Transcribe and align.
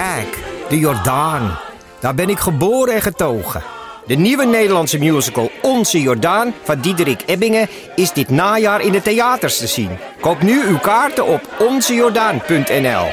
Kijk, 0.00 0.44
de 0.68 0.78
Jordaan. 0.78 1.58
Daar 2.00 2.14
ben 2.14 2.28
ik 2.28 2.38
geboren 2.38 2.94
en 2.94 3.00
getogen. 3.00 3.62
De 4.06 4.14
nieuwe 4.14 4.46
Nederlandse 4.46 4.98
musical 4.98 5.50
Onze 5.62 6.00
Jordaan 6.00 6.52
van 6.62 6.80
Diederik 6.80 7.22
Ebbingen 7.26 7.68
is 7.96 8.12
dit 8.12 8.28
najaar 8.28 8.80
in 8.80 8.92
de 8.92 9.02
theaters 9.02 9.58
te 9.58 9.66
zien. 9.66 9.90
Koop 10.20 10.42
nu 10.42 10.62
uw 10.66 10.78
kaarten 10.78 11.26
op 11.26 11.40
onzejordaan.nl. 11.68 13.06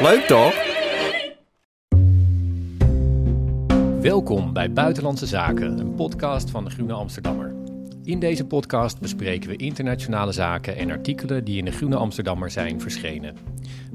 Leuk 0.00 0.24
toch? 0.26 0.54
Welkom 4.00 4.52
bij 4.52 4.72
Buitenlandse 4.72 5.26
Zaken, 5.26 5.78
een 5.78 5.94
podcast 5.94 6.50
van 6.50 6.64
de 6.64 6.70
Groene 6.70 6.92
Amsterdammer. 6.92 7.54
In 8.04 8.20
deze 8.20 8.44
podcast 8.44 9.00
bespreken 9.00 9.48
we 9.48 9.56
internationale 9.56 10.32
zaken 10.32 10.76
en 10.76 10.90
artikelen 10.90 11.44
die 11.44 11.58
in 11.58 11.64
de 11.64 11.72
Groene 11.72 11.96
Amsterdammer 11.96 12.50
zijn 12.50 12.80
verschenen. 12.80 13.36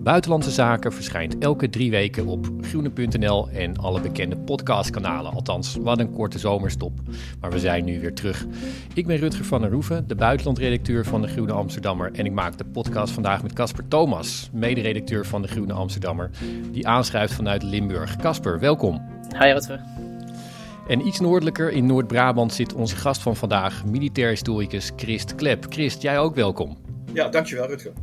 Buitenlandse 0.04 0.52
Zaken 0.52 0.94
verschijnt 0.94 1.38
elke 1.38 1.70
drie 1.70 1.91
weken 1.91 2.26
op 2.26 2.48
groene.nl 2.62 3.50
en 3.50 3.78
alle 3.78 4.02
bekende 4.02 4.38
podcastkanalen. 4.38 5.34
Althans, 5.34 5.76
wat 5.76 5.99
een 5.99 6.12
korte 6.12 6.40
zomerstop. 6.40 6.99
Maar 7.40 7.52
we 7.52 7.60
zijn 7.60 7.85
nu 7.85 7.99
weer 7.99 8.13
terug. 8.13 8.46
Ik 8.93 9.08
ben 9.08 9.18
Rutger 9.18 9.46
van 9.46 9.62
der 9.62 9.71
Roeven, 9.71 10.08
de 10.08 10.16
buitenlandredacteur 10.16 11.05
van 11.05 11.21
de 11.21 11.27
Groene 11.27 11.52
Amsterdammer. 11.52 12.12
En 12.13 12.26
ik 12.26 12.32
maak 12.32 12.58
de 12.58 12.66
podcast 12.66 13.13
vandaag 13.13 13.43
met 13.43 13.54
Casper 13.54 13.88
Thomas, 13.88 14.49
mederedacteur 14.54 15.26
van 15.26 15.41
de 15.41 15.48
Groene 15.48 15.74
Amsterdammer, 15.74 16.30
die 16.71 16.88
aanschrijft 16.88 17.34
vanuit 17.34 17.63
Limburg. 17.63 18.15
Casper, 18.15 18.60
welkom. 18.60 19.02
Hi 19.40 19.52
Rutger. 19.52 19.84
En 20.88 21.08
iets 21.08 21.20
noordelijker 21.20 21.71
in 21.71 21.86
Noord-Brabant 21.86 22.54
zit 22.54 22.74
onze 22.74 22.96
gast 22.96 23.21
van 23.21 23.36
vandaag, 23.36 23.86
militair 23.86 24.30
historicus 24.30 24.91
Christ 24.96 25.36
Klep. 25.36 25.65
Christ, 25.70 26.02
jij 26.02 26.20
ook 26.20 26.36
welkom. 26.36 26.77
Ja, 27.13 27.30
dankjewel 27.30 27.68
Rutger. 27.68 27.93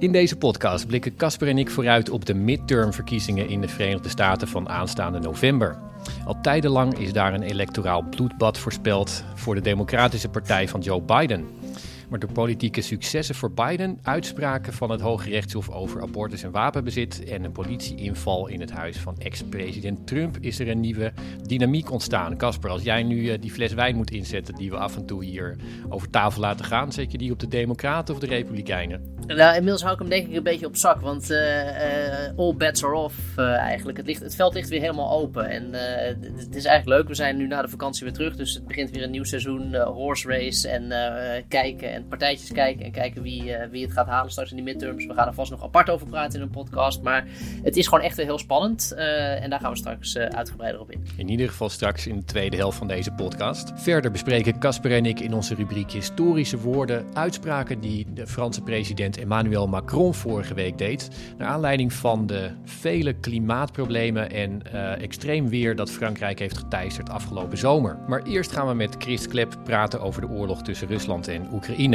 In 0.00 0.12
deze 0.12 0.36
podcast 0.36 0.86
blikken 0.86 1.16
Casper 1.16 1.48
en 1.48 1.58
ik 1.58 1.70
vooruit 1.70 2.10
op 2.10 2.26
de 2.26 2.34
midtermverkiezingen 2.34 3.48
in 3.48 3.60
de 3.60 3.68
Verenigde 3.68 4.08
Staten 4.08 4.48
van 4.48 4.68
aanstaande 4.68 5.18
november. 5.18 5.78
Al 6.24 6.40
tijdenlang 6.40 6.98
is 6.98 7.12
daar 7.12 7.34
een 7.34 7.42
electoraal 7.42 8.02
bloedbad 8.02 8.58
voorspeld 8.58 9.24
voor 9.34 9.54
de 9.54 9.60
Democratische 9.60 10.28
Partij 10.28 10.68
van 10.68 10.80
Joe 10.80 11.02
Biden. 11.02 11.46
Maar 12.10 12.18
door 12.18 12.32
politieke 12.32 12.80
successen 12.80 13.34
voor 13.34 13.52
Biden, 13.52 13.98
uitspraken 14.02 14.72
van 14.72 14.90
het 14.90 15.00
Hoge 15.00 15.28
Rechtshof 15.30 15.70
over 15.70 16.02
abortus 16.02 16.42
en 16.42 16.50
wapenbezit 16.50 17.24
en 17.24 17.44
een 17.44 17.52
politieinval 17.52 18.46
in 18.46 18.60
het 18.60 18.70
huis 18.70 18.96
van 18.96 19.18
ex-president 19.18 20.06
Trump 20.06 20.36
is 20.40 20.58
er 20.58 20.68
een 20.68 20.80
nieuwe 20.80 21.12
dynamiek 21.46 21.90
ontstaan. 21.90 22.36
Casper, 22.36 22.70
als 22.70 22.82
jij 22.82 23.02
nu 23.02 23.28
eh, 23.28 23.40
die 23.40 23.50
fles 23.50 23.72
wijn 23.72 23.96
moet 23.96 24.10
inzetten 24.10 24.54
die 24.54 24.70
we 24.70 24.76
af 24.76 24.96
en 24.96 25.06
toe 25.06 25.24
hier 25.24 25.56
over 25.88 26.10
tafel 26.10 26.40
laten 26.40 26.64
gaan, 26.64 26.92
zet 26.92 27.12
je 27.12 27.18
die 27.18 27.32
op 27.32 27.38
de 27.40 27.48
Democraten 27.48 28.14
of 28.14 28.20
de 28.20 28.26
Republikeinen? 28.26 29.14
Nou, 29.26 29.54
inmiddels 29.54 29.82
hou 29.82 29.94
ik 29.94 30.00
hem 30.00 30.08
denk 30.08 30.28
ik 30.28 30.36
een 30.36 30.42
beetje 30.42 30.66
op 30.66 30.76
zak, 30.76 31.00
want 31.00 31.30
eh, 31.30 32.26
eh, 32.26 32.38
all 32.38 32.54
bets 32.54 32.84
are 32.84 32.94
off 32.94 33.36
eigenlijk. 33.36 33.96
Het, 33.98 34.06
ligt, 34.06 34.22
het 34.22 34.34
veld 34.34 34.54
ligt 34.54 34.68
weer 34.68 34.80
helemaal 34.80 35.10
open 35.10 35.50
en 35.50 35.72
het, 35.72 36.54
is 36.54 36.64
eigenlijk 36.64 36.98
leuk. 36.98 37.08
We 37.08 37.14
zijn 37.14 37.36
nu 37.36 37.46
na 37.46 37.62
de 37.62 37.68
vakantie 37.68 38.04
weer 38.04 38.14
terug, 38.14 38.36
dus 38.36 38.54
het 38.54 38.66
begint 38.66 38.90
weer 38.90 39.02
een 39.02 39.10
nieuw 39.10 39.24
seizoen 39.24 39.76
horse 39.76 40.28
race 40.28 40.68
en 40.68 40.92
kijken 41.48 41.92
en 41.92 41.99
partijtjes 42.08 42.52
kijken 42.52 42.84
en 42.84 42.92
kijken 42.92 43.22
wie, 43.22 43.54
eh, 43.54 43.70
wie 43.70 43.84
het 43.84 43.92
gaat 43.92 44.06
halen 44.06 44.30
straks 44.30 44.50
in 44.50 44.56
die 44.56 44.64
midterms. 44.64 45.06
We 45.06 45.14
gaan 45.14 45.26
er 45.26 45.34
vast 45.34 45.50
nog 45.50 45.62
apart 45.62 45.90
over 45.90 46.06
praten 46.06 46.38
in 46.38 46.44
een 46.44 46.50
podcast, 46.50 47.02
maar 47.02 47.26
het 47.62 47.76
is 47.76 47.88
gewoon 47.88 48.04
echt 48.04 48.16
heel 48.16 48.38
spannend 48.38 48.92
eh, 48.92 49.42
en 49.42 49.50
daar 49.50 49.60
gaan 49.60 49.70
we 49.70 49.76
straks 49.76 50.14
eh, 50.14 50.26
uitgebreider 50.26 50.80
op 50.80 50.90
in. 50.90 51.06
In 51.16 51.28
ieder 51.28 51.48
geval 51.48 51.68
straks 51.68 52.06
in 52.06 52.16
de 52.16 52.24
tweede 52.24 52.56
helft 52.56 52.78
van 52.78 52.88
deze 52.88 53.10
podcast. 53.12 53.72
Verder 53.74 54.10
bespreken 54.10 54.58
Casper 54.58 54.92
en 54.92 55.06
ik 55.06 55.20
in 55.20 55.34
onze 55.34 55.54
rubriek 55.54 55.90
Historische 55.90 56.58
Woorden 56.58 57.04
uitspraken 57.14 57.80
die 57.80 58.06
de 58.14 58.26
Franse 58.26 58.62
president 58.62 59.18
Emmanuel 59.18 59.66
Macron 59.66 60.14
vorige 60.14 60.54
week 60.54 60.78
deed. 60.78 61.08
Naar 61.38 61.48
aanleiding 61.48 61.92
van 61.92 62.26
de 62.26 62.50
vele 62.64 63.12
klimaatproblemen 63.12 64.30
en 64.30 64.62
extreem 65.00 65.48
weer 65.48 65.76
dat 65.76 65.90
Frankrijk 65.90 66.38
heeft 66.38 66.58
geteisterd 66.58 67.10
afgelopen 67.10 67.58
zomer. 67.58 67.98
Maar 68.08 68.22
eerst 68.22 68.52
gaan 68.52 68.68
we 68.68 68.74
met 68.74 68.94
Chris 68.98 69.28
Klep 69.28 69.58
praten 69.64 70.00
over 70.00 70.20
de 70.20 70.28
oorlog 70.28 70.62
tussen 70.62 70.88
Rusland 70.88 71.28
en 71.28 71.48
Oekraïne. 71.52 71.89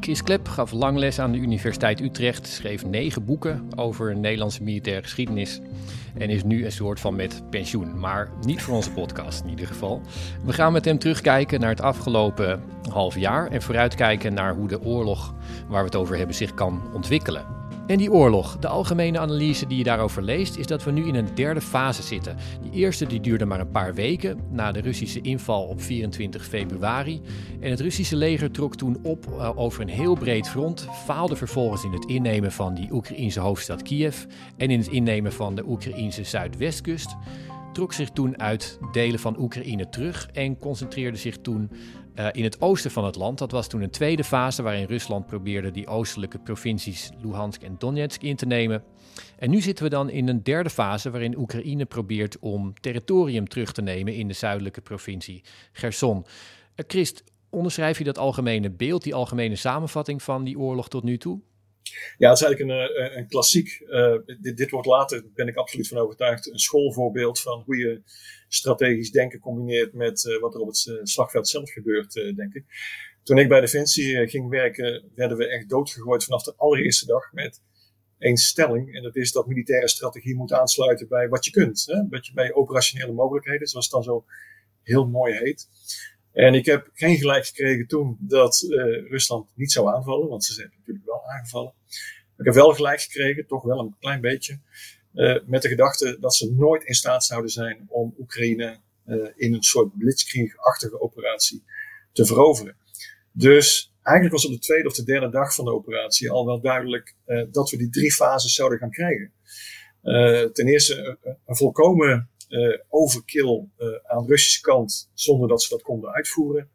Chris 0.00 0.22
Klep 0.22 0.48
gaf 0.48 0.72
lang 0.72 0.98
les 0.98 1.18
aan 1.18 1.32
de 1.32 1.38
Universiteit 1.38 2.00
Utrecht, 2.00 2.46
schreef 2.46 2.86
negen 2.86 3.24
boeken 3.24 3.68
over 3.76 4.16
Nederlandse 4.16 4.62
militaire 4.62 5.02
geschiedenis 5.02 5.60
en 6.18 6.30
is 6.30 6.44
nu 6.44 6.64
een 6.64 6.72
soort 6.72 7.00
van 7.00 7.16
met 7.16 7.42
pensioen. 7.50 7.98
Maar 7.98 8.30
niet 8.44 8.62
voor 8.62 8.74
onze 8.74 8.90
podcast 8.90 9.42
in 9.42 9.50
ieder 9.50 9.66
geval. 9.66 10.00
We 10.44 10.52
gaan 10.52 10.72
met 10.72 10.84
hem 10.84 10.98
terugkijken 10.98 11.60
naar 11.60 11.70
het 11.70 11.80
afgelopen 11.80 12.62
half 12.90 13.18
jaar 13.18 13.50
en 13.50 13.62
vooruitkijken 13.62 14.34
naar 14.34 14.54
hoe 14.54 14.68
de 14.68 14.82
oorlog 14.82 15.34
waar 15.68 15.80
we 15.80 15.86
het 15.86 15.96
over 15.96 16.16
hebben 16.16 16.36
zich 16.36 16.54
kan 16.54 16.82
ontwikkelen. 16.94 17.59
En 17.86 17.98
die 17.98 18.12
oorlog, 18.12 18.58
de 18.58 18.68
algemene 18.68 19.18
analyse 19.18 19.66
die 19.66 19.78
je 19.78 19.84
daarover 19.84 20.22
leest, 20.22 20.56
is 20.56 20.66
dat 20.66 20.84
we 20.84 20.90
nu 20.90 21.06
in 21.06 21.14
een 21.14 21.34
derde 21.34 21.60
fase 21.60 22.02
zitten. 22.02 22.36
Die 22.62 22.72
eerste 22.72 23.06
die 23.06 23.20
duurde 23.20 23.44
maar 23.44 23.60
een 23.60 23.70
paar 23.70 23.94
weken 23.94 24.38
na 24.50 24.72
de 24.72 24.80
Russische 24.80 25.20
inval 25.20 25.62
op 25.62 25.80
24 25.80 26.44
februari. 26.44 27.20
En 27.60 27.70
het 27.70 27.80
Russische 27.80 28.16
leger 28.16 28.50
trok 28.50 28.76
toen 28.76 28.98
op 29.02 29.26
eh, 29.26 29.58
over 29.58 29.80
een 29.80 29.88
heel 29.88 30.14
breed 30.14 30.48
front, 30.48 30.88
faalde 31.04 31.36
vervolgens 31.36 31.84
in 31.84 31.92
het 31.92 32.04
innemen 32.04 32.52
van 32.52 32.74
die 32.74 32.92
Oekraïense 32.92 33.40
hoofdstad 33.40 33.82
Kiev 33.82 34.24
en 34.56 34.70
in 34.70 34.78
het 34.78 34.88
innemen 34.88 35.32
van 35.32 35.54
de 35.54 35.68
Oekraïense 35.68 36.24
zuidwestkust. 36.24 37.16
Trok 37.72 37.92
zich 37.92 38.10
toen 38.10 38.40
uit 38.40 38.78
delen 38.92 39.20
van 39.20 39.40
Oekraïne 39.40 39.88
terug 39.88 40.28
en 40.32 40.58
concentreerde 40.58 41.18
zich 41.18 41.38
toen 41.38 41.70
uh, 42.14 42.28
in 42.32 42.44
het 42.44 42.60
oosten 42.60 42.90
van 42.90 43.04
het 43.04 43.16
land. 43.16 43.38
Dat 43.38 43.50
was 43.50 43.68
toen 43.68 43.82
een 43.82 43.90
tweede 43.90 44.24
fase 44.24 44.62
waarin 44.62 44.86
Rusland 44.86 45.26
probeerde 45.26 45.70
die 45.70 45.86
oostelijke 45.86 46.38
provincies 46.38 47.10
Luhansk 47.22 47.62
en 47.62 47.76
Donetsk 47.78 48.22
in 48.22 48.36
te 48.36 48.46
nemen. 48.46 48.84
En 49.38 49.50
nu 49.50 49.60
zitten 49.60 49.84
we 49.84 49.90
dan 49.90 50.10
in 50.10 50.28
een 50.28 50.42
derde 50.42 50.70
fase 50.70 51.10
waarin 51.10 51.38
Oekraïne 51.38 51.84
probeert 51.84 52.38
om 52.38 52.74
territorium 52.80 53.48
terug 53.48 53.72
te 53.72 53.82
nemen 53.82 54.14
in 54.14 54.28
de 54.28 54.34
zuidelijke 54.34 54.80
provincie 54.80 55.44
Gerson. 55.72 56.16
Uh, 56.16 56.84
Christ, 56.86 57.24
onderschrijf 57.50 57.98
je 57.98 58.04
dat 58.04 58.18
algemene 58.18 58.70
beeld, 58.70 59.02
die 59.02 59.14
algemene 59.14 59.56
samenvatting 59.56 60.22
van 60.22 60.44
die 60.44 60.58
oorlog 60.58 60.88
tot 60.88 61.02
nu 61.02 61.18
toe? 61.18 61.40
Ja, 62.18 62.28
het 62.28 62.38
is 62.40 62.44
eigenlijk 62.44 62.60
een, 62.60 63.02
een, 63.04 63.18
een 63.18 63.28
klassiek. 63.28 63.84
Dit, 64.40 64.56
dit, 64.56 64.70
wordt 64.70 64.86
later, 64.86 65.24
ben 65.34 65.48
ik 65.48 65.56
absoluut 65.56 65.88
van 65.88 65.98
overtuigd, 65.98 66.52
een 66.52 66.58
schoolvoorbeeld 66.58 67.40
van 67.40 67.62
hoe 67.64 67.76
je 67.76 68.02
strategisch 68.52 69.10
denken 69.10 69.38
combineert 69.38 69.92
met 69.92 70.24
uh, 70.24 70.40
wat 70.40 70.54
er 70.54 70.60
op 70.60 70.66
het 70.66 70.86
uh, 70.88 71.00
slagveld 71.02 71.48
zelf 71.48 71.70
gebeurt, 71.70 72.12
denk 72.12 72.54
ik. 72.54 72.64
Toen 73.22 73.38
ik 73.38 73.48
bij 73.48 73.60
Defensie 73.60 74.28
ging 74.28 74.48
werken, 74.48 75.10
werden 75.14 75.36
we 75.36 75.48
echt 75.48 75.68
doodgegooid 75.68 76.24
vanaf 76.24 76.42
de 76.42 76.54
allereerste 76.56 77.06
dag 77.06 77.32
met 77.32 77.62
één 78.18 78.36
stelling. 78.36 78.94
En 78.94 79.02
dat 79.02 79.16
is 79.16 79.32
dat 79.32 79.46
militaire 79.46 79.88
strategie 79.88 80.36
moet 80.36 80.52
aansluiten 80.52 81.08
bij 81.08 81.28
wat 81.28 81.44
je 81.44 81.50
kunt. 81.50 81.84
Hè? 81.86 82.08
Wat 82.08 82.26
je 82.26 82.32
bij 82.32 82.52
operationele 82.54 83.12
mogelijkheden, 83.12 83.66
zoals 83.66 83.84
het 83.84 83.94
dan 83.94 84.02
zo 84.02 84.24
heel 84.82 85.06
mooi 85.06 85.34
heet. 85.34 85.68
En 86.32 86.54
ik 86.54 86.66
heb 86.66 86.90
geen 86.94 87.16
gelijk 87.16 87.46
gekregen 87.46 87.86
toen 87.86 88.16
dat 88.20 88.66
Rusland 89.08 89.48
niet 89.54 89.72
zou 89.72 89.94
aanvallen, 89.94 90.28
want 90.28 90.44
ze 90.44 90.52
zijn 90.52 90.72
natuurlijk 90.78 91.06
wel 91.06 91.22
aangevallen. 91.28 91.72
Ik 92.38 92.44
heb 92.44 92.54
wel 92.54 92.72
gelijk 92.72 93.00
gekregen, 93.00 93.46
toch 93.46 93.62
wel 93.62 93.78
een 93.78 93.96
klein 94.00 94.20
beetje, 94.20 94.58
met 95.46 95.62
de 95.62 95.68
gedachte 95.68 96.16
dat 96.20 96.34
ze 96.34 96.54
nooit 96.54 96.84
in 96.84 96.94
staat 96.94 97.24
zouden 97.24 97.50
zijn 97.50 97.86
om 97.88 98.14
Oekraïne 98.18 98.78
uh, 99.06 99.28
in 99.36 99.54
een 99.54 99.62
soort 99.62 99.98
blitzkrieg-achtige 99.98 101.00
operatie 101.00 101.64
te 102.12 102.26
veroveren. 102.26 102.76
Dus 103.32 103.92
eigenlijk 104.02 104.36
was 104.36 104.46
op 104.46 104.52
de 104.52 104.66
tweede 104.66 104.88
of 104.88 104.94
de 104.94 105.04
derde 105.04 105.30
dag 105.30 105.54
van 105.54 105.64
de 105.64 105.72
operatie 105.72 106.30
al 106.30 106.46
wel 106.46 106.60
duidelijk 106.60 107.14
dat 107.50 107.70
we 107.70 107.76
die 107.76 107.90
drie 107.90 108.12
fases 108.12 108.54
zouden 108.54 108.78
gaan 108.78 108.90
krijgen. 108.90 109.32
ten 110.52 110.66
eerste 110.66 111.18
een 111.46 111.56
volkomen 111.56 112.30
overkill 112.88 113.68
aan 114.02 114.22
de 114.22 114.28
Russische 114.28 114.60
kant 114.60 115.10
zonder 115.14 115.48
dat 115.48 115.62
ze 115.62 115.68
dat 115.68 115.82
konden 115.82 116.10
uitvoeren. 116.10 116.70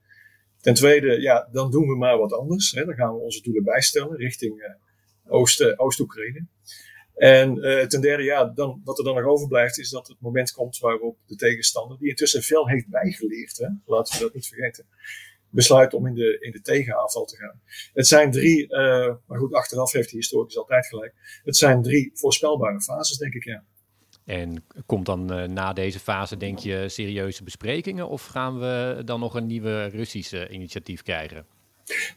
Ten 0.62 0.74
tweede, 0.74 1.22
ja, 1.22 1.50
dan 1.52 1.72
doen 1.72 1.88
we 1.88 1.96
maar 1.96 2.18
wat 2.18 2.34
anders. 2.34 2.72
Hè. 2.72 2.86
Dan 2.86 2.96
gaan 2.96 3.14
we 3.14 3.20
onze 3.20 3.42
doelen 3.42 3.64
bijstellen 3.64 4.18
richting 4.18 4.78
Oost-Oekraïne. 5.78 6.46
En 7.16 7.56
ten 7.88 8.02
derde, 8.02 8.24
ja, 8.24 8.46
dan, 8.46 8.82
wat 8.84 8.98
er 8.98 9.04
dan 9.04 9.16
nog 9.16 9.26
overblijft, 9.26 9.80
is 9.80 9.90
dat 9.90 10.08
het 10.08 10.18
moment 10.20 10.52
komt 10.52 10.80
waarop 10.80 11.18
de 11.26 11.36
tegenstander, 11.36 11.98
die 11.98 12.10
intussen 12.10 12.44
veel 12.44 12.68
heeft 12.68 12.88
bijgeleerd, 12.88 13.58
hè, 13.58 13.68
laten 13.86 14.18
we 14.18 14.24
dat 14.24 14.34
niet 14.34 14.48
vergeten, 14.48 14.86
besluit 15.50 15.94
om 15.94 16.08
in 16.08 16.14
de, 16.14 16.38
in 16.40 16.52
de 16.52 16.62
tegenaanval 16.62 17.26
te 17.26 17.38
gaan. 17.38 17.62
Het 17.94 18.08
zijn 18.08 18.32
drie, 18.32 18.68
maar 19.26 19.40
goed, 19.40 19.54
achteraf 19.54 19.92
heeft 19.92 20.10
de 20.10 20.18
historicus 20.18 20.58
altijd 20.58 20.88
gelijk. 20.88 21.14
Het 21.44 21.58
zijn 21.58 21.82
drie 21.82 22.12
voorspelbare 22.14 22.82
fases, 22.82 23.18
denk 23.18 23.34
ik, 23.34 23.44
ja. 23.44 23.64
En 24.26 24.66
komt 24.86 25.06
dan 25.06 25.54
na 25.54 25.74
deze 25.74 26.00
fase, 26.00 26.38
denk 26.38 26.60
je, 26.60 26.90
serieuze 26.90 27.44
besprekingen? 27.44 28.08
Of 28.08 28.26
gaan 28.26 28.60
we 28.60 29.02
dan 29.06 29.20
nog 29.20 29.36
een 29.36 29.48
nieuwe 29.48 29.86
Russische 29.86 30.50
initiatief 30.50 31.02
krijgen? 31.02 31.46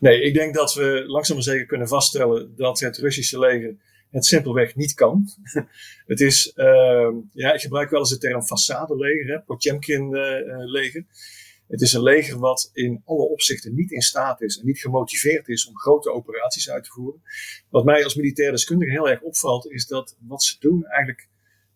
Nee, 0.00 0.22
ik 0.22 0.34
denk 0.34 0.54
dat 0.54 0.74
we 0.74 1.04
langzaam 1.06 1.36
maar 1.36 1.44
zeker 1.44 1.66
kunnen 1.66 1.88
vaststellen 1.88 2.56
dat 2.56 2.80
het 2.80 2.96
Russische 2.96 3.38
leger 3.38 3.76
het 4.10 4.26
simpelweg 4.26 4.76
niet 4.76 4.94
kan. 4.94 5.28
het 6.06 6.20
is, 6.20 6.52
uh, 6.56 7.08
ja, 7.32 7.52
ik 7.52 7.60
gebruik 7.60 7.90
wel 7.90 8.00
eens 8.00 8.10
de 8.10 8.18
term 8.18 8.42
façade-leger, 8.42 9.42
Potemkin-leger. 9.46 11.04
het 11.68 11.80
is 11.80 11.92
een 11.92 12.02
leger 12.02 12.38
wat 12.38 12.70
in 12.72 13.02
alle 13.04 13.28
opzichten 13.28 13.74
niet 13.74 13.90
in 13.90 14.00
staat 14.00 14.40
is 14.40 14.58
en 14.58 14.66
niet 14.66 14.78
gemotiveerd 14.78 15.48
is 15.48 15.66
om 15.66 15.78
grote 15.78 16.12
operaties 16.12 16.70
uit 16.70 16.84
te 16.84 16.90
voeren. 16.90 17.22
Wat 17.68 17.84
mij 17.84 18.04
als 18.04 18.14
militair 18.14 18.50
deskundige 18.50 18.90
heel 18.90 19.08
erg 19.08 19.20
opvalt, 19.20 19.70
is 19.70 19.86
dat 19.86 20.16
wat 20.18 20.42
ze 20.42 20.56
doen 20.60 20.84
eigenlijk 20.84 21.28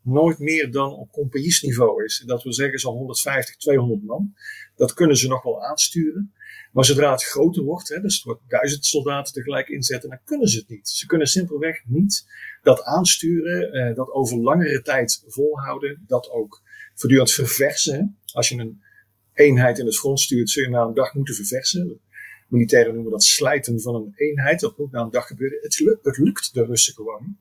nooit 0.03 0.39
meer 0.39 0.71
dan 0.71 0.93
op 0.93 1.13
compagniesniveau 1.13 2.05
is. 2.05 2.23
Dat 2.27 2.43
wil 2.43 2.53
zeggen 2.53 2.79
zo'n 2.79 2.97
150, 2.97 3.57
200 3.57 4.03
man. 4.03 4.35
Dat 4.77 4.95
kunnen 4.95 5.17
ze 5.17 5.29
nog 5.29 5.43
wel 5.43 5.65
aansturen. 5.65 6.33
Maar 6.73 6.85
zodra 6.85 7.11
het 7.11 7.25
groter 7.25 7.63
wordt, 7.63 7.89
hè, 7.89 8.01
dus 8.01 8.15
het 8.15 8.25
wordt 8.25 8.41
duizend 8.49 8.85
soldaten 8.85 9.33
tegelijk 9.33 9.69
inzetten, 9.69 10.09
dan 10.09 10.19
kunnen 10.25 10.49
ze 10.49 10.59
het 10.59 10.69
niet. 10.69 10.89
Ze 10.89 11.07
kunnen 11.07 11.27
simpelweg 11.27 11.83
niet 11.87 12.27
dat 12.63 12.83
aansturen, 12.83 13.73
eh, 13.73 13.95
dat 13.95 14.11
over 14.11 14.39
langere 14.39 14.83
tijd 14.83 15.25
volhouden, 15.27 16.05
dat 16.07 16.31
ook 16.31 16.63
voortdurend 16.95 17.33
verversen. 17.33 18.19
Als 18.33 18.49
je 18.49 18.59
een 18.59 18.83
eenheid 19.35 19.79
in 19.79 19.87
het 19.87 19.99
front 19.99 20.21
stuurt, 20.21 20.51
zul 20.51 20.63
je 20.63 20.71
na 20.71 20.83
een 20.83 20.95
dag 20.95 21.15
moeten 21.15 21.35
verversen. 21.35 22.01
Militairen 22.49 22.95
noemen 22.95 23.13
dat 23.13 23.25
slijten 23.25 23.81
van 23.81 23.95
een 23.95 24.13
eenheid. 24.17 24.61
Dat 24.61 24.79
moet 24.79 24.91
na 24.91 25.01
een 25.01 25.11
dag 25.11 25.27
gebeuren. 25.27 25.59
Het, 26.03 26.19
lukt, 26.19 26.55
de 26.55 26.65
Russen 26.65 26.95
gewoon. 26.95 27.37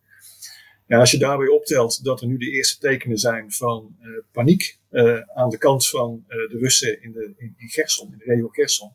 Ja, 0.88 1.00
als 1.00 1.12
je 1.12 1.18
daarbij 1.18 1.48
optelt 1.48 2.04
dat 2.04 2.22
er 2.22 2.28
nu 2.28 2.38
de 2.38 2.52
eerste 2.52 2.80
tekenen 2.80 3.18
zijn 3.18 3.52
van 3.52 3.96
uh, 4.02 4.08
paniek 4.32 4.80
uh, 4.92 5.20
aan 5.34 5.50
de 5.50 5.58
kant 5.58 5.88
van 5.88 6.26
uh, 6.28 6.50
de 6.50 6.58
Russen 6.58 7.02
in, 7.04 7.12
de, 7.12 7.34
in, 7.38 7.54
in 7.58 7.70
Gerson, 7.70 8.12
in 8.12 8.18
de 8.18 8.24
regio 8.24 8.48
Gerson, 8.48 8.94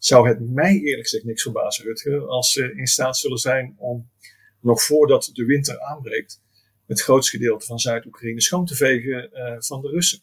zou 0.00 0.28
het 0.28 0.50
mij 0.50 0.78
eerlijk 0.78 1.08
gezegd 1.08 1.24
niks 1.24 1.42
verbazen, 1.42 1.84
Rutger, 1.84 2.26
als 2.26 2.52
ze 2.52 2.74
in 2.76 2.86
staat 2.86 3.16
zullen 3.16 3.38
zijn 3.38 3.74
om 3.78 4.10
nog 4.60 4.82
voordat 4.82 5.30
de 5.32 5.44
winter 5.44 5.80
aanbreekt, 5.80 6.42
het 6.86 7.00
grootste 7.00 7.36
gedeelte 7.36 7.66
van 7.66 7.78
Zuid-Oekraïne 7.78 8.40
schoon 8.40 8.66
te 8.66 8.74
vegen 8.74 9.30
uh, 9.32 9.56
van 9.58 9.80
de 9.80 9.88
Russen. 9.88 10.22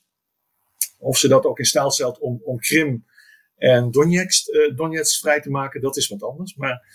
Of 0.98 1.18
ze 1.18 1.28
dat 1.28 1.46
ook 1.46 1.60
in 1.60 1.66
staat 1.66 1.94
stelt 1.94 2.20
om, 2.20 2.42
om 2.44 2.60
Krim 2.60 3.06
en 3.56 3.92
Donetsk, 3.92 4.48
uh, 4.48 4.76
Donetsk 4.76 5.20
vrij 5.20 5.42
te 5.42 5.50
maken, 5.50 5.82
dat 5.82 5.98
is 5.98 6.08
wat 6.08 6.24
anders. 6.24 6.56
Maar 6.56 6.86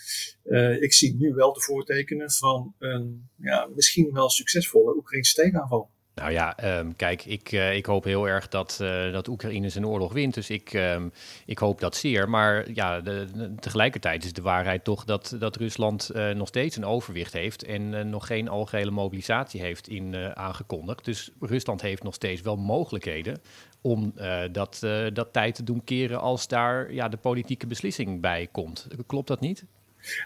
uh, 0.43 0.81
ik 0.81 0.93
zie 0.93 1.15
nu 1.15 1.33
wel 1.33 1.53
de 1.53 1.61
voortekenen 1.61 2.31
van 2.31 2.75
een 2.79 3.29
ja, 3.37 3.69
misschien 3.75 4.13
wel 4.13 4.29
succesvolle 4.29 4.95
Oekraïnse 4.95 5.33
tegenaanval. 5.33 5.91
Nou 6.15 6.31
ja, 6.31 6.77
um, 6.79 6.95
kijk, 6.95 7.25
ik, 7.25 7.51
uh, 7.51 7.75
ik 7.75 7.85
hoop 7.85 8.03
heel 8.03 8.27
erg 8.27 8.47
dat, 8.47 8.79
uh, 8.81 9.11
dat 9.11 9.27
Oekraïne 9.27 9.69
zijn 9.69 9.87
oorlog 9.87 10.13
wint. 10.13 10.33
Dus 10.33 10.49
ik, 10.49 10.73
um, 10.73 11.11
ik 11.45 11.57
hoop 11.57 11.79
dat 11.79 11.95
zeer. 11.95 12.29
Maar 12.29 12.71
ja, 12.71 13.01
tegelijkertijd 13.59 14.23
is 14.23 14.33
de 14.33 14.41
waarheid 14.41 14.83
toch 14.83 15.03
dat, 15.03 15.35
dat 15.39 15.55
Rusland 15.55 16.11
uh, 16.15 16.29
nog 16.29 16.47
steeds 16.47 16.75
een 16.75 16.85
overwicht 16.85 17.33
heeft. 17.33 17.63
En 17.63 18.09
nog 18.09 18.27
geen 18.27 18.47
algehele 18.47 18.91
mobilisatie 18.91 19.61
heeft 19.61 19.87
in, 19.87 20.15
aangekondigd. 20.35 21.05
Dus 21.05 21.31
Rusland 21.39 21.81
heeft 21.81 22.03
nog 22.03 22.13
steeds 22.13 22.41
wel 22.41 22.55
mogelijkheden 22.55 23.41
om 23.81 24.13
dat, 24.51 24.79
dat 25.13 25.33
tijd 25.33 25.55
te 25.55 25.63
doen 25.63 25.83
keren 25.83 26.21
als 26.21 26.47
daar 26.47 26.93
ja, 26.93 27.09
de 27.09 27.17
politieke 27.17 27.67
beslissing 27.67 28.21
bij 28.21 28.47
komt. 28.51 28.87
Klopt 29.07 29.27
dat 29.27 29.39
niet? 29.39 29.65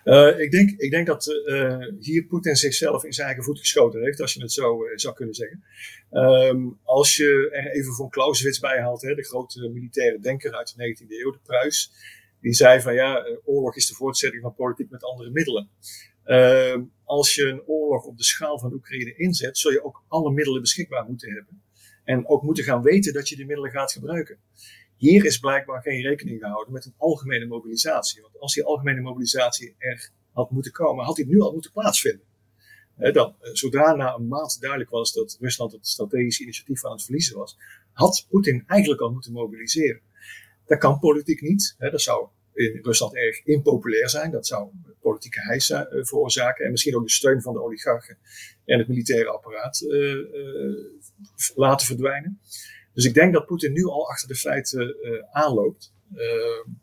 Uh, 0.03 0.39
ik, 0.39 0.51
denk, 0.51 0.69
ik 0.69 0.91
denk 0.91 1.07
dat 1.07 1.27
uh, 1.27 1.87
hier 1.99 2.23
Poetin 2.23 2.55
zichzelf 2.55 3.03
in 3.03 3.13
zijn 3.13 3.27
eigen 3.27 3.45
voet 3.45 3.59
geschoten 3.59 4.03
heeft, 4.03 4.21
als 4.21 4.33
je 4.33 4.41
het 4.41 4.51
zo 4.51 4.85
uh, 4.85 4.91
zou 4.95 5.15
kunnen 5.15 5.35
zeggen. 5.35 5.63
Um, 6.11 6.79
als 6.83 7.15
je 7.15 7.49
er 7.51 7.71
even 7.71 7.93
van 7.93 8.09
Clausewitz 8.09 8.59
bij 8.59 8.81
haalt, 8.81 9.01
hè, 9.01 9.15
de 9.15 9.25
grote 9.25 9.69
militaire 9.69 10.19
denker 10.19 10.53
uit 10.53 10.73
de 10.75 10.95
19e 10.95 11.07
eeuw, 11.07 11.31
de 11.31 11.39
Pruis, 11.43 11.91
die 12.41 12.53
zei 12.53 12.81
van 12.81 12.93
ja, 12.93 13.25
oorlog 13.43 13.75
is 13.75 13.87
de 13.87 13.93
voortzetting 13.93 14.41
van 14.41 14.53
politiek 14.53 14.89
met 14.89 15.03
andere 15.03 15.29
middelen. 15.29 15.69
Uh, 16.25 16.75
als 17.03 17.35
je 17.35 17.43
een 17.43 17.63
oorlog 17.65 18.03
op 18.03 18.17
de 18.17 18.23
schaal 18.23 18.59
van 18.59 18.73
Oekraïne 18.73 19.15
inzet, 19.15 19.57
zul 19.57 19.71
je 19.71 19.83
ook 19.83 20.03
alle 20.07 20.31
middelen 20.31 20.61
beschikbaar 20.61 21.05
moeten 21.05 21.33
hebben. 21.33 21.61
En 22.03 22.27
ook 22.27 22.43
moeten 22.43 22.63
gaan 22.63 22.81
weten 22.81 23.13
dat 23.13 23.29
je 23.29 23.35
die 23.35 23.45
middelen 23.45 23.71
gaat 23.71 23.91
gebruiken. 23.91 24.37
Hier 24.97 25.25
is 25.25 25.37
blijkbaar 25.37 25.81
geen 25.81 26.01
rekening 26.01 26.39
gehouden 26.39 26.73
met 26.73 26.85
een 26.85 26.93
algemene 26.97 27.45
mobilisatie. 27.45 28.21
Want 28.21 28.39
als 28.39 28.53
die 28.53 28.63
algemene 28.63 29.01
mobilisatie 29.01 29.75
er 29.77 30.11
had 30.31 30.51
moeten 30.51 30.71
komen, 30.71 31.05
had 31.05 31.15
die 31.15 31.27
nu 31.27 31.39
al 31.39 31.53
moeten 31.53 31.71
plaatsvinden. 31.71 32.25
dan, 32.97 33.35
eh, 33.39 33.49
zodra 33.53 33.95
na 33.95 34.15
een 34.15 34.27
maand 34.27 34.61
duidelijk 34.61 34.89
was 34.89 35.13
dat 35.13 35.37
Rusland 35.39 35.71
het 35.71 35.87
strategische 35.87 36.43
initiatief 36.43 36.85
aan 36.85 36.91
het 36.91 37.03
verliezen 37.03 37.37
was, 37.37 37.57
had 37.91 38.25
Poetin 38.29 38.63
eigenlijk 38.67 39.01
al 39.01 39.11
moeten 39.11 39.31
mobiliseren. 39.31 40.01
Dat 40.65 40.79
kan 40.79 40.99
politiek 40.99 41.41
niet. 41.41 41.75
dat 41.77 42.01
zou 42.01 42.27
in 42.57 42.79
Rusland 42.81 43.15
erg 43.15 43.45
impopulair 43.45 44.09
zijn. 44.09 44.31
Dat 44.31 44.47
zou 44.47 44.69
politieke 45.01 45.41
heisa 45.41 45.91
uh, 45.91 46.03
veroorzaken. 46.03 46.65
En 46.65 46.71
misschien 46.71 46.95
ook 46.95 47.03
de 47.03 47.11
steun 47.11 47.41
van 47.41 47.53
de 47.53 47.61
oligarchen 47.61 48.17
en 48.65 48.79
het 48.79 48.87
militaire 48.87 49.29
apparaat 49.29 49.81
uh, 49.81 50.15
laten 51.55 51.87
verdwijnen. 51.87 52.39
Dus 52.97 53.05
ik 53.05 53.13
denk 53.13 53.33
dat 53.33 53.45
Poetin 53.45 53.73
nu 53.73 53.85
al 53.85 54.09
achter 54.09 54.27
de 54.27 54.35
feiten 54.35 54.95
uh, 55.01 55.23
aanloopt. 55.31 55.93
Uh, 56.15 56.73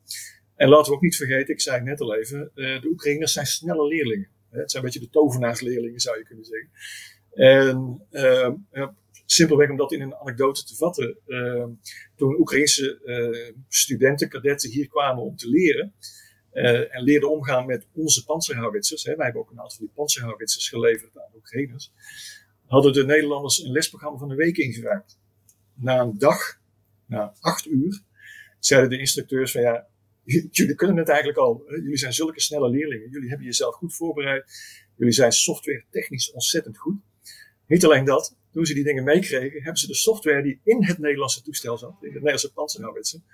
en 0.57 0.69
laten 0.69 0.91
we 0.91 0.97
ook 0.97 1.03
niet 1.03 1.17
vergeten, 1.17 1.55
ik 1.55 1.61
zei 1.61 1.83
net 1.83 2.01
al 2.01 2.15
even, 2.15 2.51
uh, 2.55 2.81
de 2.81 2.89
Oekraïners 2.89 3.33
zijn 3.33 3.47
snelle 3.47 3.87
leerlingen. 3.87 4.29
Het 4.51 4.71
zijn 4.71 4.85
een 4.85 4.91
beetje 4.91 5.07
de 5.07 5.13
tovenaarsleerlingen, 5.13 6.01
zou 6.01 6.19
je 6.19 6.25
kunnen 6.25 6.45
zeggen. 6.45 6.71
En 7.33 8.07
simpelweg 9.27 9.71
om 9.71 9.77
dat 9.77 9.93
in 9.93 10.01
een 10.01 10.15
anekdote 10.15 10.65
te 10.65 10.77
vatten. 10.77 11.19
toen 12.17 12.39
Oekraïnse 12.39 12.99
studenten, 13.69 14.29
kadetten 14.29 14.71
hier 14.71 14.89
kwamen 14.89 15.23
om 15.23 15.37
te 15.37 15.49
leren, 15.49 15.95
en 16.91 17.03
leerden 17.03 17.31
omgaan 17.31 17.67
met 17.67 17.87
onze 17.93 18.25
panzerhouwitsers. 18.25 19.05
Hè. 19.05 19.17
Wij 19.17 19.25
hebben 19.25 19.43
ook 19.43 19.51
een 19.51 19.61
aantal 19.61 19.77
van 19.77 19.87
die 19.87 19.95
panzerhouwitsers 19.95 20.69
geleverd 20.69 21.19
aan 21.19 21.31
de 21.33 21.37
Oekraïners. 21.37 21.93
Hadden 22.67 22.93
de 22.93 23.05
Nederlanders 23.05 23.59
een 23.59 23.73
lesprogramma 23.73 24.19
van 24.19 24.31
een 24.31 24.37
week 24.37 24.57
ingeruimd 24.57 25.23
na 25.75 26.01
een 26.01 26.19
dag, 26.19 26.61
na 27.07 27.35
acht 27.41 27.67
uur, 27.67 28.03
zeiden 28.59 28.91
de 28.91 28.99
instructeurs 28.99 29.53
van 29.53 29.61
ja, 29.61 29.87
jullie 30.51 30.75
kunnen 30.75 30.97
het 30.97 31.09
eigenlijk 31.09 31.39
al. 31.39 31.65
Jullie 31.69 31.97
zijn 31.97 32.13
zulke 32.13 32.41
snelle 32.41 32.71
leerlingen. 32.71 33.11
Jullie 33.11 33.29
hebben 33.29 33.47
jezelf 33.47 33.75
goed 33.75 33.95
voorbereid. 33.95 34.45
Jullie 34.97 35.13
zijn 35.13 35.33
software 35.33 35.85
technisch 35.91 36.33
ontzettend 36.33 36.79
goed. 36.79 37.01
Niet 37.67 37.85
alleen 37.85 38.05
dat, 38.05 38.37
toen 38.53 38.67
ze 38.67 38.75
die 38.75 38.85
dingen 38.85 39.05
meekregen, 39.05 39.63
hebben 39.63 39.77
ze 39.77 39.87
de 39.87 39.95
software 39.95 40.43
die 40.43 40.61
in 40.65 40.85
het 40.85 40.99
Nederlandse 40.99 41.43
toestel 41.43 41.79
zat, 41.79 41.97
in 42.01 42.07
het 42.07 42.13
Nederlandse 42.13 42.53
panzerhouwitsen, 42.53 43.25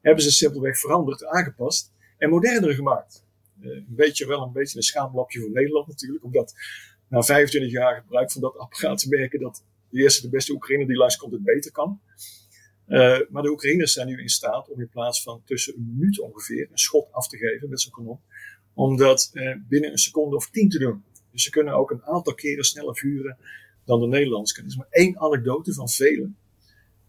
hebben 0.00 0.24
ze 0.24 0.30
simpelweg 0.30 0.78
veranderd, 0.78 1.24
aangepast 1.24 1.92
en 2.18 2.30
moderner 2.30 2.74
gemaakt. 2.74 3.24
Uh, 3.60 3.70
een 3.70 3.86
beetje 3.88 4.26
wel 4.26 4.42
een 4.42 4.52
beetje 4.52 4.76
een 4.76 4.82
schaamlapje 4.82 5.40
voor 5.40 5.50
Nederland 5.50 5.86
natuurlijk, 5.86 6.24
omdat 6.24 6.54
na 7.08 7.22
25 7.22 7.70
jaar 7.70 8.00
gebruik 8.00 8.32
van 8.32 8.40
dat 8.40 8.56
apparaat 8.56 8.98
te 8.98 9.08
merken 9.08 9.40
dat 9.40 9.64
de 9.92 10.02
eerste, 10.02 10.22
de 10.22 10.28
beste 10.28 10.52
Oekraïner 10.52 10.86
die 10.86 10.96
langskomt 10.96 11.32
het 11.32 11.42
beter 11.42 11.72
kan. 11.72 12.00
Uh, 12.88 13.18
maar 13.30 13.42
de 13.42 13.50
Oekraïners 13.50 13.92
zijn 13.92 14.06
nu 14.06 14.20
in 14.20 14.28
staat 14.28 14.68
om 14.68 14.80
in 14.80 14.88
plaats 14.88 15.22
van 15.22 15.42
tussen 15.44 15.74
een 15.74 15.94
minuut 15.96 16.20
ongeveer 16.20 16.68
een 16.70 16.78
schot 16.78 17.12
af 17.12 17.28
te 17.28 17.36
geven 17.36 17.68
met 17.68 17.80
zijn 17.80 17.94
kanon, 17.94 18.20
om 18.74 18.96
dat 18.96 19.30
uh, 19.32 19.56
binnen 19.68 19.90
een 19.90 19.98
seconde 19.98 20.36
of 20.36 20.50
tien 20.50 20.68
te 20.68 20.78
doen. 20.78 21.04
Dus 21.30 21.42
ze 21.42 21.50
kunnen 21.50 21.74
ook 21.74 21.90
een 21.90 22.04
aantal 22.04 22.34
keren 22.34 22.64
sneller 22.64 22.96
vuren 22.96 23.36
dan 23.84 24.00
de 24.00 24.06
Nederlanders 24.06 24.52
kunnen. 24.52 24.72
Is 24.72 24.78
maar 24.78 24.86
één 24.90 25.18
anekdote 25.18 25.72
van 25.72 25.88
velen, 25.88 26.36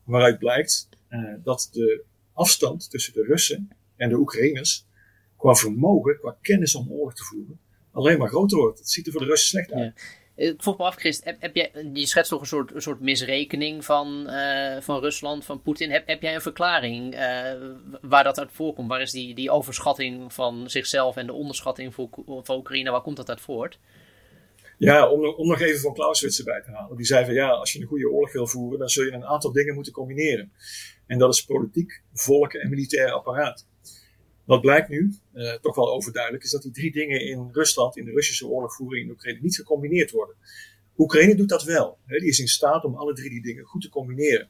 waaruit 0.03 0.39
blijkt 0.39 0.89
uh, 1.09 1.33
dat 1.43 1.69
de 1.71 2.03
afstand 2.33 2.89
tussen 2.89 3.13
de 3.13 3.23
Russen 3.23 3.69
en 3.95 4.09
de 4.09 4.15
Oekraïners 4.15 4.85
qua 5.37 5.53
vermogen, 5.53 6.19
qua 6.19 6.37
kennis 6.41 6.75
om 6.75 6.91
oorlog 6.91 7.15
te 7.15 7.23
voeren, 7.23 7.59
alleen 7.91 8.17
maar 8.17 8.29
groter 8.29 8.57
wordt. 8.57 8.79
Het 8.79 8.89
ziet 8.89 9.05
er 9.05 9.11
voor 9.11 9.21
de 9.21 9.27
Russen 9.27 9.49
slecht 9.49 9.71
uit. 9.71 10.21
Ik 10.35 10.61
vroeg 10.61 10.77
me 10.77 10.83
af, 10.83 10.95
Christ, 10.95 11.23
heb, 11.23 11.41
heb 11.41 11.55
jij, 11.55 11.71
je 11.93 12.05
schetst 12.05 12.31
toch 12.31 12.41
een 12.41 12.47
soort, 12.47 12.73
een 12.73 12.81
soort 12.81 12.99
misrekening 12.99 13.85
van, 13.85 14.25
uh, 14.29 14.77
van 14.79 14.99
Rusland, 14.99 15.45
van 15.45 15.61
Poetin. 15.61 15.91
Heb, 15.91 16.07
heb 16.07 16.21
jij 16.21 16.35
een 16.35 16.41
verklaring 16.41 17.13
uh, 17.13 17.19
waar 18.01 18.23
dat 18.23 18.39
uit 18.39 18.51
voorkomt? 18.51 18.89
Waar 18.89 19.01
is 19.01 19.11
die, 19.11 19.35
die 19.35 19.51
overschatting 19.51 20.33
van 20.33 20.69
zichzelf 20.69 21.15
en 21.15 21.25
de 21.25 21.33
onderschatting 21.33 21.93
voor, 21.93 22.09
van 22.25 22.57
Oekraïne, 22.57 22.91
waar 22.91 23.01
komt 23.01 23.17
dat 23.17 23.29
uit 23.29 23.41
voort? 23.41 23.79
Ja, 24.77 25.09
om, 25.09 25.25
om 25.25 25.47
nog 25.47 25.61
even 25.61 25.79
van 25.79 25.93
Clausewitz 25.93 26.39
erbij 26.39 26.61
te 26.61 26.71
halen. 26.71 26.97
Die 26.97 27.05
zei 27.05 27.25
van 27.25 27.33
ja, 27.33 27.49
als 27.49 27.73
je 27.73 27.81
een 27.81 27.87
goede 27.87 28.09
oorlog 28.09 28.33
wil 28.33 28.47
voeren, 28.47 28.79
dan 28.79 28.89
zul 28.89 29.03
je 29.03 29.11
een 29.11 29.25
aantal 29.25 29.51
dingen 29.51 29.75
moeten 29.75 29.93
combineren. 29.93 30.51
En 31.07 31.17
dat 31.17 31.33
is 31.33 31.45
politiek, 31.45 32.01
volk 32.13 32.53
en 32.53 32.69
militair 32.69 33.11
apparaat. 33.11 33.67
Wat 34.45 34.61
blijkt 34.61 34.89
nu, 34.89 35.13
uh, 35.33 35.53
toch 35.53 35.75
wel 35.75 35.93
overduidelijk, 35.93 36.43
is 36.43 36.51
dat 36.51 36.61
die 36.61 36.71
drie 36.71 36.91
dingen 36.91 37.21
in 37.21 37.49
Rusland, 37.51 37.97
in 37.97 38.05
de 38.05 38.11
Russische 38.11 38.47
oorlogvoering 38.47 39.05
in 39.05 39.11
Oekraïne, 39.11 39.39
niet 39.41 39.55
gecombineerd 39.55 40.11
worden. 40.11 40.35
Oekraïne 40.97 41.35
doet 41.35 41.49
dat 41.49 41.63
wel. 41.63 41.97
Hè, 42.05 42.17
die 42.17 42.29
is 42.29 42.39
in 42.39 42.47
staat 42.47 42.83
om 42.83 42.95
alle 42.95 43.13
drie 43.13 43.29
die 43.29 43.41
dingen 43.41 43.63
goed 43.63 43.81
te 43.81 43.89
combineren. 43.89 44.49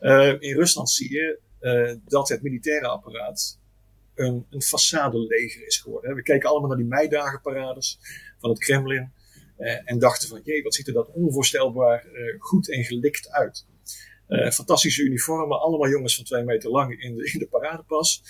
Uh, 0.00 0.34
in 0.38 0.54
Rusland 0.54 0.90
zie 0.90 1.12
je 1.12 1.38
uh, 1.60 1.94
dat 2.04 2.28
het 2.28 2.42
militaire 2.42 2.88
apparaat 2.88 3.58
een, 4.14 4.46
een 4.50 4.62
façade-leger 4.62 5.66
is 5.66 5.78
geworden. 5.78 6.14
We 6.14 6.22
keken 6.22 6.48
allemaal 6.48 6.68
naar 6.68 6.78
die 6.78 6.86
meidagenparades 6.86 7.98
van 8.38 8.50
het 8.50 8.58
Kremlin. 8.58 9.12
En 9.84 9.98
dachten 9.98 10.28
van, 10.28 10.40
jee, 10.44 10.62
wat 10.62 10.74
ziet 10.74 10.86
er 10.86 10.92
dat 10.92 11.10
onvoorstelbaar 11.12 12.06
goed 12.38 12.70
en 12.70 12.84
gelikt 12.84 13.30
uit. 13.30 13.66
Fantastische 14.52 15.02
uniformen, 15.02 15.60
allemaal 15.60 15.88
jongens 15.88 16.16
van 16.16 16.24
twee 16.24 16.44
meter 16.44 16.70
lang 16.70 17.02
in 17.02 17.16
de, 17.16 17.30
in 17.32 17.38
de 17.38 17.46
paradepas. 17.46 18.22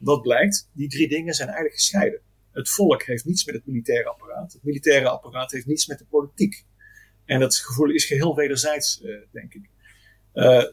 Wat 0.00 0.22
blijkt, 0.22 0.70
die 0.72 0.88
drie 0.88 1.08
dingen 1.08 1.34
zijn 1.34 1.48
eigenlijk 1.48 1.78
gescheiden. 1.78 2.20
Het 2.52 2.68
volk 2.68 3.02
heeft 3.02 3.24
niets 3.24 3.44
met 3.44 3.54
het 3.54 3.66
militaire 3.66 4.08
apparaat. 4.08 4.52
Het 4.52 4.64
militaire 4.64 5.08
apparaat 5.08 5.50
heeft 5.50 5.66
niets 5.66 5.86
met 5.86 5.98
de 5.98 6.04
politiek. 6.04 6.64
En 7.24 7.40
dat 7.40 7.56
gevoel 7.56 7.90
is 7.90 8.04
geheel 8.04 8.34
wederzijds, 8.34 9.04
denk 9.32 9.54
ik. 9.54 9.68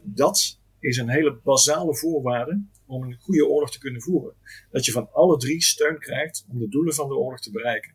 dat 0.04 0.60
is 0.80 0.98
een 0.98 1.10
hele 1.10 1.40
basale 1.44 1.96
voorwaarde 1.96 2.64
om 2.86 3.04
een 3.04 3.18
goede 3.20 3.48
oorlog 3.48 3.72
te 3.72 3.80
kunnen 3.80 4.02
voeren. 4.02 4.36
Dat 4.72 4.86
je 4.86 4.92
van 4.92 5.12
alle 5.12 5.38
drie 5.38 5.64
steun 5.64 6.00
krijgt 6.00 6.46
om 6.50 6.60
de 6.60 6.68
doelen 6.68 6.94
van 6.94 7.08
de 7.08 7.16
oorlog 7.16 7.40
te 7.40 7.52
bereiken. 7.52 7.94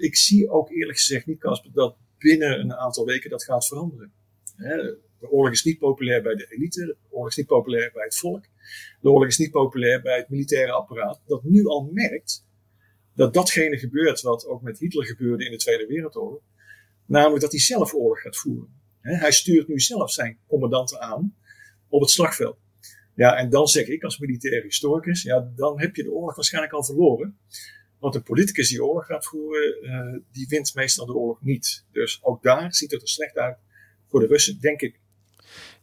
Ik 0.00 0.16
zie 0.16 0.50
ook 0.50 0.70
eerlijk 0.70 0.98
gezegd 0.98 1.26
niet, 1.26 1.38
Casper, 1.38 1.72
dat 1.72 1.96
binnen 2.18 2.60
een 2.60 2.74
aantal 2.74 3.04
weken 3.04 3.30
dat 3.30 3.44
gaat 3.44 3.66
veranderen. 3.66 4.12
de 4.56 5.30
oorlog 5.30 5.52
is 5.52 5.64
niet 5.64 5.78
populair 5.78 6.22
bij 6.22 6.34
de 6.34 6.46
elite, 6.50 6.84
de 6.84 6.96
oorlog 7.08 7.28
is 7.28 7.36
niet 7.36 7.46
populair 7.46 7.90
bij 7.92 8.04
het 8.04 8.16
volk, 8.16 8.44
de 9.00 9.10
oorlog 9.10 9.28
is 9.28 9.38
niet 9.38 9.50
populair 9.50 10.02
bij 10.02 10.16
het 10.16 10.28
militaire 10.28 10.72
apparaat, 10.72 11.22
dat 11.26 11.42
nu 11.42 11.66
al 11.66 11.90
merkt 11.92 12.48
dat 13.14 13.34
datgene 13.34 13.78
gebeurt 13.78 14.20
wat 14.20 14.46
ook 14.46 14.62
met 14.62 14.78
Hitler 14.78 15.06
gebeurde 15.06 15.44
in 15.44 15.50
de 15.50 15.56
Tweede 15.56 15.86
Wereldoorlog, 15.86 16.42
namelijk 17.06 17.40
dat 17.40 17.50
hij 17.50 17.60
zelf 17.60 17.94
oorlog 17.94 18.20
gaat 18.20 18.36
voeren. 18.36 18.80
hij 19.00 19.32
stuurt 19.32 19.68
nu 19.68 19.80
zelf 19.80 20.10
zijn 20.12 20.38
commandanten 20.46 21.00
aan 21.00 21.36
op 21.88 22.00
het 22.00 22.10
slagveld. 22.10 22.58
Ja, 23.14 23.36
en 23.36 23.50
dan 23.50 23.66
zeg 23.66 23.86
ik 23.86 24.02
als 24.02 24.18
militair 24.18 24.62
historicus, 24.62 25.22
ja, 25.22 25.52
dan 25.56 25.80
heb 25.80 25.96
je 25.96 26.02
de 26.02 26.12
oorlog 26.12 26.34
waarschijnlijk 26.34 26.72
al 26.74 26.84
verloren. 26.84 27.38
Want 27.98 28.14
een 28.14 28.22
politicus 28.22 28.68
die 28.68 28.84
oorlog 28.84 29.06
gaat 29.06 29.26
voeren, 29.26 29.84
uh, 29.84 30.20
die 30.32 30.46
wint 30.48 30.74
meestal 30.74 31.06
de 31.06 31.14
oorlog 31.14 31.42
niet. 31.42 31.84
Dus 31.92 32.24
ook 32.24 32.42
daar 32.42 32.74
ziet 32.74 32.90
het 32.90 33.02
er 33.02 33.08
slecht 33.08 33.36
uit 33.36 33.58
voor 34.08 34.20
de 34.20 34.26
Russen, 34.26 34.60
denk 34.60 34.80
ik. 34.80 35.00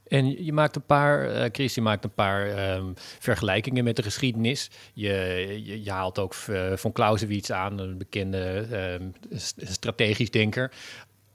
En 0.08 0.46
je 0.46 0.54
maakt 0.54 0.76
een 0.76 0.86
paar, 0.86 1.30
uh, 1.30 1.46
Chris, 1.52 1.76
je 1.76 1.82
maakt 1.82 2.04
een 2.04 2.14
paar 2.14 2.74
um, 2.76 2.94
vergelijkingen 2.96 3.84
met 3.84 3.96
de 3.96 4.04
geschiedenis. 4.04 4.70
Je, 4.94 5.82
je, 5.84 5.92
haalt 5.92 6.20
ook 6.20 6.36
uh, 6.50 6.76
von 6.76 6.92
Clausewitz 6.92 7.50
aan, 7.50 7.80
een 7.80 7.98
bekende 7.98 8.68
uh, 9.32 9.40
strategisch 9.58 10.32
denker. 10.32 10.72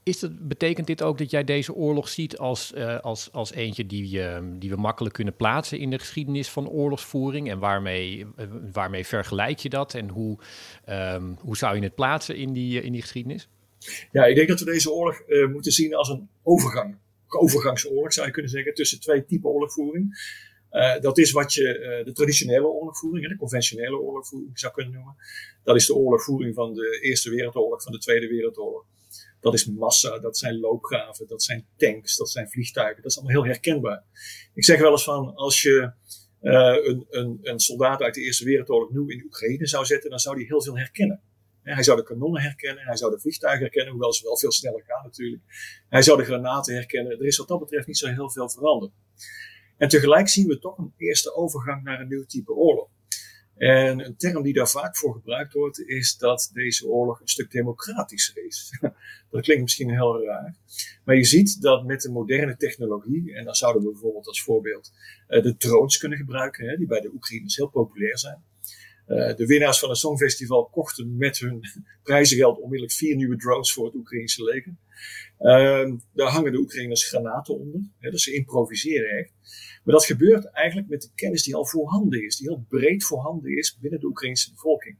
Is 0.03 0.25
betekent 0.31 0.87
dit 0.87 1.01
ook 1.01 1.17
dat 1.17 1.29
jij 1.29 1.43
deze 1.43 1.73
oorlog 1.73 2.09
ziet 2.09 2.37
als, 2.37 2.73
uh, 2.75 2.99
als, 2.99 3.31
als 3.31 3.53
eentje 3.53 3.85
die, 3.85 4.21
die 4.59 4.69
we 4.69 4.75
makkelijk 4.75 5.15
kunnen 5.15 5.35
plaatsen 5.35 5.79
in 5.79 5.89
de 5.89 5.99
geschiedenis 5.99 6.49
van 6.49 6.69
oorlogsvoering? 6.69 7.49
En 7.49 7.59
waarmee, 7.59 8.25
waarmee 8.71 9.05
vergelijk 9.05 9.59
je 9.59 9.69
dat? 9.69 9.93
En 9.93 10.09
hoe, 10.09 10.37
um, 10.89 11.37
hoe 11.39 11.57
zou 11.57 11.75
je 11.75 11.81
het 11.81 11.95
plaatsen 11.95 12.35
in 12.35 12.53
die, 12.53 12.81
in 12.81 12.91
die 12.91 13.01
geschiedenis? 13.01 13.47
Ja, 14.11 14.25
ik 14.25 14.35
denk 14.35 14.47
dat 14.47 14.59
we 14.59 14.65
deze 14.65 14.91
oorlog 14.91 15.21
moeten 15.51 15.71
zien 15.71 15.95
als 15.95 16.09
een 16.09 16.29
overgang. 16.43 16.95
Overgangsoorlog 17.35 18.13
zou 18.13 18.27
je 18.27 18.33
kunnen 18.33 18.51
zeggen, 18.51 18.73
tussen 18.73 18.99
twee 18.99 19.25
typen 19.25 19.49
oorlogvoering. 19.49 20.17
dat 21.01 21.17
is 21.17 21.31
wat 21.31 21.53
je 21.53 22.01
de 22.05 22.11
traditionele 22.11 22.67
oorlogvoering, 22.67 23.27
de 23.27 23.35
conventionele 23.35 23.99
oorlogvoering 23.99 24.59
zou 24.59 24.73
kunnen 24.73 24.93
noemen. 24.93 25.15
Dat 25.63 25.75
is 25.75 25.85
de 25.85 25.95
oorlogvoering 25.95 26.55
van 26.55 26.73
de 26.73 26.99
Eerste 27.01 27.29
Wereldoorlog, 27.29 27.83
van 27.83 27.91
de 27.91 27.99
Tweede 27.99 28.27
Wereldoorlog. 28.27 28.85
Dat 29.43 29.53
is 29.53 29.65
massa, 29.65 30.19
dat 30.19 30.37
zijn 30.37 30.59
loopgraven, 30.59 31.27
dat 31.27 31.43
zijn 31.43 31.65
tanks, 31.77 32.17
dat 32.17 32.29
zijn 32.29 32.49
vliegtuigen. 32.49 33.01
Dat 33.01 33.11
is 33.11 33.17
allemaal 33.17 33.35
heel 33.35 33.51
herkenbaar. 33.51 34.03
Ik 34.53 34.63
zeg 34.63 34.79
wel 34.79 34.91
eens 34.91 35.03
van, 35.03 35.35
als 35.35 35.61
je 35.61 35.91
uh, 36.41 36.77
een, 36.83 37.05
een, 37.09 37.39
een, 37.41 37.59
soldaat 37.59 38.01
uit 38.01 38.13
de 38.13 38.21
Eerste 38.21 38.45
Wereldoorlog 38.45 38.91
nu 38.91 39.07
in 39.07 39.23
Oekraïne 39.25 39.67
zou 39.67 39.85
zetten, 39.85 40.09
dan 40.09 40.19
zou 40.19 40.35
hij 40.35 40.45
heel 40.45 40.61
veel 40.61 40.77
herkennen. 40.77 41.21
Hij 41.63 41.83
zou 41.83 41.97
de 41.97 42.03
kanonnen 42.03 42.41
herkennen, 42.41 42.83
hij 42.83 42.95
zou 42.95 43.11
de 43.11 43.19
vliegtuigen 43.19 43.61
herkennen, 43.61 43.91
hoewel 43.91 44.13
ze 44.13 44.23
wel 44.23 44.37
veel 44.37 44.51
sneller 44.51 44.83
gaan 44.87 45.03
natuurlijk. 45.03 45.43
Hij 45.89 46.01
zou 46.01 46.17
de 46.17 46.23
granaten 46.23 46.73
herkennen. 46.73 47.11
Er 47.11 47.25
is 47.25 47.37
wat 47.37 47.47
dat 47.47 47.59
betreft 47.59 47.87
niet 47.87 47.97
zo 47.97 48.07
heel 48.07 48.31
veel 48.31 48.49
veranderd. 48.49 48.91
En 49.77 49.89
tegelijk 49.89 50.27
zien 50.27 50.47
we 50.47 50.59
toch 50.59 50.77
een 50.77 50.93
eerste 50.97 51.35
overgang 51.35 51.83
naar 51.83 51.99
een 51.99 52.07
nieuw 52.07 52.25
type 52.25 52.51
oorlog. 52.51 52.89
En 53.57 54.05
een 54.05 54.15
term 54.17 54.43
die 54.43 54.53
daar 54.53 54.69
vaak 54.69 54.97
voor 54.97 55.13
gebruikt 55.13 55.53
wordt, 55.53 55.79
is 55.79 56.17
dat 56.17 56.49
deze 56.53 56.87
oorlog 56.87 57.19
een 57.19 57.27
stuk 57.27 57.51
democratischer 57.51 58.45
is. 58.45 58.79
dat 59.31 59.41
klinkt 59.41 59.61
misschien 59.61 59.89
heel 59.89 60.25
raar. 60.25 60.55
Maar 61.05 61.15
je 61.15 61.23
ziet 61.23 61.61
dat 61.61 61.85
met 61.85 62.01
de 62.01 62.11
moderne 62.11 62.57
technologie, 62.57 63.35
en 63.35 63.45
dan 63.45 63.55
zouden 63.55 63.83
we 63.83 63.91
bijvoorbeeld 63.91 64.27
als 64.27 64.43
voorbeeld 64.43 64.91
uh, 65.27 65.43
de 65.43 65.57
drones 65.57 65.97
kunnen 65.97 66.17
gebruiken, 66.17 66.77
die 66.77 66.87
bij 66.87 67.01
de 67.01 67.11
Oekraïners 67.13 67.55
heel 67.55 67.69
populair 67.69 68.17
zijn. 68.17 68.43
Uh, 69.07 69.35
de 69.35 69.45
winnaars 69.45 69.79
van 69.79 69.89
het 69.89 69.97
Songfestival 69.97 70.65
kochten 70.65 71.17
met 71.17 71.39
hun 71.39 71.61
prijzengeld 72.03 72.57
onmiddellijk 72.57 72.93
vier 72.93 73.15
nieuwe 73.15 73.37
drones 73.37 73.73
voor 73.73 73.85
het 73.85 73.95
Oekraïnse 73.95 74.43
leger. 74.43 74.75
Uh, 75.39 75.97
daar 76.13 76.29
hangen 76.29 76.51
de 76.51 76.57
Oekraïners 76.57 77.07
granaten 77.07 77.59
onder, 77.59 77.81
hè, 77.99 78.09
dus 78.09 78.23
ze 78.23 78.33
improviseren 78.33 79.17
echt. 79.17 79.31
Maar 79.83 79.95
dat 79.95 80.05
gebeurt 80.05 80.45
eigenlijk 80.45 80.89
met 80.89 81.01
de 81.01 81.09
kennis 81.15 81.43
die 81.43 81.55
al 81.55 81.65
voorhanden 81.65 82.25
is, 82.25 82.37
die 82.37 82.47
heel 82.47 82.65
breed 82.69 83.03
voorhanden 83.03 83.57
is 83.57 83.77
binnen 83.81 83.99
de 83.99 84.05
Oekraïnse 84.05 84.51
bevolking. 84.51 84.97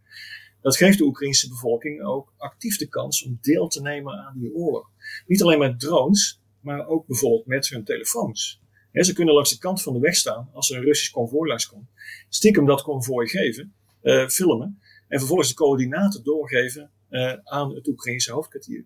Dat 0.62 0.78
geeft 0.78 0.98
de 0.98 1.04
Oekraïnse 1.04 1.50
bevolking 1.50 2.04
ook 2.04 2.34
actief 2.38 2.78
de 2.78 2.88
kans 2.88 3.24
om 3.24 3.38
deel 3.42 3.68
te 3.68 3.82
nemen 3.82 4.14
aan 4.14 4.40
die 4.40 4.54
oorlog. 4.54 4.90
Niet 5.28 5.42
alleen 5.42 5.60
met 5.60 5.80
drones, 5.80 6.42
maar 6.60 6.88
ook 6.88 7.08
bijvoorbeeld 7.08 7.46
met 7.46 7.68
hun 7.68 7.84
telefoons. 7.84 8.62
ze 8.92 9.14
kunnen 9.14 9.34
langs 9.34 9.50
de 9.50 9.58
kant 9.58 9.82
van 9.82 9.94
de 9.94 10.00
weg 10.00 10.16
staan 10.16 10.50
als 10.54 10.70
er 10.70 10.78
een 10.78 10.84
Russisch 10.84 11.12
konvooi 11.12 11.50
langskomt. 11.50 11.90
Stiekem 12.30 12.66
dat 12.66 12.82
konvooi 12.82 13.28
geven, 13.28 13.74
uh, 14.04 14.28
filmen 14.28 14.80
en 15.08 15.20
vervolgens 15.20 15.50
de 15.50 15.56
coördinaten 15.56 16.24
doorgeven 16.24 16.92
uh, 17.10 17.34
aan 17.44 17.76
het 17.76 17.88
Oekraïnse 17.88 18.32
hoofdkwartier. 18.32 18.86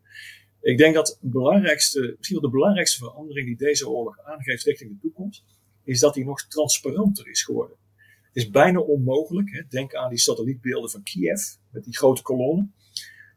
Ik 0.62 0.78
denk 0.78 0.96
dat 0.96 1.18
de 1.22 1.30
belangrijkste, 1.30 2.16
misschien 2.18 2.40
wel 2.42 2.50
de 2.50 2.58
belangrijkste 2.58 2.98
verandering 2.98 3.48
die 3.48 3.58
deze 3.58 3.90
oorlog 3.90 4.20
aangeeft 4.24 4.64
richting 4.64 4.92
de 4.92 5.00
toekomst, 5.02 5.44
is 5.84 6.00
dat 6.00 6.16
hij 6.16 6.24
nog 6.24 6.42
transparanter 6.42 7.28
is 7.30 7.44
geworden. 7.44 7.78
Het 8.22 8.36
is 8.46 8.50
bijna 8.50 8.80
onmogelijk, 8.80 9.52
hè, 9.52 9.62
denk 9.70 9.94
aan 9.96 10.10
die 10.10 10.20
satellietbeelden 10.20 10.90
van 10.90 11.04
Kiev, 11.04 11.42
met 11.70 11.84
die 11.84 11.98
grote 11.98 12.22
kolonnen. 12.22 12.74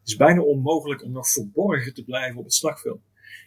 Het 0.01 0.09
is 0.09 0.17
bijna 0.17 0.41
onmogelijk 0.43 1.05
om 1.05 1.13
nog 1.13 1.29
verborgen 1.29 1.95
te 1.95 2.05
blijven 2.05 2.39
op 2.39 2.45
het 2.45 2.55
slagveld. 2.55 3.01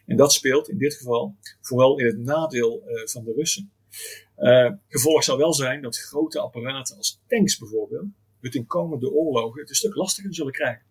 En 0.06 0.18
dat 0.18 0.34
speelt 0.34 0.70
in 0.70 0.78
dit 0.78 0.94
geval 0.94 1.36
vooral 1.62 2.00
in 2.00 2.06
het 2.06 2.18
nadeel 2.18 2.84
uh, 2.88 3.08
van 3.08 3.24
de 3.24 3.34
Russen. 3.34 3.72
Gevolg 4.88 5.24
zou 5.24 5.38
wel 5.38 5.54
zijn 5.54 5.82
dat 5.82 5.98
grote 5.98 6.40
apparaten 6.40 6.98
als 6.98 7.22
tanks 7.28 7.58
bijvoorbeeld, 7.58 8.08
het 8.46 8.56
in 8.56 8.66
komende 8.66 9.12
oorlogen 9.12 9.60
het 9.60 9.70
een 9.70 9.76
stuk 9.76 9.96
lastiger 9.96 10.36
zullen 10.36 10.52
krijgen. 10.52 10.86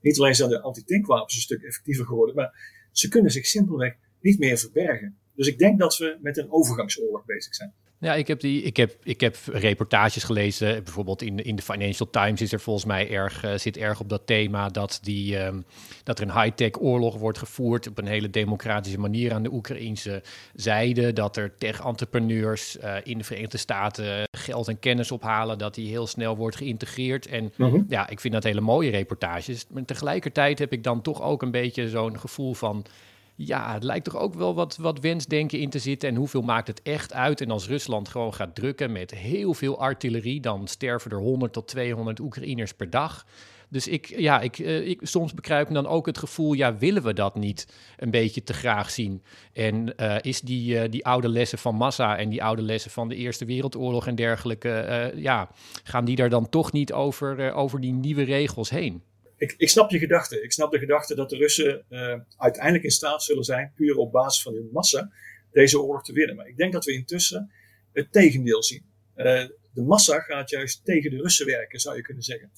Niet 0.00 0.18
alleen 0.18 0.34
zijn 0.34 0.50
de 0.50 0.60
antitankwapens 0.60 1.34
een 1.34 1.40
stuk 1.40 1.62
effectiever 1.62 2.06
geworden, 2.06 2.34
maar 2.34 2.78
ze 2.92 3.08
kunnen 3.08 3.30
zich 3.30 3.46
simpelweg 3.46 3.96
niet 4.20 4.38
meer 4.38 4.58
verbergen. 4.58 5.18
Dus 5.34 5.46
ik 5.46 5.58
denk 5.58 5.78
dat 5.78 5.96
we 5.96 6.18
met 6.20 6.36
een 6.36 6.50
overgangsoorlog 6.50 7.24
bezig 7.24 7.54
zijn. 7.54 7.72
Ja, 8.00 8.14
ik 8.14 8.26
heb, 8.26 8.40
die, 8.40 8.62
ik 8.62 8.76
heb, 8.76 8.96
ik 9.02 9.20
heb 9.20 9.36
reportages 9.46 10.24
gelezen. 10.24 10.84
Bijvoorbeeld 10.84 11.22
in, 11.22 11.44
in 11.44 11.56
de 11.56 11.62
Financial 11.62 12.10
Times 12.10 12.40
is 12.40 12.52
er 12.52 12.60
volgens 12.60 12.84
mij 12.84 13.10
erg, 13.10 13.44
uh, 13.44 13.54
zit 13.54 13.76
erg 13.76 14.00
op 14.00 14.08
dat 14.08 14.26
thema 14.26 14.68
dat, 14.68 14.98
die, 15.02 15.44
um, 15.44 15.64
dat 16.04 16.18
er 16.18 16.28
een 16.28 16.40
high-tech 16.42 16.80
oorlog 16.80 17.16
wordt 17.16 17.38
gevoerd 17.38 17.88
op 17.88 17.98
een 17.98 18.06
hele 18.06 18.30
democratische 18.30 18.98
manier 18.98 19.32
aan 19.32 19.42
de 19.42 19.52
Oekraïnse 19.52 20.22
zijde. 20.54 21.12
Dat 21.12 21.36
er 21.36 21.54
tech-entrepreneurs 21.58 22.76
uh, 22.76 22.94
in 23.02 23.18
de 23.18 23.24
Verenigde 23.24 23.58
Staten 23.58 24.28
geld 24.38 24.68
en 24.68 24.78
kennis 24.78 25.10
ophalen, 25.10 25.58
dat 25.58 25.74
die 25.74 25.88
heel 25.88 26.06
snel 26.06 26.36
wordt 26.36 26.56
geïntegreerd. 26.56 27.26
En 27.26 27.52
mm 27.56 27.70
-hmm. 27.70 27.86
ja, 27.88 28.08
ik 28.08 28.20
vind 28.20 28.34
dat 28.34 28.44
hele 28.44 28.60
mooie 28.60 28.90
reportages. 28.90 29.66
Maar 29.70 29.84
tegelijkertijd 29.84 30.58
heb 30.58 30.72
ik 30.72 30.84
dan 30.84 31.02
toch 31.02 31.22
ook 31.22 31.42
een 31.42 31.50
beetje 31.50 31.88
zo'n 31.88 32.18
gevoel 32.18 32.54
van 32.54 32.84
ja, 33.40 33.72
het 33.72 33.82
lijkt 33.82 34.04
toch 34.04 34.16
ook 34.16 34.34
wel 34.34 34.54
wat, 34.54 34.76
wat 34.76 35.00
wensdenken 35.00 35.58
in 35.58 35.70
te 35.70 35.78
zitten. 35.78 36.08
En 36.08 36.14
hoeveel 36.14 36.42
maakt 36.42 36.66
het 36.66 36.82
echt 36.82 37.12
uit? 37.12 37.40
En 37.40 37.50
als 37.50 37.66
Rusland 37.66 38.08
gewoon 38.08 38.34
gaat 38.34 38.54
drukken 38.54 38.92
met 38.92 39.10
heel 39.10 39.54
veel 39.54 39.80
artillerie, 39.80 40.40
dan 40.40 40.66
sterven 40.66 41.10
er 41.10 41.18
100 41.18 41.52
tot 41.52 41.68
200 41.68 42.20
Oekraïners 42.20 42.74
per 42.74 42.90
dag. 42.90 43.26
Dus 43.68 43.88
ik, 43.88 44.06
ja, 44.06 44.40
ik, 44.40 44.58
uh, 44.58 44.88
ik, 44.88 45.00
soms 45.02 45.34
bekruip 45.34 45.68
me 45.68 45.74
dan 45.74 45.86
ook 45.86 46.06
het 46.06 46.18
gevoel, 46.18 46.52
ja, 46.52 46.76
willen 46.76 47.02
we 47.02 47.12
dat 47.12 47.34
niet 47.34 47.68
een 47.96 48.10
beetje 48.10 48.42
te 48.42 48.52
graag 48.52 48.90
zien? 48.90 49.22
En 49.52 49.92
uh, 49.96 50.16
is 50.20 50.40
die, 50.40 50.74
uh, 50.74 50.90
die 50.90 51.06
oude 51.06 51.28
lessen 51.28 51.58
van 51.58 51.74
massa 51.74 52.16
en 52.16 52.28
die 52.28 52.42
oude 52.42 52.62
lessen 52.62 52.90
van 52.90 53.08
de 53.08 53.14
Eerste 53.14 53.44
Wereldoorlog 53.44 54.06
en 54.06 54.14
dergelijke, 54.14 55.12
ja, 55.16 55.50
gaan 55.84 56.04
die 56.04 56.16
daar 56.16 56.30
dan 56.30 56.48
toch 56.48 56.72
niet 56.72 56.92
over, 56.92 57.52
over 57.52 57.80
die 57.80 57.92
nieuwe 57.92 58.22
regels 58.22 58.70
heen? 58.70 59.02
Ik, 59.38 59.54
ik 59.56 59.68
snap 59.68 59.90
je 59.90 59.98
gedachte. 59.98 60.42
Ik 60.42 60.52
snap 60.52 60.70
de 60.70 60.78
gedachte 60.78 61.14
dat 61.14 61.30
de 61.30 61.36
Russen 61.36 61.84
uh, 61.90 62.14
uiteindelijk 62.36 62.84
in 62.84 62.90
staat 62.90 63.22
zullen 63.22 63.44
zijn, 63.44 63.72
puur 63.74 63.96
op 63.96 64.12
basis 64.12 64.42
van 64.42 64.54
hun 64.54 64.68
massa, 64.72 65.12
deze 65.52 65.80
oorlog 65.80 66.04
te 66.04 66.12
winnen. 66.12 66.36
Maar 66.36 66.48
ik 66.48 66.56
denk 66.56 66.72
dat 66.72 66.84
we 66.84 66.92
intussen 66.92 67.52
het 67.92 68.12
tegendeel 68.12 68.62
zien. 68.62 68.84
Uh, 69.16 69.24
de 69.72 69.82
massa 69.82 70.20
gaat 70.20 70.50
juist 70.50 70.84
tegen 70.84 71.10
de 71.10 71.16
Russen 71.16 71.46
werken, 71.46 71.80
zou 71.80 71.96
je 71.96 72.02
kunnen 72.02 72.22
zeggen. 72.22 72.50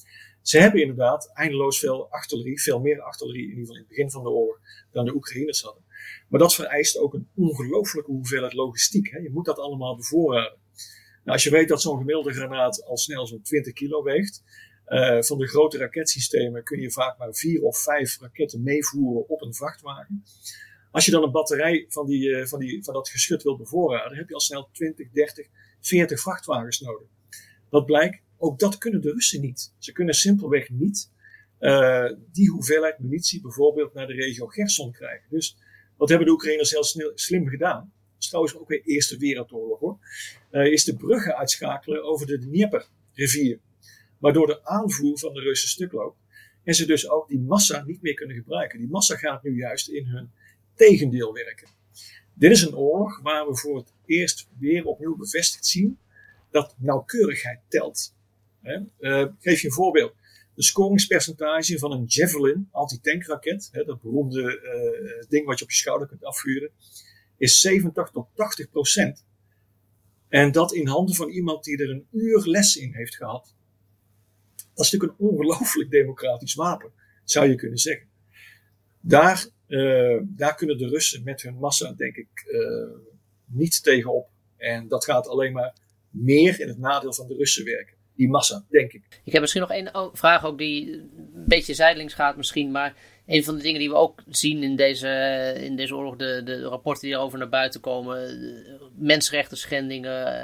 Ze 0.43 0.59
hebben 0.59 0.81
inderdaad 0.81 1.31
eindeloos 1.35 1.79
veel 1.79 2.11
artillerie, 2.11 2.63
veel 2.63 2.81
meer 2.81 3.01
artillerie 3.01 3.43
in 3.43 3.49
ieder 3.49 3.61
geval 3.61 3.75
in 3.75 3.81
het 3.81 3.91
begin 3.91 4.11
van 4.11 4.23
de 4.23 4.29
oorlog 4.29 4.59
dan 4.93 5.05
de 5.05 5.15
Oekraïners 5.15 5.63
hadden. 5.63 5.85
Maar 6.29 6.41
dat 6.41 6.55
vereist 6.55 6.99
ook 6.99 7.15
een 7.15 7.29
ongelooflijke 7.35 8.11
hoeveelheid 8.11 8.53
logistiek. 8.53 9.11
Hè. 9.11 9.19
Je 9.19 9.31
moet 9.31 9.45
dat 9.45 9.59
allemaal 9.59 9.97
bevoorraden. 9.97 10.59
als 11.25 11.43
je 11.43 11.51
weet 11.51 11.69
dat 11.69 11.83
zo'n 11.83 11.99
gemiddelde 11.99 12.33
granaat 12.33 12.85
al 12.85 12.97
snel 12.97 13.27
zo'n 13.27 13.43
20 13.43 13.73
kilo 13.73 14.03
weegt, 14.03 14.43
uh, 14.91 15.23
van 15.23 15.39
de 15.39 15.47
grote 15.47 15.79
raketsystemen 15.79 16.63
kun 16.65 16.81
je 16.81 16.91
vaak 16.91 17.19
maar 17.19 17.35
vier 17.35 17.63
of 17.63 17.79
vijf 17.79 18.21
raketten 18.21 18.63
meevoeren 18.63 19.29
op 19.29 19.43
een 19.43 19.55
vrachtwagen. 19.55 20.25
Als 20.91 21.05
je 21.05 21.11
dan 21.11 21.23
een 21.23 21.31
batterij 21.31 21.87
van, 21.89 22.07
die, 22.07 22.29
uh, 22.29 22.47
van, 22.47 22.59
die, 22.59 22.85
van 22.85 22.95
dat 22.95 23.09
geschut 23.09 23.43
wilt 23.43 23.59
bevoorraden, 23.59 24.17
heb 24.17 24.29
je 24.29 24.35
al 24.35 24.41
snel 24.41 24.69
20, 24.73 25.11
30, 25.11 25.47
40 25.81 26.21
vrachtwagens 26.21 26.81
nodig. 26.81 27.09
Wat 27.69 27.87
blijkt, 27.87 28.23
ook 28.39 28.59
dat 28.59 28.79
kunnen 28.79 29.01
de 29.01 29.13
Russen 29.13 29.41
niet. 29.41 29.75
Ze 29.79 29.93
kunnen 29.93 30.15
simpelweg 30.15 30.71
niet 30.71 31.11
uh, 31.61 32.13
die 32.33 32.51
hoeveelheid 32.51 32.99
munitie 32.99 33.41
bijvoorbeeld 33.41 33.95
naar 33.95 34.07
de 34.07 34.13
regio 34.13 34.47
Gerson 34.47 34.93
krijgen. 34.93 35.27
Dus 35.31 35.57
wat 35.97 36.09
hebben 36.09 36.27
de 36.27 36.33
Oekraïners 36.33 36.71
heel 36.71 37.13
slim 37.15 37.49
gedaan? 37.49 37.93
Dat 38.13 38.23
is 38.23 38.29
trouwens 38.29 38.57
ook 38.57 38.69
weer 38.69 38.83
Eerste 38.85 39.17
Wereldoorlog 39.19 39.79
hoor. 39.79 39.99
Is 40.51 40.85
de 40.85 40.97
bruggen 40.97 41.37
uitschakelen 41.37 42.05
over 42.05 42.27
de 42.27 42.39
Dnieper-rivier. 44.21 44.45
Waardoor 44.45 44.47
de 44.47 44.65
aanvoer 44.65 45.19
van 45.19 45.35
de 45.35 45.41
Russen 45.41 45.69
stuk 45.69 45.93
loopt. 45.93 46.19
En 46.65 46.75
ze 46.75 46.87
dus 46.87 47.09
ook 47.09 47.29
die 47.29 47.41
massa 47.41 47.85
niet 47.85 48.03
meer 48.03 48.15
kunnen 48.15 48.37
gebruiken. 48.37 48.79
Die 48.79 48.89
massa 48.89 49.17
gaat 49.17 49.43
nu 49.43 49.57
juist 49.57 49.89
in 49.89 50.07
hun 50.07 50.31
tegendeel 50.75 51.33
werken. 51.33 51.69
Dit 52.35 52.51
is 52.51 52.63
een 52.63 52.77
oorlog 52.77 53.21
waar 53.23 53.47
we 53.47 53.57
voor 53.57 53.77
het 53.77 53.93
eerst 54.07 54.49
weer 54.59 54.85
opnieuw 54.85 55.17
bevestigd 55.17 55.67
zien 55.67 55.99
dat 56.51 56.75
nauwkeurigheid 56.79 57.61
telt. 57.69 58.15
Uh, 58.63 59.27
geef 59.39 59.61
je 59.61 59.67
een 59.67 59.73
voorbeeld. 59.73 60.15
De 60.55 60.63
scoringspercentage 60.63 61.79
van 61.79 61.93
een 61.93 62.05
Javelin 62.05 62.69
antitankraket, 62.71 63.69
hè, 63.73 63.85
dat 63.85 64.01
beroemde 64.01 64.43
uh, 64.43 65.29
ding 65.29 65.47
wat 65.47 65.59
je 65.59 65.65
op 65.65 65.71
je 65.71 65.77
schouder 65.77 66.09
kunt 66.09 66.25
afvuren, 66.25 66.71
is 67.37 67.61
70 67.61 68.11
tot 68.11 68.29
80 68.35 68.71
procent. 68.71 69.25
En 70.29 70.53
dat 70.53 70.73
in 70.73 70.87
handen 70.87 71.15
van 71.15 71.29
iemand 71.29 71.65
die 71.65 71.83
er 71.83 71.91
een 71.91 72.07
uur 72.13 72.47
les 72.47 72.77
in 72.77 72.95
heeft 72.95 73.17
gehad. 73.17 73.55
Dat 74.81 74.89
is 74.89 74.95
natuurlijk 74.95 75.21
een 75.21 75.29
ongelooflijk 75.29 75.91
democratisch 75.91 76.55
wapen, 76.55 76.93
zou 77.25 77.49
je 77.49 77.55
kunnen 77.55 77.79
zeggen. 77.79 78.09
Daar, 79.01 79.47
uh, 79.69 80.21
daar 80.23 80.55
kunnen 80.55 80.79
de 80.79 80.89
Russen 80.89 81.25
met 81.25 81.43
hun 81.43 81.55
massa, 81.55 81.93
denk 81.93 82.17
ik, 82.17 82.29
uh, 82.51 82.97
niet 83.47 83.83
tegenop. 83.83 84.29
En 84.57 84.89
dat 84.89 85.05
gaat 85.05 85.29
alleen 85.29 85.53
maar 85.53 85.77
meer 86.11 86.61
in 86.61 86.69
het 86.69 86.79
nadeel 86.79 87.13
van 87.13 87.29
de 87.29 87.35
Russen 87.35 87.65
werken. 87.65 87.97
Die 88.15 88.29
massa, 88.29 88.65
denk 88.69 88.93
ik. 88.93 89.21
Ik 89.25 89.33
heb 89.33 89.41
misschien 89.41 89.61
nog 89.61 89.71
één 89.71 90.11
vraag 90.13 90.45
ook 90.45 90.59
die 90.59 90.93
een 90.93 91.45
beetje 91.47 91.75
zijdelings 91.75 92.15
gaat 92.15 92.37
misschien. 92.37 92.71
Maar 92.71 92.97
een 93.31 93.45
van 93.45 93.57
de 93.57 93.63
dingen 93.63 93.79
die 93.79 93.89
we 93.89 93.95
ook 93.95 94.23
zien 94.29 94.63
in 94.63 94.77
deze, 94.77 95.09
in 95.57 95.77
deze 95.77 95.95
oorlog, 95.97 96.17
de, 96.17 96.43
de 96.45 96.63
rapporten 96.63 97.03
die 97.03 97.17
erover 97.17 97.39
naar 97.39 97.49
buiten 97.49 97.81
komen. 97.81 98.39
Mensenrechten 98.95 99.57
schendingen, 99.57 100.35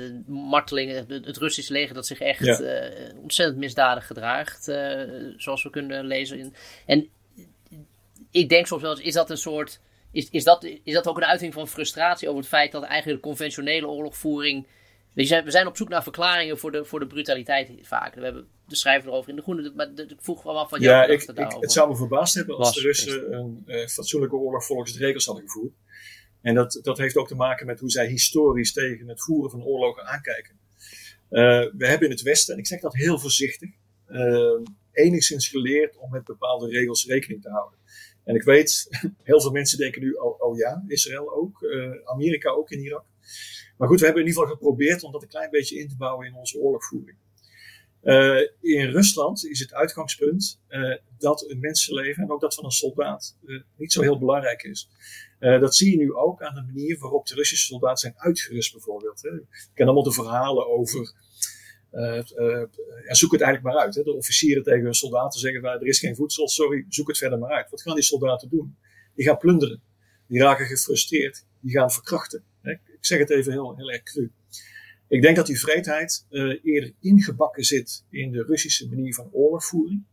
uh, 0.00 0.34
martelingen. 0.34 0.96
Het, 0.96 1.26
het 1.26 1.36
Russische 1.36 1.72
leger 1.72 1.94
dat 1.94 2.06
zich 2.06 2.20
echt 2.20 2.44
ja. 2.44 2.60
uh, 2.60 3.22
ontzettend 3.22 3.58
misdadig 3.58 4.06
gedraagt. 4.06 4.68
Uh, 4.68 5.02
zoals 5.36 5.62
we 5.62 5.70
kunnen 5.70 6.04
lezen. 6.04 6.38
In, 6.38 6.54
en 6.86 7.08
ik 8.30 8.48
denk 8.48 8.66
soms 8.66 8.82
wel 8.82 8.90
eens, 8.90 9.00
is 9.00 9.14
dat 9.14 9.30
een 9.30 9.36
soort... 9.36 9.80
Is, 10.12 10.28
is, 10.30 10.44
dat, 10.44 10.64
is 10.82 10.94
dat 10.94 11.06
ook 11.06 11.16
een 11.16 11.24
uiting 11.24 11.52
van 11.52 11.68
frustratie 11.68 12.28
over 12.28 12.40
het 12.40 12.48
feit 12.48 12.72
dat 12.72 12.82
eigenlijk 12.82 13.22
de 13.22 13.28
conventionele 13.28 13.88
oorlogvoering 13.88 14.66
we 15.16 15.24
zijn, 15.24 15.44
we 15.44 15.50
zijn 15.50 15.66
op 15.66 15.76
zoek 15.76 15.88
naar 15.88 16.02
verklaringen 16.02 16.58
voor 16.58 16.72
de, 16.72 16.84
voor 16.84 17.00
de 17.00 17.06
brutaliteit 17.06 17.70
vaak. 17.82 18.14
We 18.14 18.24
hebben 18.24 18.48
de 18.66 18.76
schrijver 18.76 19.08
erover 19.08 19.30
in 19.30 19.36
de 19.36 19.42
groene. 19.42 19.72
Maar 19.74 19.88
ik 19.96 20.16
vroeg 20.18 20.42
wel 20.42 20.58
af 20.58 20.68
van 20.68 20.80
ja, 20.80 21.04
ik, 21.04 21.22
ik, 21.22 21.56
het 21.60 21.72
zou 21.72 21.88
me 21.88 21.96
verbaasd 21.96 22.34
hebben 22.34 22.56
als 22.56 22.74
de 22.74 22.80
Russen 22.80 23.32
een 23.32 23.62
uh, 23.66 23.86
fatsoenlijke 23.86 24.36
oorlog 24.36 24.64
volgens 24.64 24.92
de 24.92 24.98
regels 24.98 25.26
hadden 25.26 25.44
gevoerd. 25.44 25.72
En 26.42 26.54
dat, 26.54 26.78
dat 26.82 26.98
heeft 26.98 27.16
ook 27.16 27.28
te 27.28 27.34
maken 27.34 27.66
met 27.66 27.80
hoe 27.80 27.90
zij 27.90 28.06
historisch 28.06 28.72
tegen 28.72 29.08
het 29.08 29.22
voeren 29.22 29.50
van 29.50 29.64
oorlogen 29.64 30.06
aankijken. 30.06 30.58
Uh, 31.30 31.40
we 31.76 31.86
hebben 31.86 32.08
in 32.08 32.14
het 32.14 32.22
Westen, 32.22 32.54
en 32.54 32.60
ik 32.60 32.66
zeg 32.66 32.80
dat 32.80 32.94
heel 32.94 33.18
voorzichtig, 33.18 33.70
uh, 34.08 34.60
enigszins 34.92 35.48
geleerd 35.48 35.96
om 35.96 36.10
met 36.10 36.24
bepaalde 36.24 36.68
regels 36.68 37.06
rekening 37.06 37.42
te 37.42 37.50
houden. 37.50 37.78
En 38.24 38.34
ik 38.34 38.42
weet, 38.42 38.88
heel 39.22 39.40
veel 39.40 39.50
mensen 39.50 39.78
denken 39.78 40.02
nu, 40.02 40.12
oh, 40.12 40.40
oh 40.40 40.56
ja, 40.56 40.84
Israël 40.86 41.34
ook, 41.34 41.66
Amerika 42.04 42.50
ook 42.50 42.70
in 42.70 42.80
Irak. 42.80 43.04
Maar 43.76 43.88
goed, 43.88 43.98
we 43.98 44.04
hebben 44.04 44.22
in 44.22 44.28
ieder 44.28 44.42
geval 44.42 44.56
geprobeerd 44.56 45.02
om 45.02 45.12
dat 45.12 45.22
een 45.22 45.28
klein 45.28 45.50
beetje 45.50 45.78
in 45.78 45.88
te 45.88 45.96
bouwen 45.96 46.26
in 46.26 46.34
onze 46.34 46.58
oorlogvoering. 46.58 47.18
Uh, 48.06 48.40
in 48.60 48.90
Rusland 48.90 49.46
is 49.46 49.60
het 49.60 49.74
uitgangspunt 49.74 50.60
uh, 50.68 50.96
dat 51.18 51.50
een 51.50 51.60
mensenleven 51.60 52.22
en 52.22 52.30
ook 52.30 52.40
dat 52.40 52.54
van 52.54 52.64
een 52.64 52.70
soldaat 52.70 53.36
uh, 53.44 53.62
niet 53.76 53.92
zo 53.92 54.02
heel 54.02 54.18
belangrijk 54.18 54.62
is. 54.62 54.88
dat 55.38 55.76
zie 55.76 55.90
je 55.90 55.96
nu 55.96 56.14
ook 56.14 56.42
aan 56.42 56.54
de 56.54 56.62
manier 56.62 56.98
waarop 56.98 57.26
de 57.26 57.34
Russische 57.34 57.66
soldaten 57.66 57.98
zijn 57.98 58.14
uitgerust, 58.16 58.72
bijvoorbeeld. 58.72 59.22
Hè. 59.22 59.30
Ik 59.34 59.70
ken 59.74 59.84
allemaal 59.84 60.02
de 60.02 60.12
verhalen 60.12 60.68
over. 60.68 61.12
Ja, 63.06 63.14
zoek 63.14 63.32
het 63.32 63.40
eigenlijk 63.40 63.74
maar 63.74 63.84
uit. 63.84 63.94
Hè. 63.94 64.02
De 64.02 64.14
officieren 64.14 64.62
tegen 64.62 64.84
hun 64.84 64.94
soldaten 64.94 65.40
zeggen: 65.40 65.64
er 65.64 65.86
is 65.86 65.98
geen 65.98 66.16
voedsel, 66.16 66.48
sorry, 66.48 66.86
zoek 66.88 67.08
het 67.08 67.18
verder 67.18 67.38
maar 67.38 67.50
uit. 67.50 67.70
Wat 67.70 67.82
gaan 67.82 67.94
die 67.94 68.04
soldaten 68.04 68.48
doen? 68.48 68.76
Die 69.14 69.24
gaan 69.24 69.38
plunderen, 69.38 69.82
die 70.26 70.40
raken 70.40 70.66
gefrustreerd, 70.66 71.46
die 71.60 71.72
gaan 71.72 71.90
verkrachten. 71.90 72.44
Zeg 73.06 73.18
het 73.18 73.30
even 73.30 73.52
heel, 73.52 73.76
heel 73.76 73.90
erg 73.90 74.02
cru. 74.02 74.32
Ik 75.08 75.22
denk 75.22 75.36
dat 75.36 75.46
die 75.46 75.60
vreedheid 75.60 76.26
uh, 76.30 76.58
eerder 76.62 76.92
ingebakken 77.00 77.64
zit 77.64 78.04
in 78.10 78.30
de 78.30 78.42
Russische 78.42 78.88
manier 78.88 79.14
van 79.14 79.32
oorlogvoering, 79.32 80.04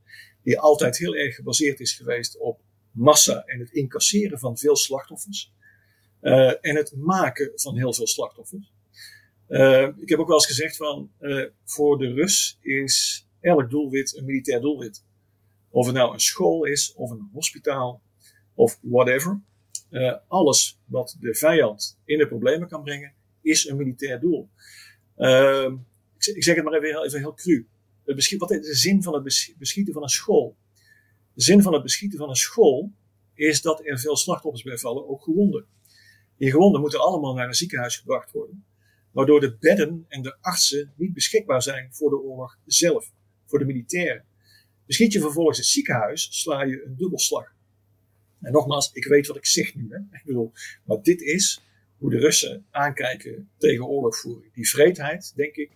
die 0.43 0.59
altijd 0.59 0.97
heel 0.97 1.15
erg 1.15 1.35
gebaseerd 1.35 1.79
is 1.79 1.93
geweest 1.93 2.37
op 2.37 2.61
massa 2.91 3.43
en 3.45 3.59
het 3.59 3.71
incasseren 3.71 4.39
van 4.39 4.57
veel 4.57 4.75
slachtoffers. 4.75 5.53
Uh, 6.21 6.65
en 6.65 6.75
het 6.75 6.95
maken 6.95 7.51
van 7.55 7.77
heel 7.77 7.93
veel 7.93 8.07
slachtoffers. 8.07 8.73
Uh, 9.47 9.87
ik 9.99 10.09
heb 10.09 10.19
ook 10.19 10.27
wel 10.27 10.35
eens 10.35 10.45
gezegd 10.45 10.75
van, 10.75 11.11
voor 11.63 11.97
de 11.97 12.13
Rus 12.13 12.57
is 12.61 13.27
elk 13.39 13.69
doelwit 13.69 14.17
een 14.17 14.25
militair 14.25 14.61
doelwit. 14.61 15.05
Of 15.69 15.85
het 15.85 15.95
nou 15.95 16.13
een 16.13 16.19
school 16.19 16.65
is, 16.65 16.93
of 16.93 17.11
een 17.11 17.29
hospitaal, 17.33 18.01
of 18.53 18.79
whatever. 18.81 19.41
Uh, 19.93 20.15
alles 20.27 20.79
wat 20.85 21.17
de 21.19 21.35
vijand 21.35 21.99
in 22.05 22.17
de 22.17 22.27
problemen 22.27 22.67
kan 22.67 22.83
brengen, 22.83 23.13
is 23.41 23.67
een 23.67 23.77
militair 23.77 24.19
doel. 24.19 24.49
Uh, 25.17 25.71
ik, 26.17 26.25
ik, 26.25 26.43
zeg 26.43 26.55
het 26.55 26.63
maar 26.63 26.73
even, 26.73 26.87
heel, 26.87 27.05
even 27.05 27.19
heel 27.19 27.33
cru. 27.33 27.67
Het 28.05 28.37
wat 28.37 28.51
is 28.51 28.65
de 28.65 28.75
zin 28.75 29.03
van 29.03 29.13
het 29.13 29.23
beschieten 29.57 29.93
van 29.93 30.03
een 30.03 30.09
school? 30.09 30.57
De 31.33 31.41
zin 31.41 31.61
van 31.61 31.73
het 31.73 31.83
beschieten 31.83 32.17
van 32.17 32.29
een 32.29 32.35
school 32.35 32.91
is 33.33 33.61
dat 33.61 33.85
er 33.85 33.99
veel 33.99 34.15
slachtoffers 34.15 34.63
bij 34.63 34.77
vallen, 34.77 35.07
ook 35.07 35.23
gewonden. 35.23 35.65
Die 36.37 36.51
gewonden 36.51 36.81
moeten 36.81 36.99
allemaal 36.99 37.33
naar 37.33 37.47
een 37.47 37.53
ziekenhuis 37.53 37.97
gebracht 37.97 38.31
worden, 38.31 38.65
waardoor 39.11 39.39
de 39.39 39.57
bedden 39.59 40.05
en 40.07 40.21
de 40.21 40.37
artsen 40.41 40.93
niet 40.95 41.13
beschikbaar 41.13 41.61
zijn 41.61 41.93
voor 41.93 42.09
de 42.09 42.19
oorlog 42.19 42.57
zelf, 42.65 43.11
voor 43.45 43.59
de 43.59 43.65
militairen. 43.65 44.25
Beschiet 44.85 45.13
je 45.13 45.19
vervolgens 45.19 45.57
het 45.57 45.67
ziekenhuis, 45.67 46.27
sla 46.41 46.63
je 46.63 46.83
een 46.85 46.95
dubbelslag. 46.95 47.52
En 48.43 48.51
nogmaals, 48.51 48.91
ik 48.93 49.05
weet 49.05 49.27
wat 49.27 49.37
ik 49.37 49.45
zeg 49.45 49.75
nu. 49.75 49.87
Hè? 49.89 49.97
Ik 49.97 50.23
bedoel, 50.25 50.51
maar 50.83 51.01
dit 51.01 51.21
is 51.21 51.61
hoe 51.97 52.09
de 52.09 52.19
Russen 52.19 52.65
aankijken 52.71 53.49
tegen 53.57 53.85
oorlogvoering. 53.85 54.53
Die 54.53 54.69
vreedheid, 54.69 55.33
denk 55.35 55.55
ik, 55.55 55.71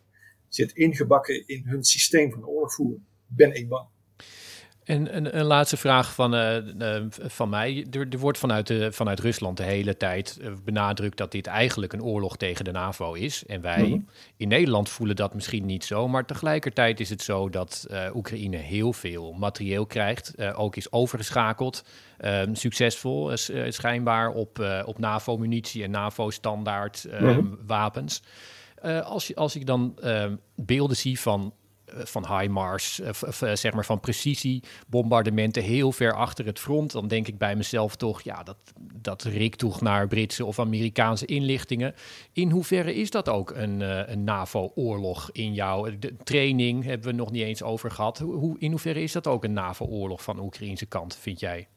zit 0.47 0.71
ingebakken 0.71 1.47
in 1.47 1.63
hun 1.65 1.84
systeem 1.84 2.32
van 2.32 2.45
oorlogvoering. 2.45 3.03
Ben 3.27 3.56
ik 3.56 3.67
bang. 3.67 3.88
En 4.88 5.15
een, 5.15 5.38
een, 5.38 5.45
laatste 5.45 5.78
vraag 5.78 6.13
van, 6.13 6.36
uh, 6.36 6.56
uh, 6.80 7.04
van 7.10 7.50
mij. 7.50 7.88
Er, 7.91 8.08
er, 8.10 8.19
wordt 8.19 8.38
vanuit, 8.38 8.67
de, 8.67 8.91
vanuit 8.91 9.19
Rusland 9.19 9.58
de 9.58 9.63
hele 9.63 9.97
tijd 9.97 10.39
benadrukt 10.63 11.17
dat 11.17 11.32
dit 11.32 11.47
eigenlijk 11.47 11.93
een 11.93 12.04
oorlog 12.04 12.38
tegen 12.38 12.65
de 12.65 12.71
NAVO 12.71 13.13
is. 13.13 13.45
En 13.45 13.62
wij 13.62 13.84
mm 13.84 13.91
-hmm. 13.91 14.08
in 14.38 14.47
Nederland 14.47 14.89
voelen 14.89 15.15
dat 15.15 15.34
misschien 15.34 15.65
niet 15.65 15.86
zo. 15.86 16.08
Maar 16.08 16.26
tegelijkertijd 16.26 17.00
is 17.00 17.10
het 17.10 17.21
zo 17.21 17.50
dat 17.50 17.88
Oekraïne 18.13 18.58
heel 18.58 18.93
veel 18.93 19.34
materieel 19.34 19.86
krijgt. 19.86 20.54
ook 20.56 20.76
is 20.76 20.91
overgeschakeld. 20.91 21.84
Ehm, 22.17 22.54
succesvol 22.54 23.32
schijnbaar 23.69 24.30
op, 24.30 24.82
op 24.86 25.00
NAVO-munitie 25.00 25.84
en 25.84 25.91
NAVO-standaard 25.91 27.08
mm 27.12 27.28
-hmm. 27.28 27.58
wapens. 27.65 28.21
als, 29.04 29.28
je, 29.28 29.36
als 29.36 29.56
ik 29.56 29.65
dan 29.65 29.93
ehm, 30.02 30.36
beelden 30.56 30.97
zie 30.97 31.19
van 31.19 31.54
eh, 31.66 31.66
van 31.93 32.38
HIMARS, 32.38 33.00
uh, 33.00 33.08
uh, 33.08 33.56
zeg 33.56 33.73
maar 33.73 33.86
van 33.86 34.00
precisiebombardementen 34.00 35.63
heel 35.63 35.91
ver 35.91 36.13
achter 36.13 36.45
het 36.45 36.60
front, 36.60 36.91
dan 36.91 37.08
denk 37.08 37.28
ik 37.28 37.38
bij 37.38 37.56
mezelf 37.56 37.95
toch, 37.95 38.21
ja, 38.21 38.43
dat, 38.43 38.58
dat 39.02 39.23
riekt 39.23 39.60
toch 39.60 39.82
naar 39.82 40.08
Britse 40.08 40.45
of 40.45 40.60
Amerikaanse 40.60 41.26
inlichtingen. 41.26 41.95
In 42.34 42.52
hoeverre 42.52 42.95
is 42.95 43.12
dat 43.12 43.30
ook 43.30 43.52
een, 43.52 43.80
een 44.12 44.23
NAVO-oorlog 44.23 45.30
in 45.32 45.54
jou? 45.54 46.00
De 46.00 46.15
training 46.23 46.84
hebben 46.84 47.10
we 47.10 47.15
nog 47.15 47.32
niet 47.32 47.43
eens 47.43 47.63
over 47.63 47.91
gehad. 47.91 48.17
Hoe, 48.17 48.60
in 48.60 48.71
hoeverre 48.71 49.02
is 49.02 49.12
dat 49.12 49.28
ook 49.28 49.43
een 49.43 49.54
NAVO-oorlog 49.54 50.23
van 50.23 50.36
de 50.36 50.41
Oekraïnse 50.41 50.86
kant, 50.86 51.15
vind 51.15 51.39
jij? 51.39 51.67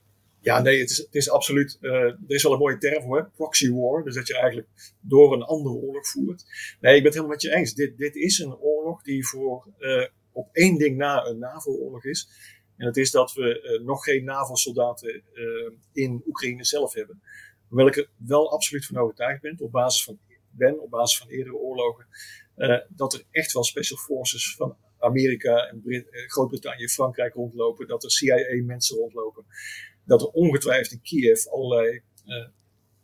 Ja, 0.42 0.62
nee, 0.62 0.81
het 0.81 0.90
is, 0.90 0.96
het 0.96 1.14
is 1.14 1.31
absoluut. 1.31 1.79
Uh, 1.81 1.92
er 1.92 2.16
is 2.26 2.42
wel 2.42 2.53
een 2.53 2.59
mooie 2.59 2.79
term 2.79 3.03
voor, 3.03 3.31
proxy 3.37 3.70
war. 3.70 4.05
Dus 4.05 4.14
dat 4.14 4.26
je 4.26 4.38
eigenlijk 4.38 4.68
door 5.00 5.33
een 5.33 5.42
andere 5.42 5.74
oorlog 5.74 6.09
voert. 6.09 6.44
Nee, 6.81 6.96
ik 6.96 7.03
ben 7.03 7.12
het 7.12 7.14
helemaal 7.14 7.29
met 7.29 7.42
je 7.42 7.55
eens. 7.55 7.74
Dit, 7.74 7.98
dit 7.98 8.14
is 8.14 8.38
een 8.38 8.57
oorlog 8.57 9.03
die 9.03 9.26
voor 9.26 9.66
uh, 9.79 10.07
op 10.33 10.48
één 10.53 10.79
ding 10.79 10.96
na 10.96 11.26
een 11.26 11.38
NAVO-oorlog 11.38 12.05
is. 12.05 12.29
En 12.76 12.87
dat 12.87 12.96
is 12.96 13.11
dat 13.11 13.33
we 13.33 13.79
uh, 13.81 13.87
nog 13.87 14.05
geen 14.05 14.24
NAVO-soldaten 14.24 15.22
in 15.92 16.22
Oekraïne 16.26 16.64
zelf 16.64 16.94
hebben. 16.94 17.22
Hoewel 17.68 17.87
ik 17.87 17.96
er 17.96 18.09
wel 18.16 18.53
absoluut 18.53 18.87
van 18.87 18.96
overtuigd 18.96 19.42
ben, 19.42 19.57
op 19.59 19.72
basis 19.72 20.05
van, 20.05 20.18
ben, 20.50 20.81
op 20.81 20.90
basis 20.90 21.18
van 21.18 21.29
eerdere 21.29 21.57
oorlogen, 21.57 22.07
dat 22.88 23.12
er 23.12 23.24
echt 23.31 23.53
wel 23.53 23.64
special 23.64 23.98
forces 23.98 24.55
van 24.57 24.76
Amerika 24.98 25.68
en 25.68 25.83
Groot-Brittannië, 26.26 26.88
Frankrijk 26.88 27.35
rondlopen, 27.35 27.87
dat 27.87 28.05
er 28.05 28.11
CIA-mensen 28.11 28.96
rondlopen, 28.96 29.44
dat 30.11 30.20
er 30.20 30.29
ongetwijfeld 30.29 30.92
in 30.92 31.01
Kiev 31.03 31.46
allerlei 31.46 32.03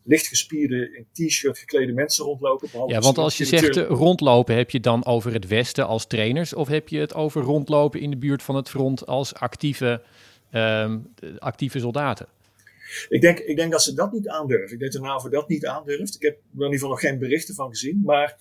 lichtgespierde, 0.03 0.97
in 0.97 1.27
t-shirt 1.27 1.59
geklede 1.59 1.93
mensen 1.93 2.25
rondlopen. 2.25 2.69
Ja, 2.87 3.01
want 3.01 3.19
als 3.19 3.37
je 3.37 3.45
zegt 3.45 3.77
rondlopen, 3.77 4.57
heb 4.57 4.71
je 4.71 4.81
dan 4.81 5.05
over 5.05 5.33
het 5.33 5.47
Westen 5.47 5.87
als 5.87 6.07
trainers 6.07 6.55
of 6.55 6.69
heb 6.69 6.89
je 6.89 6.99
het 6.99 7.15
over 7.15 7.43
rondlopen 7.43 8.01
in 8.01 8.11
de 8.11 8.17
buurt 8.17 8.43
van 8.43 8.57
het 8.57 8.69
front 8.69 9.07
als 9.07 9.35
actieve, 9.35 10.03
um, 10.53 11.13
actieve 11.39 11.79
soldaten? 11.79 12.27
Ik 13.09 13.21
denk, 13.21 13.39
ik 13.39 13.57
denk 13.57 13.73
dat 13.73 13.83
ze 13.83 13.95
dat 13.95 14.13
niet 14.13 14.29
aandurven. 14.29 14.73
Ik 14.73 14.79
denk 14.79 14.93
dat 14.93 15.03
de 15.03 15.09
NAVO 15.09 15.29
dat 15.29 15.49
niet 15.49 15.67
aandurft. 15.67 16.15
Ik 16.15 16.23
heb 16.23 16.35
er 16.35 16.41
in 16.53 16.63
ieder 16.63 16.73
geval 16.73 16.89
nog 16.89 17.01
geen 17.01 17.19
berichten 17.19 17.55
van 17.55 17.69
gezien. 17.69 18.03
Maar 18.05 18.37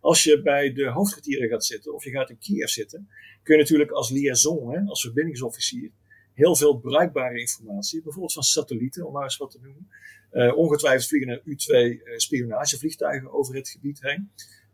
als 0.00 0.24
je 0.24 0.42
bij 0.42 0.72
de 0.72 0.88
hoofdkwartieren 0.88 1.48
gaat 1.48 1.64
zitten 1.64 1.94
of 1.94 2.04
je 2.04 2.10
gaat 2.10 2.30
in 2.30 2.38
Kiev 2.38 2.68
zitten, 2.68 3.08
kun 3.42 3.54
je 3.56 3.60
natuurlijk 3.60 3.90
als 3.90 4.10
liaison, 4.10 4.72
hè, 4.72 4.80
als 4.86 5.00
verbindingsofficier, 5.00 5.90
heel 6.34 6.56
veel 6.56 6.78
bruikbare 6.78 7.40
informatie, 7.40 8.02
bijvoorbeeld 8.02 8.32
van 8.32 8.42
satellieten, 8.42 9.06
om 9.06 9.12
maar 9.12 9.22
eens 9.22 9.36
wat 9.36 9.50
te 9.50 9.58
noemen. 9.62 9.88
Uh, 10.32 10.56
ongetwijfeld 10.56 11.08
vliegen 11.08 11.30
er 11.30 11.42
U-2 11.44 11.66
uh, 11.68 12.16
spionagevliegtuigen 12.16 13.32
over 13.32 13.54
het 13.54 13.68
gebied 13.68 14.00
heen. 14.00 14.30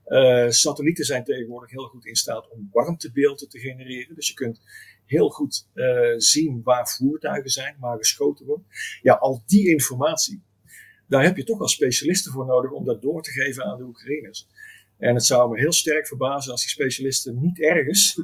Uh, 0.06 0.50
satellieten 0.50 1.04
zijn 1.04 1.24
tegenwoordig 1.24 1.70
heel 1.70 1.86
goed 1.86 2.06
in 2.06 2.16
staat 2.16 2.48
om 2.48 2.68
warmtebeelden 2.72 3.48
te 3.48 3.58
genereren. 3.58 4.14
Dus 4.14 4.28
je 4.28 4.34
kunt 4.34 4.60
heel 5.04 5.28
goed 5.28 5.66
zien 6.16 6.60
waar 6.62 6.88
voertuigen 6.88 7.50
zijn, 7.50 7.76
waar 7.80 7.98
geschoten 7.98 8.46
wordt. 8.46 8.64
Ja, 9.02 9.14
al 9.14 9.42
die 9.46 9.68
informatie, 9.68 10.42
daar 11.08 11.22
heb 11.22 11.36
je 11.36 11.44
toch 11.44 11.58
wel 11.58 11.68
specialisten 11.68 12.32
voor 12.32 12.46
nodig 12.46 12.70
om 12.70 12.84
dat 12.84 13.02
door 13.02 13.22
te 13.22 13.30
geven 13.30 13.64
aan 13.64 13.78
de 13.78 13.84
Oekraïners. 13.84 14.46
En 14.98 15.14
het 15.14 15.24
zou 15.24 15.50
me 15.50 15.58
heel 15.58 15.72
sterk 15.72 16.06
verbazen 16.06 16.52
als 16.52 16.60
die 16.60 16.70
specialisten 16.70 17.40
niet 17.40 17.60
ergens 17.60 18.22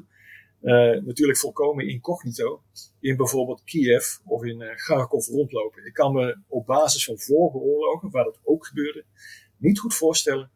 uh, 0.63 1.05
natuurlijk 1.05 1.39
volkomen 1.39 1.89
incognito 1.89 2.63
in 3.01 3.17
bijvoorbeeld 3.17 3.65
Kiev 3.65 4.17
of 4.25 4.45
in 4.45 4.61
uh, 4.61 4.75
Kharkov 4.75 5.27
rondlopen. 5.27 5.87
Ik 5.87 5.93
kan 5.93 6.13
me 6.13 6.39
op 6.49 6.67
basis 6.67 7.05
van 7.05 7.19
vorige 7.19 7.59
oorlogen, 7.59 8.11
waar 8.11 8.25
dat 8.25 8.39
ook 8.45 8.67
gebeurde, 8.67 9.05
niet 9.57 9.79
goed 9.79 9.95
voorstellen 9.95 10.51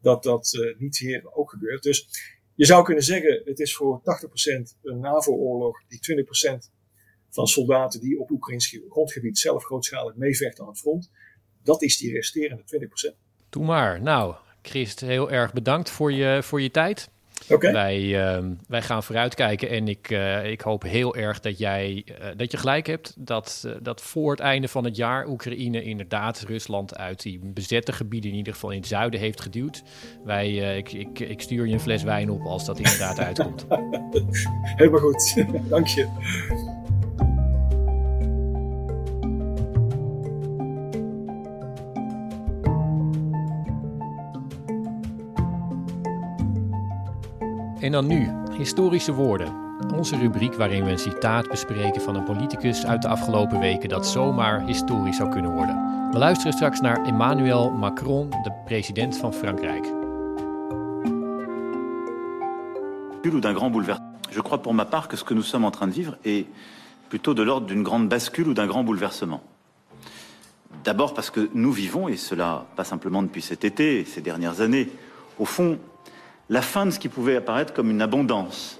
dat 0.00 0.22
dat 0.22 0.52
uh, 0.52 0.78
niet 0.78 0.98
hier 0.98 1.32
ook 1.32 1.50
gebeurt. 1.50 1.82
Dus 1.82 2.08
je 2.54 2.64
zou 2.64 2.84
kunnen 2.84 3.04
zeggen, 3.04 3.42
het 3.44 3.60
is 3.60 3.76
voor 3.76 4.00
80% 4.00 4.02
een 4.82 5.00
NAVO-oorlog, 5.00 5.82
die 5.88 6.24
20% 6.24 6.78
van 7.30 7.46
soldaten 7.46 8.00
die 8.00 8.20
op 8.20 8.30
Oekraïns 8.30 8.78
grondgebied 8.88 9.38
zelf 9.38 9.64
grootschalig 9.64 10.14
meevechten 10.14 10.64
aan 10.64 10.70
het 10.70 10.78
front, 10.78 11.10
dat 11.62 11.82
is 11.82 11.98
die 11.98 12.12
resterende 12.12 12.62
20%. 13.12 13.16
Doe 13.48 13.64
maar. 13.64 14.02
Nou, 14.02 14.34
Christ, 14.62 15.00
heel 15.00 15.30
erg 15.30 15.52
bedankt 15.52 15.90
voor 15.90 16.12
je, 16.12 16.42
voor 16.42 16.60
je 16.60 16.70
tijd. 16.70 17.10
Wij, 17.46 18.00
uh, 18.00 18.46
wij 18.68 18.82
gaan 18.82 19.02
vooruitkijken 19.02 19.68
en 19.68 19.88
ik, 19.88 20.10
uh, 20.10 20.50
ik 20.50 20.60
hoop 20.60 20.82
heel 20.82 21.16
erg 21.16 21.40
dat 21.40 21.58
jij 21.58 22.04
uh, 22.06 22.26
dat 22.36 22.50
je 22.50 22.56
gelijk 22.56 22.86
hebt. 22.86 23.14
Dat, 23.18 23.62
uh, 23.66 23.72
dat 23.82 24.02
voor 24.02 24.30
het 24.30 24.40
einde 24.40 24.68
van 24.68 24.84
het 24.84 24.96
jaar 24.96 25.26
Oekraïne 25.26 25.82
inderdaad 25.82 26.40
Rusland 26.40 26.96
uit 26.96 27.22
die 27.22 27.40
bezette 27.42 27.92
gebieden 27.92 28.30
in 28.30 28.36
ieder 28.36 28.52
geval 28.52 28.70
in 28.70 28.78
het 28.78 28.86
zuiden 28.86 29.20
heeft 29.20 29.40
geduwd. 29.40 29.82
Wij, 30.24 30.76
ik, 30.76 30.92
ik, 30.92 31.18
ik 31.18 31.40
stuur 31.40 31.66
je 31.66 31.72
een 31.72 31.80
fles 31.80 32.02
wijn 32.02 32.30
op 32.30 32.42
als 32.42 32.64
dat 32.64 32.78
inderdaad 32.78 33.18
uitkomt. 33.18 33.66
Helemaal 34.76 35.00
goed, 35.00 35.44
dank 35.68 35.86
je. 35.86 36.78
En 47.80 47.92
dan 47.92 48.06
nu, 48.06 48.28
historische 48.56 49.12
woorden. 49.12 49.54
Onze 49.94 50.16
rubriek 50.16 50.54
waarin 50.54 50.84
we 50.84 50.90
een 50.90 50.98
citaat 50.98 51.48
bespreken 51.48 52.02
van 52.02 52.14
een 52.14 52.24
politicus 52.24 52.86
uit 52.86 53.02
de 53.02 53.08
afgelopen 53.08 53.60
weken 53.60 53.88
dat 53.88 54.06
zomaar 54.06 54.66
historisch 54.66 55.16
zou 55.16 55.30
kunnen 55.30 55.50
worden. 55.50 56.08
We 56.10 56.18
luisteren 56.18 56.52
straks 56.52 56.80
naar 56.80 57.04
Emmanuel 57.04 57.70
Macron, 57.70 58.30
de 58.30 58.52
president 58.64 59.16
van 59.16 59.34
Frankrijk. 59.34 59.84
d'un 63.22 63.54
grand 63.54 63.72
bouleversement. 63.72 64.10
Je 64.30 64.42
crois 64.42 64.60
pour 64.60 64.74
ma 64.74 64.84
part 64.84 65.08
que 65.08 65.16
ce 65.16 65.24
que 65.24 65.34
nous 65.34 65.48
sommes 65.48 65.66
en 65.66 65.70
train 65.70 65.88
de 65.88 65.94
vivre 65.94 66.16
est 66.24 66.46
plutôt 67.08 67.34
de 67.34 67.42
l'ordre 67.42 67.66
d'une 67.66 67.82
grande 67.82 68.08
bascule 68.08 68.48
ou 68.48 68.54
d'un 68.54 68.66
grand 68.66 68.84
bouleversement. 68.84 69.40
D'abord 70.84 71.14
parce 71.14 71.30
que 71.30 71.48
nous 71.52 71.72
vivons, 71.72 72.08
et 72.08 72.16
cela 72.16 72.64
pas 72.76 72.84
simplement 72.84 73.22
depuis 73.22 73.42
cet 73.42 73.64
été, 73.64 74.04
ces 74.04 74.20
dernières 74.22 74.60
années, 74.60 74.88
au 75.38 75.44
fond 75.44 75.78
la 76.50 76.62
fin 76.62 76.86
de 76.86 76.90
ce 76.90 76.98
qui 76.98 77.08
pouvait 77.08 77.36
apparaître 77.36 77.72
comme 77.72 77.90
une 77.90 78.02
abondance. 78.02 78.78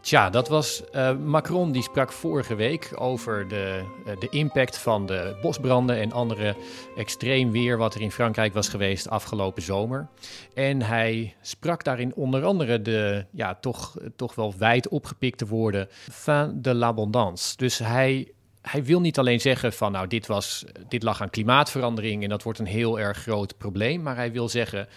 Tja, 0.00 0.30
dat 0.30 0.48
was 0.48 0.82
uh, 0.94 1.12
Macron 1.24 1.72
die 1.72 1.82
sprak 1.82 2.12
vorige 2.12 2.54
week 2.54 2.92
over 2.94 3.48
de, 3.48 3.82
uh, 4.06 4.20
de 4.20 4.28
impact 4.28 4.78
van 4.78 5.06
de 5.06 5.38
bosbranden 5.42 6.00
en 6.00 6.12
andere 6.12 6.56
extreem 6.96 7.50
weer 7.50 7.76
wat 7.76 7.94
er 7.94 8.00
in 8.00 8.10
Frankrijk 8.10 8.54
was 8.54 8.68
geweest 8.68 9.08
afgelopen 9.08 9.62
zomer. 9.62 10.08
En 10.54 10.82
hij 10.82 11.34
sprak 11.40 11.84
daarin 11.84 12.14
onder 12.14 12.44
andere 12.44 12.82
de 12.82 13.24
ja, 13.30 13.54
toch, 13.54 13.96
toch 14.16 14.34
wel 14.34 14.54
wijd 14.58 14.88
opgepikte 14.88 15.46
woorden 15.46 15.88
fin 16.10 16.52
de 16.54 16.74
l'abondance. 16.74 17.56
Dus 17.56 17.78
hij 17.78 18.32
hij 18.62 18.84
wil 18.84 19.00
niet 19.00 19.18
alleen 19.18 19.40
zeggen 19.40 19.72
van 19.72 19.92
nou 19.92 20.06
dit, 20.06 20.26
was, 20.26 20.64
dit 20.88 21.02
lag 21.02 21.22
aan 21.22 21.30
klimaatverandering 21.30 22.22
en 22.22 22.28
dat 22.28 22.42
wordt 22.42 22.58
een 22.58 22.66
heel 22.66 22.98
erg 22.98 23.18
groot 23.18 23.56
probleem, 23.58 24.02
maar 24.02 24.16
hij 24.16 24.32
wil 24.32 24.48
zeggen 24.48 24.88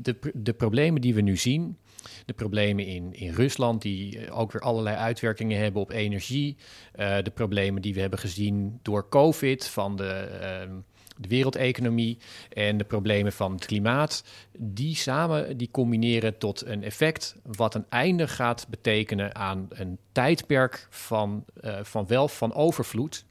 de, 0.00 0.18
de 0.34 0.52
problemen 0.52 1.00
die 1.00 1.14
we 1.14 1.20
nu 1.20 1.36
zien, 1.36 1.78
de 2.24 2.32
problemen 2.32 2.86
in, 2.86 3.14
in 3.14 3.32
Rusland, 3.32 3.82
die 3.82 4.18
eh, 4.18 4.38
ook 4.38 4.52
weer 4.52 4.62
allerlei 4.62 4.96
uitwerkingen 4.96 5.58
hebben 5.58 5.82
op 5.82 5.90
energie, 5.90 6.56
uh, 6.96 7.16
de 7.22 7.30
problemen 7.30 7.82
die 7.82 7.94
we 7.94 8.00
hebben 8.00 8.18
gezien 8.18 8.78
door 8.82 9.08
COVID 9.08 9.66
van 9.66 9.96
de, 9.96 10.28
uh, 10.68 10.74
de 11.16 11.28
wereldeconomie 11.28 12.18
en 12.48 12.76
de 12.76 12.84
problemen 12.84 13.32
van 13.32 13.52
het 13.52 13.66
klimaat, 13.66 14.24
die 14.58 14.96
samen 14.96 15.56
die 15.56 15.70
combineren 15.70 16.38
tot 16.38 16.66
een 16.66 16.82
effect 16.82 17.36
wat 17.42 17.74
een 17.74 17.86
einde 17.88 18.28
gaat 18.28 18.66
betekenen 18.68 19.34
aan 19.34 19.66
een 19.68 19.98
tijdperk 20.12 20.86
van, 20.90 21.44
uh, 21.60 21.78
van 21.82 22.06
welf, 22.06 22.36
van 22.36 22.54
overvloed. 22.54 23.26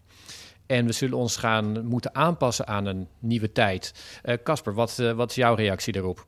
En 0.65 0.85
we 0.85 0.91
zullen 0.91 1.17
ons 1.17 1.37
gaan 1.37 1.85
moeten 1.85 2.15
aanpassen 2.15 2.67
aan 2.67 2.85
een 2.85 3.07
nieuwe 3.19 3.51
tijd. 3.51 3.93
Casper, 4.43 4.73
wat, 4.73 4.95
wat 4.95 5.29
is 5.29 5.35
jouw 5.35 5.55
reactie 5.55 5.93
daarop? 5.93 6.25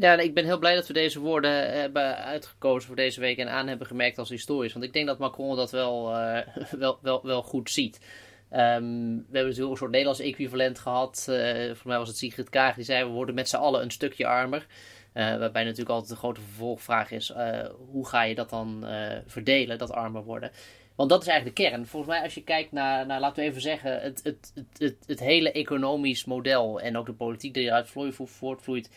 Ja, 0.00 0.18
ik 0.18 0.34
ben 0.34 0.44
heel 0.44 0.58
blij 0.58 0.74
dat 0.74 0.86
we 0.86 0.92
deze 0.92 1.20
woorden 1.20 1.72
hebben 1.80 2.16
uitgekozen 2.16 2.86
voor 2.86 2.96
deze 2.96 3.20
week 3.20 3.38
en 3.38 3.48
aan 3.50 3.68
hebben 3.68 3.86
gemerkt 3.86 4.18
als 4.18 4.28
historisch. 4.28 4.72
Want 4.72 4.84
ik 4.84 4.92
denk 4.92 5.06
dat 5.06 5.18
Macron 5.18 5.56
dat 5.56 5.70
wel, 5.70 6.10
uh, 6.10 6.38
wel, 6.70 6.98
wel, 7.02 7.20
wel 7.22 7.42
goed 7.42 7.70
ziet. 7.70 7.96
Um, 7.96 8.00
we 8.50 8.58
hebben 8.58 9.44
natuurlijk 9.44 9.70
een 9.70 9.76
soort 9.76 9.90
Nederlands 9.90 10.20
equivalent 10.20 10.78
gehad. 10.78 11.26
Uh, 11.30 11.54
volgens 11.56 11.82
mij 11.82 11.98
was 11.98 12.08
het 12.08 12.16
Sigrid 12.16 12.48
Kaag 12.48 12.74
die 12.74 12.84
zei: 12.84 13.04
we 13.04 13.10
worden 13.10 13.34
met 13.34 13.48
z'n 13.48 13.56
allen 13.56 13.82
een 13.82 13.90
stukje 13.90 14.26
armer. 14.26 14.66
Waarbij 15.12 15.64
natuurlijk 15.64 15.90
altijd 15.90 16.10
de 16.10 16.16
grote 16.16 16.40
vervolgvraag 16.40 17.10
is: 17.10 17.32
hoe 17.90 18.08
ga 18.08 18.22
je 18.22 18.34
dat 18.34 18.50
dan 18.50 18.84
verdelen, 19.26 19.78
dat 19.78 19.92
armer 19.92 20.22
worden? 20.22 20.50
Want 20.94 21.10
dat 21.10 21.22
is 21.22 21.28
eigenlijk 21.28 21.56
de 21.56 21.62
kern. 21.62 21.86
Volgens 21.86 22.12
mij, 22.12 22.22
als 22.22 22.34
je 22.34 22.42
kijkt 22.42 22.72
naar, 22.72 23.06
naar 23.06 23.20
laten 23.20 23.42
we 23.42 23.48
even 23.48 23.60
zeggen, 23.60 24.00
het, 24.00 24.20
het, 24.24 24.52
het, 24.54 24.78
het, 24.78 24.96
het 25.06 25.20
hele 25.20 25.52
economisch 25.52 26.24
model 26.24 26.80
en 26.80 26.96
ook 26.96 27.06
de 27.06 27.12
politiek 27.12 27.54
die 27.54 27.64
eruit 27.64 27.90
voortvloeit 28.14 28.90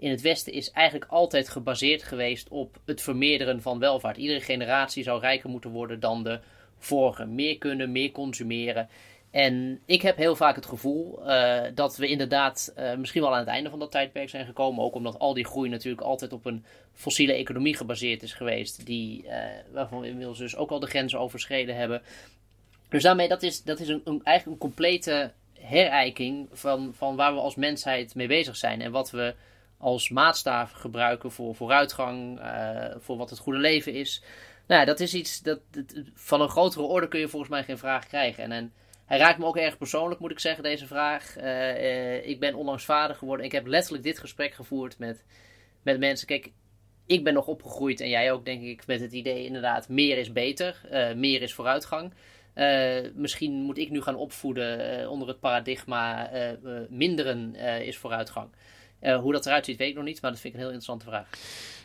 in 0.00 0.10
het 0.10 0.20
Westen 0.20 0.52
is 0.52 0.70
eigenlijk 0.70 1.10
altijd 1.10 1.48
gebaseerd 1.48 2.02
geweest 2.02 2.48
op 2.48 2.80
het 2.84 3.02
vermeerderen 3.02 3.62
van 3.62 3.78
welvaart. 3.78 4.16
Iedere 4.16 4.40
generatie 4.40 5.02
zou 5.02 5.20
rijker 5.20 5.50
moeten 5.50 5.70
worden 5.70 6.00
dan 6.00 6.22
de 6.22 6.40
vorige. 6.78 7.26
Meer 7.26 7.58
kunnen, 7.58 7.92
meer 7.92 8.10
consumeren. 8.10 8.88
En 9.30 9.80
ik 9.86 10.02
heb 10.02 10.16
heel 10.16 10.36
vaak 10.36 10.56
het 10.56 10.66
gevoel 10.66 11.28
uh, 11.28 11.60
dat 11.74 11.96
we 11.96 12.08
inderdaad 12.08 12.72
uh, 12.78 12.94
misschien 12.94 13.22
wel 13.22 13.32
aan 13.32 13.38
het 13.38 13.48
einde 13.48 13.70
van 13.70 13.78
dat 13.78 13.90
tijdperk 13.90 14.28
zijn 14.28 14.46
gekomen. 14.46 14.84
Ook 14.84 14.94
omdat 14.94 15.18
al 15.18 15.34
die 15.34 15.46
groei 15.46 15.68
natuurlijk 15.68 16.02
altijd 16.02 16.32
op 16.32 16.46
een 16.46 16.64
fossiele 16.94 17.32
economie 17.32 17.76
gebaseerd 17.76 18.22
is 18.22 18.32
geweest. 18.32 18.86
Die, 18.86 19.24
uh, 19.24 19.34
waarvan 19.72 20.00
we 20.00 20.06
inmiddels 20.06 20.38
dus 20.38 20.56
ook 20.56 20.70
al 20.70 20.80
de 20.80 20.86
grenzen 20.86 21.18
overschreden 21.18 21.76
hebben. 21.76 22.02
Dus 22.88 23.02
daarmee, 23.02 23.28
dat 23.28 23.42
is, 23.42 23.62
dat 23.62 23.80
is 23.80 23.88
een, 23.88 24.02
eigenlijk 24.04 24.46
een 24.46 24.58
complete 24.58 25.32
herijking 25.58 26.48
van, 26.52 26.92
van 26.94 27.16
waar 27.16 27.34
we 27.34 27.40
als 27.40 27.54
mensheid 27.54 28.14
mee 28.14 28.26
bezig 28.26 28.56
zijn. 28.56 28.80
En 28.80 28.90
wat 28.90 29.10
we 29.10 29.34
als 29.80 30.08
maatstaaf 30.08 30.70
gebruiken 30.70 31.30
voor 31.30 31.54
vooruitgang, 31.54 32.40
uh, 32.40 32.84
voor 32.98 33.16
wat 33.16 33.30
het 33.30 33.38
goede 33.38 33.58
leven 33.58 33.92
is. 33.92 34.22
Nou 34.66 34.80
ja, 34.80 34.86
dat 34.86 35.00
is 35.00 35.14
iets 35.14 35.42
dat, 35.42 35.60
van 36.14 36.40
een 36.40 36.48
grotere 36.48 36.84
orde 36.84 37.08
kun 37.08 37.20
je 37.20 37.28
volgens 37.28 37.50
mij 37.50 37.64
geen 37.64 37.78
vraag 37.78 38.06
krijgen. 38.06 38.44
En, 38.44 38.52
en 38.52 38.72
hij 39.04 39.18
raakt 39.18 39.38
me 39.38 39.44
ook 39.44 39.56
erg 39.56 39.78
persoonlijk, 39.78 40.20
moet 40.20 40.30
ik 40.30 40.38
zeggen, 40.38 40.62
deze 40.62 40.86
vraag. 40.86 41.36
Uh, 41.38 41.44
uh, 41.44 42.28
ik 42.28 42.40
ben 42.40 42.54
onlangs 42.54 42.84
vader 42.84 43.16
geworden. 43.16 43.46
Ik 43.46 43.52
heb 43.52 43.66
letterlijk 43.66 44.04
dit 44.04 44.18
gesprek 44.18 44.54
gevoerd 44.54 44.98
met, 44.98 45.24
met 45.82 45.98
mensen. 45.98 46.26
Kijk, 46.26 46.50
ik 47.06 47.24
ben 47.24 47.34
nog 47.34 47.46
opgegroeid 47.46 48.00
en 48.00 48.08
jij 48.08 48.32
ook, 48.32 48.44
denk 48.44 48.62
ik, 48.62 48.86
met 48.86 49.00
het 49.00 49.12
idee 49.12 49.44
inderdaad, 49.44 49.88
meer 49.88 50.18
is 50.18 50.32
beter, 50.32 50.80
meer 51.16 51.42
is 51.42 51.54
vooruitgang. 51.54 52.12
misschien 53.14 53.52
moet 53.52 53.78
ik 53.78 53.90
nu 53.90 54.02
gaan 54.02 54.14
opvoeden 54.14 55.08
onder 55.10 55.28
het 55.28 55.40
paradigma 55.40 56.30
minderen 56.88 57.54
is 57.84 57.98
vooruitgang. 57.98 58.50
Hoe 59.00 59.32
dat 59.32 59.46
eruit 59.46 59.64
ziet, 59.64 59.78
weet 59.78 59.88
ik 59.88 59.94
nog 59.94 60.04
niet, 60.04 60.22
maar 60.22 60.30
dat 60.30 60.40
vind 60.40 60.54
ik 60.54 60.60
een 60.60 60.66
heel 60.66 60.74
interessante 60.74 61.10
vraag. 61.10 61.28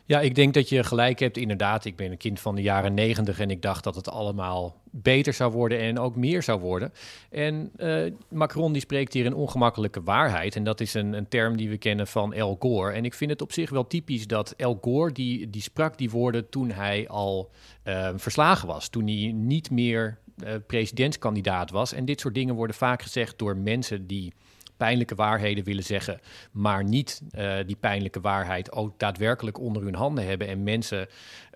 Ja, 0.08 0.19
ik 0.19 0.36
denk 0.36 0.54
dat 0.54 0.69
je 0.69 0.84
gelijk 0.84 1.19
hebt. 1.19 1.38
Inderdaad, 1.38 1.86
ik 1.86 1.95
ben 1.95 2.12
een 2.12 2.17
kind 2.17 2.39
van 2.39 2.56
de 2.56 2.62
jaren 2.62 2.93
negentig 2.93 3.39
en 3.39 3.49
ik 3.49 3.62
dacht 3.62 3.84
dat 3.84 3.95
het 3.95 4.10
allemaal 4.10 4.82
beter 4.91 5.34
zou 5.34 5.51
worden 5.51 5.80
en 5.80 5.99
ook 5.99 6.15
meer 6.15 6.43
zou 6.43 6.60
worden. 6.60 6.93
En 7.30 7.71
uh, 7.78 8.12
Macron 8.30 8.71
die 8.71 8.82
spreekt 8.82 9.13
hier 9.13 9.25
een 9.25 9.34
ongemakkelijke 9.34 10.04
waarheid. 10.04 10.56
En 10.56 10.63
dat 10.63 10.82
is 10.82 10.93
een, 10.93 11.13
een, 11.13 11.28
term 11.28 11.58
die 11.58 11.69
we 11.69 11.78
kennen 11.78 12.08
van 12.08 12.34
El 12.34 12.56
Gore. 12.60 12.91
En 12.91 13.06
ik 13.06 13.13
vind 13.13 13.32
het 13.32 13.41
op 13.41 13.51
zich 13.51 13.69
wel 13.69 13.88
typisch 13.88 14.28
dat 14.28 14.54
El 14.58 14.78
Gore, 14.82 15.12
die, 15.12 15.49
die 15.49 15.62
sprak 15.62 15.97
die 15.97 16.10
woorden 16.10 16.49
toen 16.49 16.71
hij 16.71 17.08
al 17.08 17.51
uh, 17.84 18.10
verslagen 18.15 18.67
was. 18.67 18.89
Toen 18.89 19.08
hij 19.08 19.32
niet 19.36 19.71
meer 19.71 20.19
uh, 20.43 20.54
presidentskandidaat 20.67 21.71
was. 21.71 21.93
En 21.93 22.06
dit 22.06 22.19
soort 22.19 22.34
dingen 22.34 22.56
worden 22.56 22.75
vaak 22.75 23.01
gezegd 23.01 23.38
door 23.38 23.58
mensen 23.58 24.08
die 24.08 24.34
pijnlijke 24.77 25.15
waarheden 25.15 25.63
willen 25.63 25.83
zeggen, 25.83 26.19
maar 26.51 26.83
niet 26.83 27.21
uh, 27.31 27.55
die 27.65 27.75
pijnlijke 27.75 28.21
waarheid 28.21 28.71
ook 28.71 28.99
daadwerkelijk 28.99 29.59
onder 29.59 29.83
hun 29.83 29.95
handen 29.95 30.25
hebben 30.25 30.47
en 30.47 30.63
mensen 30.63 31.07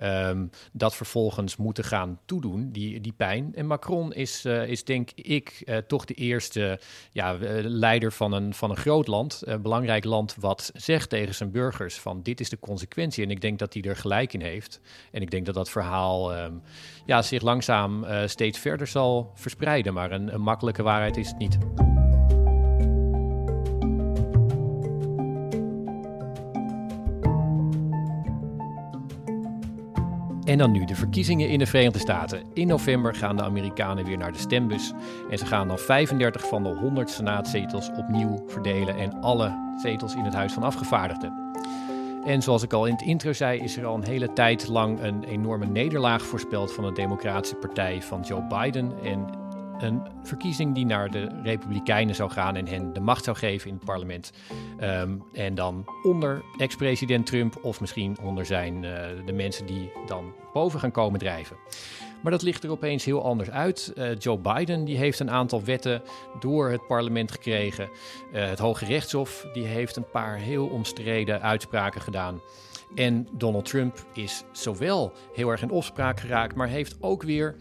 um, 0.04 0.50
dat 0.72 0.96
vervolgens 0.96 1.56
moeten 1.56 1.84
gaan 1.84 2.20
toedoen, 2.26 2.72
die, 2.72 3.02
die 3.02 3.14
pijn. 3.18 3.56
En 3.56 3.66
Macron 3.66 4.14
is, 4.14 4.46
uh, 4.46 4.68
is 4.68 4.84
denk 4.84 5.12
ik 5.12 5.64
uh, 5.66 5.78
toch 5.78 6.06
de 6.06 6.14
eerste 6.14 6.80
ja, 7.12 7.38
leider 7.64 8.12
van 8.12 8.34
een, 8.34 8.54
van 8.54 8.70
een 8.70 8.78
groot 8.78 9.08
land, 9.08 9.42
een 9.46 9.62
belangrijk 9.62 10.04
land, 10.04 10.36
wat 10.40 10.72
zegt 10.76 11.10
tegen 11.10 11.36
zijn 11.36 11.52
burgers 11.52 12.00
van 12.00 12.24
dit 12.24 12.40
is 12.40 12.50
de 12.50 12.60
consequentie. 12.60 13.24
En 13.24 13.32
ik 13.32 13.42
denk 13.42 13.60
dat 13.60 13.74
hij 13.74 13.84
er 13.84 13.96
gelijk 13.96 14.34
in 14.34 14.42
heeft. 14.42 14.80
En 15.12 15.22
ik 15.22 15.32
denk 15.32 15.46
dat 15.46 15.56
dat 15.56 15.70
verhaal 15.70 16.38
um, 16.38 16.62
ja, 17.06 17.22
zich 17.22 17.42
langzaam 17.42 18.06
steeds 18.26 18.60
verder 18.60 18.88
zal 18.88 19.32
verspreiden, 19.36 19.94
maar 19.94 20.12
een 20.12 20.42
makkelijke 20.42 20.84
waarheid 20.84 21.18
is 21.18 21.28
het 21.28 21.38
niet. 21.38 21.58
En 30.50 30.58
dan 30.58 30.72
nu 30.72 30.86
de 30.86 30.96
verkiezingen 30.96 31.50
in 31.50 31.60
de 31.60 31.66
Verenigde 31.66 32.00
Staten. 32.00 32.44
In 32.54 32.68
november 32.68 33.16
gaan 33.16 33.38
de 33.38 33.44
Amerikanen 33.44 34.06
weer 34.06 34.18
naar 34.18 34.32
de 34.32 34.38
stembus. 34.38 34.94
En 35.30 35.38
ze 35.38 35.46
gaan 35.46 35.68
dan 35.68 35.80
35 35.80 36.48
van 36.48 36.64
de 36.64 36.70
100 36.70 37.10
senaatzetels 37.10 37.90
opnieuw 37.98 38.44
verdelen. 38.48 38.98
En 38.98 39.22
alle 39.22 39.76
zetels 39.82 40.16
in 40.16 40.24
het 40.24 40.34
Huis 40.34 40.54
van 40.54 40.64
Afgevaardigden. 40.64 41.34
En 42.26 42.42
zoals 42.42 42.64
ik 42.64 42.74
al 42.74 42.86
in 42.86 42.94
het 42.94 43.02
intro 43.02 43.34
zei, 43.34 43.60
is 43.60 43.78
er 43.78 43.86
al 43.86 43.96
een 43.96 44.06
hele 44.06 44.34
tijd 44.34 44.68
lang 44.68 45.02
een 45.02 45.24
enorme 45.24 45.66
nederlaag 45.66 46.22
voorspeld 46.22 46.74
van 46.74 46.84
de 46.84 46.92
Democratische 46.92 47.56
Partij 47.56 48.02
van 48.02 48.22
Joe 48.22 48.44
Biden. 48.48 48.94
En 49.04 49.28
een 49.80 50.02
verkiezing 50.24 50.76
die 50.76 50.86
naar 50.86 51.12
de 51.12 51.30
Republikeinen 51.44 52.16
zou 52.16 52.30
gaan 52.30 52.56
en 52.56 52.68
hen 52.68 52.94
de 52.94 53.00
macht 53.00 53.24
zou 53.24 53.38
geven 53.38 53.70
in 53.70 53.76
het 53.76 53.86
parlement. 53.86 54.32
Um, 54.82 55.24
en 55.34 55.56
dan 55.56 55.86
onder 56.04 56.44
ex-president 56.58 57.26
Trump 57.26 57.64
of 57.64 57.80
misschien 57.80 58.18
onder 58.22 58.46
zijn 58.46 58.84
uh, 58.84 58.92
de 59.26 59.34
mensen 59.34 59.66
die 59.66 59.92
dan 60.06 60.34
boven 60.54 60.80
gaan 60.80 60.92
komen 60.92 61.20
drijven. 61.20 61.56
Maar 62.22 62.32
dat 62.32 62.42
ligt 62.42 62.64
er 62.64 62.72
opeens 62.72 63.06
heel 63.06 63.24
anders 63.24 63.50
uit. 63.50 63.94
Uh, 63.96 64.16
Joe 64.18 64.38
Biden 64.38 64.86
die 64.86 64.98
heeft 64.98 65.20
een 65.20 65.32
aantal 65.32 65.64
wetten 65.64 66.02
door 66.40 66.70
het 66.70 66.88
parlement 66.88 67.32
gekregen. 67.32 67.90
Uh, 68.34 68.48
het 68.48 68.60
Hoge 68.60 68.86
Rechtshof 68.86 69.48
die 69.54 69.66
heeft 69.66 69.96
een 69.96 70.10
paar 70.10 70.38
heel 70.38 70.68
omstreden 70.68 71.42
uitspraken 71.42 72.02
gedaan. 72.02 72.42
En 72.96 73.28
Donald 73.32 73.66
Trump 73.66 74.06
is 74.14 74.44
zowel 74.52 75.14
heel 75.34 75.50
erg 75.50 75.62
in 75.62 75.70
opspraak 75.70 76.20
geraakt, 76.20 76.56
maar 76.56 76.68
heeft 76.68 76.98
ook 77.00 77.24
weer 77.24 77.56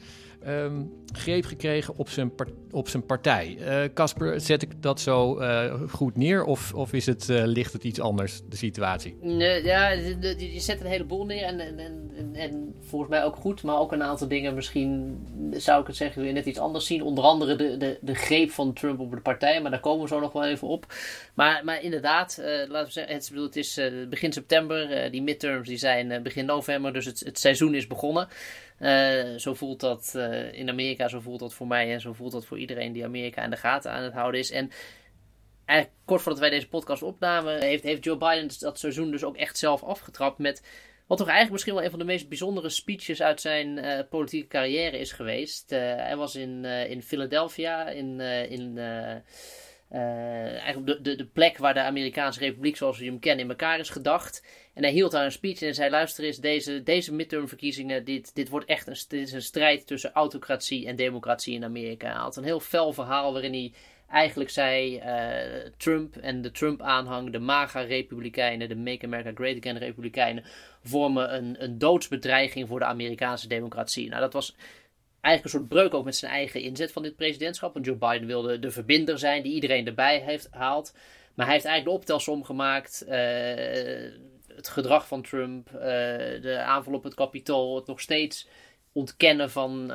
um, 0.49 0.99
greep 1.13 1.45
gekregen 1.45 1.95
op 1.97 2.09
zijn, 2.09 2.33
op 2.71 2.89
zijn 2.89 3.07
partij. 3.07 3.57
Eh, 3.61 3.85
Casper, 3.95 4.41
zet 4.41 4.63
ik 4.63 4.83
dat 4.83 5.01
zo 5.01 5.41
uh, 5.41 5.75
goed 5.91 6.17
neer 6.17 6.45
of, 6.45 6.75
of 6.75 6.93
is 6.93 7.07
het, 7.07 7.29
uh, 7.29 7.43
ligt 7.45 7.73
het 7.73 7.85
iets 7.85 8.01
anders, 8.01 8.41
de 8.49 8.57
situatie? 8.57 9.17
Ja, 9.63 9.89
je 9.89 10.55
zet 10.57 10.81
een 10.81 10.87
heleboel 10.87 11.25
neer 11.25 11.43
en, 11.43 11.61
en, 11.61 11.79
en, 11.79 12.35
en, 12.35 12.75
volgens 12.81 13.11
mij 13.11 13.25
ook 13.25 13.37
goed, 13.37 13.63
maar 13.63 13.79
ook 13.79 13.93
een 13.93 14.03
aantal 14.03 14.29
dingen 14.29 14.55
misschien, 14.55 15.19
zou 15.51 15.81
ik 15.81 15.87
het 15.87 15.97
zeggen, 15.97 16.23
weer 16.23 16.33
net 16.33 16.47
iets 16.47 16.59
anders 16.59 16.87
zien. 16.87 17.03
Onder 17.03 17.25
andere 17.25 17.57
de, 17.57 17.77
de, 17.77 17.99
de 18.01 18.15
greep 18.15 18.51
van 18.51 18.73
Trump 18.73 19.01
op 19.01 19.11
de 19.11 19.21
partij, 19.21 19.61
maar 19.61 19.71
daar 19.71 19.81
komen 19.81 20.03
we 20.03 20.09
zo 20.09 20.21
nog 20.21 20.33
wel 20.33 20.45
even 20.45 20.69
op. 20.69 20.87
Maar, 21.35 21.65
maar 21.65 21.83
inderdaad, 21.83 22.39
laten 22.69 22.85
we 22.85 22.93
zeggen, 22.93 23.15
het, 23.15 23.29
bedoel, 23.31 23.47
het 23.47 23.57
is 23.57 23.81
begin 24.09 24.33
september, 24.33 25.11
die 25.11 25.23
midterms 25.23 25.69
die 25.69 25.77
zijn 25.77 26.23
begin 26.23 26.45
november, 26.45 26.93
dus 26.93 27.05
het, 27.05 27.21
het 27.21 27.39
seizoen 27.39 27.75
is 27.75 27.87
begonnen. 27.87 28.29
Uh, 28.81 29.37
zo 29.37 29.55
voelt 29.55 29.81
dat 29.81 30.13
uh, 30.17 30.53
in 30.53 30.69
Amerika, 30.69 31.09
zo 31.09 31.21
voelt 31.21 31.41
dat 31.41 31.55
voor 31.55 31.67
mij 31.67 31.93
en 31.93 32.01
zo 32.01 32.13
voelt 32.13 32.33
dat 32.33 32.47
voor 32.47 32.59
iedereen 32.59 32.93
die 32.93 33.05
Amerika 33.05 33.45
in 33.45 33.51
de 33.51 33.57
gaten 33.57 33.93
aan 33.93 34.03
het 34.03 34.13
houden 34.13 34.41
is. 34.41 34.51
En 34.51 34.71
eigenlijk 35.65 36.01
kort 36.05 36.23
voordat 36.23 36.41
wij 36.41 36.51
deze 36.51 36.69
podcast 36.69 37.03
opnamen, 37.03 37.61
heeft, 37.61 37.83
heeft 37.83 38.05
Joe 38.05 38.17
Biden 38.17 38.51
dat 38.59 38.79
seizoen 38.79 39.11
dus 39.11 39.25
ook 39.25 39.37
echt 39.37 39.59
zelf 39.59 39.83
afgetrapt 39.83 40.39
met 40.39 40.63
wat 41.07 41.19
toch 41.19 41.27
eigenlijk 41.27 41.53
misschien 41.53 41.75
wel 41.75 41.85
een 41.85 41.91
van 41.91 41.99
de 41.99 42.05
meest 42.05 42.29
bijzondere 42.29 42.69
speeches 42.69 43.23
uit 43.23 43.41
zijn 43.41 44.07
politieke 44.11 44.49
carrière 44.49 44.99
is 44.99 45.13
geweest. 45.13 45.71
hij 45.71 46.17
was 46.17 46.37
in, 46.37 46.65
in 46.65 47.03
Philadelphia, 47.03 47.89
in, 47.89 48.21
in 48.51 48.79
eigenlijk 49.91 50.87
de, 50.87 51.01
de, 51.01 51.17
de 51.17 51.27
plek 51.27 51.59
waar 51.59 51.75
de 51.75 51.81
Amerikaanse 51.81 52.41
Republiek 52.41 52.77
zoals 52.77 52.99
we 52.99 53.05
hem 53.05 53.19
kennen 53.19 53.45
in 53.45 53.51
elkaar 53.51 53.79
is 53.79 53.91
gedacht. 53.91 54.43
En 54.79 54.85
hij 54.85 54.93
hield 54.93 55.11
daar 55.11 55.25
een 55.25 55.33
speech 55.33 55.63
en 55.63 55.75
zei: 55.75 55.91
Luister 55.91 56.25
eens, 56.25 56.37
deze, 56.37 56.83
deze 56.83 57.15
midtermverkiezingen, 57.15 58.05
dit, 58.05 58.35
dit 58.35 58.49
wordt 58.49 58.67
echt 58.67 58.87
een, 58.87 58.97
dit 59.09 59.27
is 59.27 59.33
een 59.33 59.43
strijd 59.43 59.87
tussen 59.87 60.13
autocratie 60.13 60.87
en 60.87 60.97
democratie 60.97 61.55
in 61.55 61.65
Amerika. 61.65 62.07
Hij 62.07 62.21
had 62.21 62.37
een 62.37 62.45
heel 62.45 62.61
fel 62.61 62.93
verhaal 62.93 63.33
waarin 63.33 63.53
hij 63.53 63.73
eigenlijk 64.09 64.51
zei: 64.51 64.97
uh, 64.97 65.71
Trump 65.77 66.17
en 66.17 66.43
de 66.43 66.51
Trump-aanhang, 66.51 67.31
de 67.31 67.39
MAGA-republikeinen, 67.39 68.69
de 68.69 68.77
Make 68.77 69.07
America 69.07 69.31
Great 69.35 69.57
Again-republikeinen, 69.57 70.45
vormen 70.83 71.35
een, 71.35 71.63
een 71.63 71.79
doodsbedreiging 71.79 72.69
voor 72.69 72.79
de 72.79 72.85
Amerikaanse 72.85 73.49
democratie. 73.49 74.09
Nou, 74.09 74.21
dat 74.21 74.33
was 74.33 74.57
eigenlijk 75.21 75.45
een 75.45 75.61
soort 75.61 75.69
breuk 75.69 75.95
ook 75.95 76.05
met 76.05 76.17
zijn 76.17 76.33
eigen 76.33 76.61
inzet 76.61 76.93
van 76.93 77.03
dit 77.03 77.17
presidentschap. 77.17 77.73
Want 77.73 77.87
Joe 77.87 77.97
Biden 77.97 78.27
wilde 78.27 78.59
de 78.59 78.71
verbinder 78.71 79.19
zijn 79.19 79.43
die 79.43 79.55
iedereen 79.55 79.87
erbij 79.87 80.19
heeft 80.19 80.49
haalt. 80.51 80.95
Maar 81.35 81.47
hij 81.47 81.55
heeft 81.55 81.67
eigenlijk 81.67 81.97
de 81.97 82.03
optelsom 82.03 82.45
gemaakt. 82.45 83.05
Uh, 83.09 83.17
het 84.59 84.69
gedrag 84.69 85.07
van 85.07 85.23
Trump, 85.23 85.71
uh, 85.75 85.81
de 86.43 86.63
aanval 86.67 86.95
op 86.95 87.05
het 87.05 87.15
kapitool, 87.15 87.77
het 87.77 87.87
nog 87.87 88.01
steeds 88.01 88.49
ontkennen 88.93 89.51
van 89.51 89.83
uh, 89.83 89.89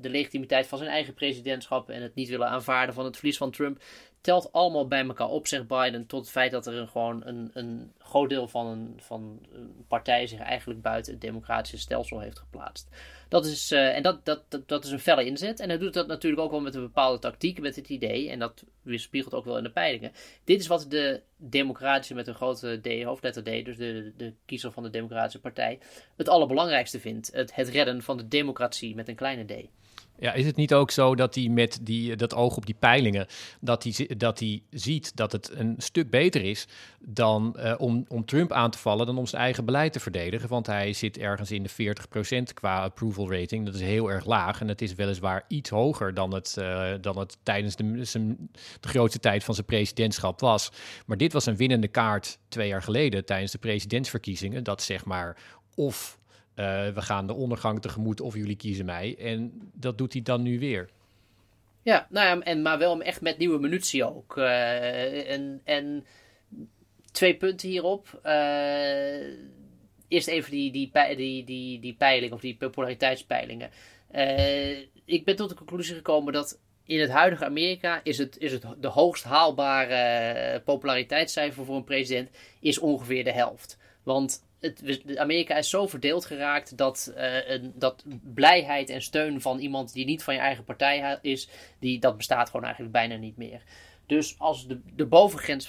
de 0.00 0.08
legitimiteit 0.08 0.66
van 0.66 0.78
zijn 0.78 0.90
eigen 0.90 1.14
presidentschap 1.14 1.90
en 1.90 2.02
het 2.02 2.14
niet 2.14 2.28
willen 2.28 2.48
aanvaarden 2.48 2.94
van 2.94 3.04
het 3.04 3.16
verlies 3.16 3.36
van 3.36 3.50
Trump, 3.50 3.82
telt 4.22 4.52
allemaal 4.52 4.86
bij 4.86 5.06
elkaar 5.06 5.28
op, 5.28 5.46
zegt 5.46 5.66
Biden, 5.66 6.06
tot 6.06 6.20
het 6.20 6.30
feit 6.30 6.50
dat 6.50 6.66
er 6.66 6.74
een, 6.74 6.88
gewoon 6.88 7.26
een, 7.26 7.50
een 7.52 7.92
groot 7.98 8.28
deel 8.28 8.48
van 8.48 8.66
een, 8.66 8.94
van 8.96 9.46
een 9.52 9.84
partij 9.88 10.26
zich 10.26 10.40
eigenlijk 10.40 10.82
buiten 10.82 11.12
het 11.12 11.20
democratische 11.20 11.78
stelsel 11.78 12.20
heeft 12.20 12.38
geplaatst. 12.38 12.88
Dat 13.28 13.46
is, 13.46 13.72
uh, 13.72 13.96
en 13.96 14.02
dat, 14.02 14.24
dat, 14.24 14.42
dat, 14.48 14.68
dat, 14.68 14.84
is 14.84 14.90
een 14.90 15.00
felle 15.00 15.24
inzet. 15.24 15.60
En 15.60 15.68
hij 15.68 15.78
doet 15.78 15.94
dat 15.94 16.06
natuurlijk 16.06 16.42
ook 16.42 16.50
wel 16.50 16.60
met 16.60 16.74
een 16.74 16.80
bepaalde 16.80 17.18
tactiek, 17.18 17.60
met 17.60 17.76
het 17.76 17.88
idee, 17.88 18.30
en 18.30 18.38
dat 18.38 18.64
weerspiegelt 18.82 19.34
ook 19.34 19.44
wel 19.44 19.56
in 19.56 19.62
de 19.62 19.70
peilingen. 19.70 20.12
Dit 20.44 20.60
is 20.60 20.66
wat 20.66 20.86
de 20.88 21.22
democratische 21.36 22.14
met 22.14 22.26
een 22.26 22.34
grote 22.34 22.80
D, 22.80 23.02
hoofdletter 23.02 23.42
D, 23.42 23.64
dus 23.64 23.76
de, 23.76 24.12
de 24.16 24.34
kiezer 24.46 24.72
van 24.72 24.82
de 24.82 24.90
Democratische 24.90 25.40
Partij, 25.40 25.78
het 26.16 26.28
allerbelangrijkste 26.28 27.00
vindt. 27.00 27.32
Het, 27.32 27.54
het 27.54 27.68
redden 27.68 28.02
van 28.02 28.16
de 28.16 28.28
democratie 28.28 28.94
met 28.94 29.08
een 29.08 29.14
kleine 29.14 29.44
D. 29.44 29.68
Ja, 30.18 30.32
is 30.32 30.46
het 30.46 30.56
niet 30.56 30.74
ook 30.74 30.90
zo 30.90 31.14
dat 31.14 31.34
hij 31.34 31.48
met 31.48 31.78
die, 31.82 32.16
dat 32.16 32.34
oog 32.34 32.56
op 32.56 32.66
die 32.66 32.74
peilingen, 32.78 33.26
dat 33.60 33.82
hij, 33.82 34.10
dat 34.16 34.38
hij 34.38 34.62
ziet 34.70 35.16
dat 35.16 35.32
het 35.32 35.50
een 35.54 35.74
stuk 35.78 36.10
beter 36.10 36.44
is 36.44 36.66
dan 36.98 37.56
uh, 37.58 37.74
om, 37.78 38.04
om 38.08 38.24
Trump 38.24 38.52
aan 38.52 38.70
te 38.70 38.78
vallen 38.78 39.06
dan 39.06 39.18
om 39.18 39.26
zijn 39.26 39.42
eigen 39.42 39.64
beleid 39.64 39.92
te 39.92 40.00
verdedigen? 40.00 40.48
Want 40.48 40.66
hij 40.66 40.92
zit 40.92 41.18
ergens 41.18 41.50
in 41.50 41.62
de 41.62 41.94
40% 42.50 42.54
qua 42.54 42.82
approval 42.82 43.32
rating. 43.32 43.64
Dat 43.64 43.74
is 43.74 43.80
heel 43.80 44.10
erg 44.10 44.24
laag 44.24 44.60
en 44.60 44.68
het 44.68 44.82
is 44.82 44.94
weliswaar 44.94 45.44
iets 45.48 45.70
hoger 45.70 46.14
dan 46.14 46.34
het, 46.34 46.56
uh, 46.58 46.90
dan 47.00 47.18
het 47.18 47.38
tijdens 47.42 47.76
de, 47.76 48.00
de 48.80 48.88
grootste 48.88 49.20
tijd 49.20 49.44
van 49.44 49.54
zijn 49.54 49.66
presidentschap 49.66 50.40
was. 50.40 50.70
Maar 51.06 51.16
dit 51.16 51.32
was 51.32 51.46
een 51.46 51.56
winnende 51.56 51.88
kaart 51.88 52.38
twee 52.48 52.68
jaar 52.68 52.82
geleden 52.82 53.24
tijdens 53.24 53.52
de 53.52 53.58
presidentsverkiezingen. 53.58 54.64
Dat 54.64 54.82
zeg 54.82 55.04
maar 55.04 55.36
of 55.74 56.18
we 56.94 57.02
gaan 57.02 57.26
de 57.26 57.34
ondergang 57.34 57.80
tegemoet 57.80 58.20
of 58.20 58.34
jullie 58.34 58.56
kiezen 58.56 58.84
mij. 58.84 59.16
En 59.18 59.70
dat 59.74 59.98
doet 59.98 60.12
hij 60.12 60.22
dan 60.22 60.42
nu 60.42 60.58
weer. 60.58 60.88
Ja, 61.82 62.06
nou 62.10 62.26
ja, 62.26 62.44
en, 62.44 62.62
maar 62.62 62.78
wel 62.78 63.02
echt 63.02 63.20
met 63.20 63.38
nieuwe 63.38 63.58
munitie 63.58 64.04
ook. 64.04 64.36
Uh, 64.36 65.30
en, 65.30 65.60
en 65.64 66.06
twee 67.12 67.36
punten 67.36 67.68
hierop. 67.68 68.20
Uh, 68.24 68.32
eerst 70.08 70.28
even 70.28 70.50
die, 70.50 70.72
die, 70.72 70.90
die, 71.16 71.44
die, 71.44 71.80
die 71.80 71.94
peiling 71.94 72.32
of 72.32 72.40
die 72.40 72.56
populariteitspeilingen. 72.56 73.70
ik 75.04 75.24
ben 75.24 75.36
tot 75.36 75.48
de 75.48 75.54
conclusie 75.54 75.94
gekomen 75.94 76.32
dat 76.32 76.60
in 76.84 77.00
het 77.00 77.10
huidige 77.10 77.44
Amerika 77.44 78.00
is 78.02 78.18
het, 78.18 78.38
is 78.38 78.52
het 78.52 78.64
de 78.80 78.88
hoogst 78.88 79.24
haalbare 79.24 80.60
populariteitscijfer 80.60 81.64
voor 81.64 81.76
een 81.76 81.84
president 81.84 82.30
is 82.60 82.78
ongeveer 82.78 83.24
de 83.24 83.32
helft. 83.32 83.78
Want 84.02 84.44
het, 84.62 85.02
Amerika 85.16 85.56
is 85.56 85.70
zo 85.70 85.86
verdeeld 85.86 86.24
geraakt 86.24 86.76
dat, 86.76 87.12
een, 87.46 87.72
dat 87.74 88.04
blijheid 88.34 88.90
en 88.90 89.02
steun 89.02 89.40
van 89.40 89.58
iemand 89.58 89.92
die 89.92 90.04
niet 90.04 90.22
van 90.22 90.34
je 90.34 90.40
eigen 90.40 90.64
partij 90.64 91.18
is, 91.22 91.48
die, 91.78 91.98
dat 92.00 92.16
bestaat 92.16 92.46
gewoon 92.46 92.64
eigenlijk 92.64 92.92
bijna 92.92 93.16
niet 93.16 93.36
meer. 93.36 93.62
Dus 94.06 94.38
als 94.38 94.66
de, 94.66 94.80
de 94.96 95.06
bovengrens 95.06 95.66
50% 95.66 95.68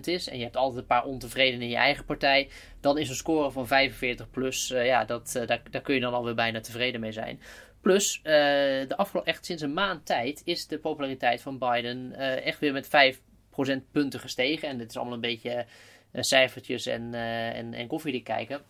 is 0.00 0.28
en 0.28 0.36
je 0.36 0.42
hebt 0.42 0.56
altijd 0.56 0.80
een 0.80 0.86
paar 0.86 1.04
ontevreden 1.04 1.62
in 1.62 1.68
je 1.68 1.76
eigen 1.76 2.04
partij, 2.04 2.48
dan 2.80 2.98
is 2.98 3.08
een 3.08 3.14
score 3.14 3.50
van 3.50 3.66
45 3.66 4.30
plus, 4.30 4.70
uh, 4.70 4.86
ja, 4.86 5.04
dat, 5.04 5.34
uh, 5.36 5.46
daar, 5.46 5.82
kun 5.82 5.94
je 5.94 6.00
dan 6.00 6.14
alweer 6.14 6.34
bijna 6.34 6.60
tevreden 6.60 7.00
mee 7.00 7.12
zijn. 7.12 7.40
Plus, 7.80 8.20
de 8.22 8.94
afgelopen, 8.96 9.32
echt 9.32 9.44
sinds 9.44 9.62
een 9.62 9.74
maand 9.74 10.06
tijd 10.06 10.42
is 10.44 10.66
de 10.66 10.78
populariteit 10.78 11.42
van 11.42 11.58
Biden 11.58 12.14
echt 12.42 12.58
weer 12.58 12.72
met 12.72 12.88
5 12.88 13.20
procentpunten 13.50 14.20
gestegen. 14.20 14.68
En 14.68 14.78
dit 14.78 14.90
is 14.90 14.96
allemaal 14.96 15.14
een 15.14 15.20
beetje 15.20 15.66
cijfertjes 16.24 16.86
en, 16.86 17.14
en, 17.14 17.74
en 17.74 17.86
koffie 17.86 18.22
kijken. 18.22 18.60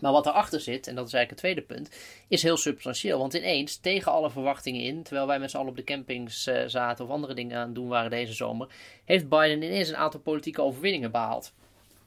Maar 0.00 0.12
wat 0.12 0.26
erachter 0.26 0.60
zit, 0.60 0.86
en 0.86 0.94
dat 0.94 1.06
is 1.06 1.12
eigenlijk 1.12 1.30
het 1.30 1.38
tweede 1.38 1.74
punt, 1.74 1.96
is 2.28 2.42
heel 2.42 2.56
substantieel. 2.56 3.18
Want 3.18 3.34
ineens, 3.34 3.76
tegen 3.76 4.12
alle 4.12 4.30
verwachtingen 4.30 4.80
in, 4.80 5.02
terwijl 5.02 5.26
wij 5.26 5.38
met 5.38 5.50
z'n 5.50 5.56
allen 5.56 5.68
op 5.68 5.76
de 5.76 5.84
campings 5.84 6.46
uh, 6.46 6.62
zaten 6.66 7.04
of 7.04 7.10
andere 7.10 7.34
dingen 7.34 7.56
aan 7.56 7.66
het 7.66 7.74
doen 7.74 7.88
waren 7.88 8.10
deze 8.10 8.32
zomer, 8.32 8.68
heeft 9.04 9.28
Biden 9.28 9.62
ineens 9.62 9.88
een 9.88 9.96
aantal 9.96 10.20
politieke 10.20 10.62
overwinningen 10.62 11.10
behaald. 11.10 11.52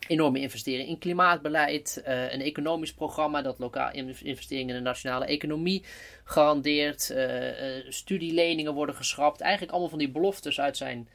Enorme 0.07 0.39
investeringen 0.39 0.87
in 0.87 0.97
klimaatbeleid, 0.97 2.01
een 2.05 2.41
economisch 2.41 2.93
programma 2.93 3.41
dat 3.41 3.59
lokaal 3.59 3.91
investeringen 4.21 4.75
in 4.75 4.83
de 4.83 4.89
nationale 4.89 5.25
economie 5.25 5.83
garandeert, 6.23 7.09
uh, 7.09 7.89
studieleningen 7.89 8.73
worden 8.73 8.95
geschrapt. 8.95 9.41
Eigenlijk 9.41 9.71
allemaal 9.71 9.89
van 9.89 9.99
die 9.99 10.11
beloftes 10.11 10.59
uit 10.59 10.77
zijn 10.77 11.07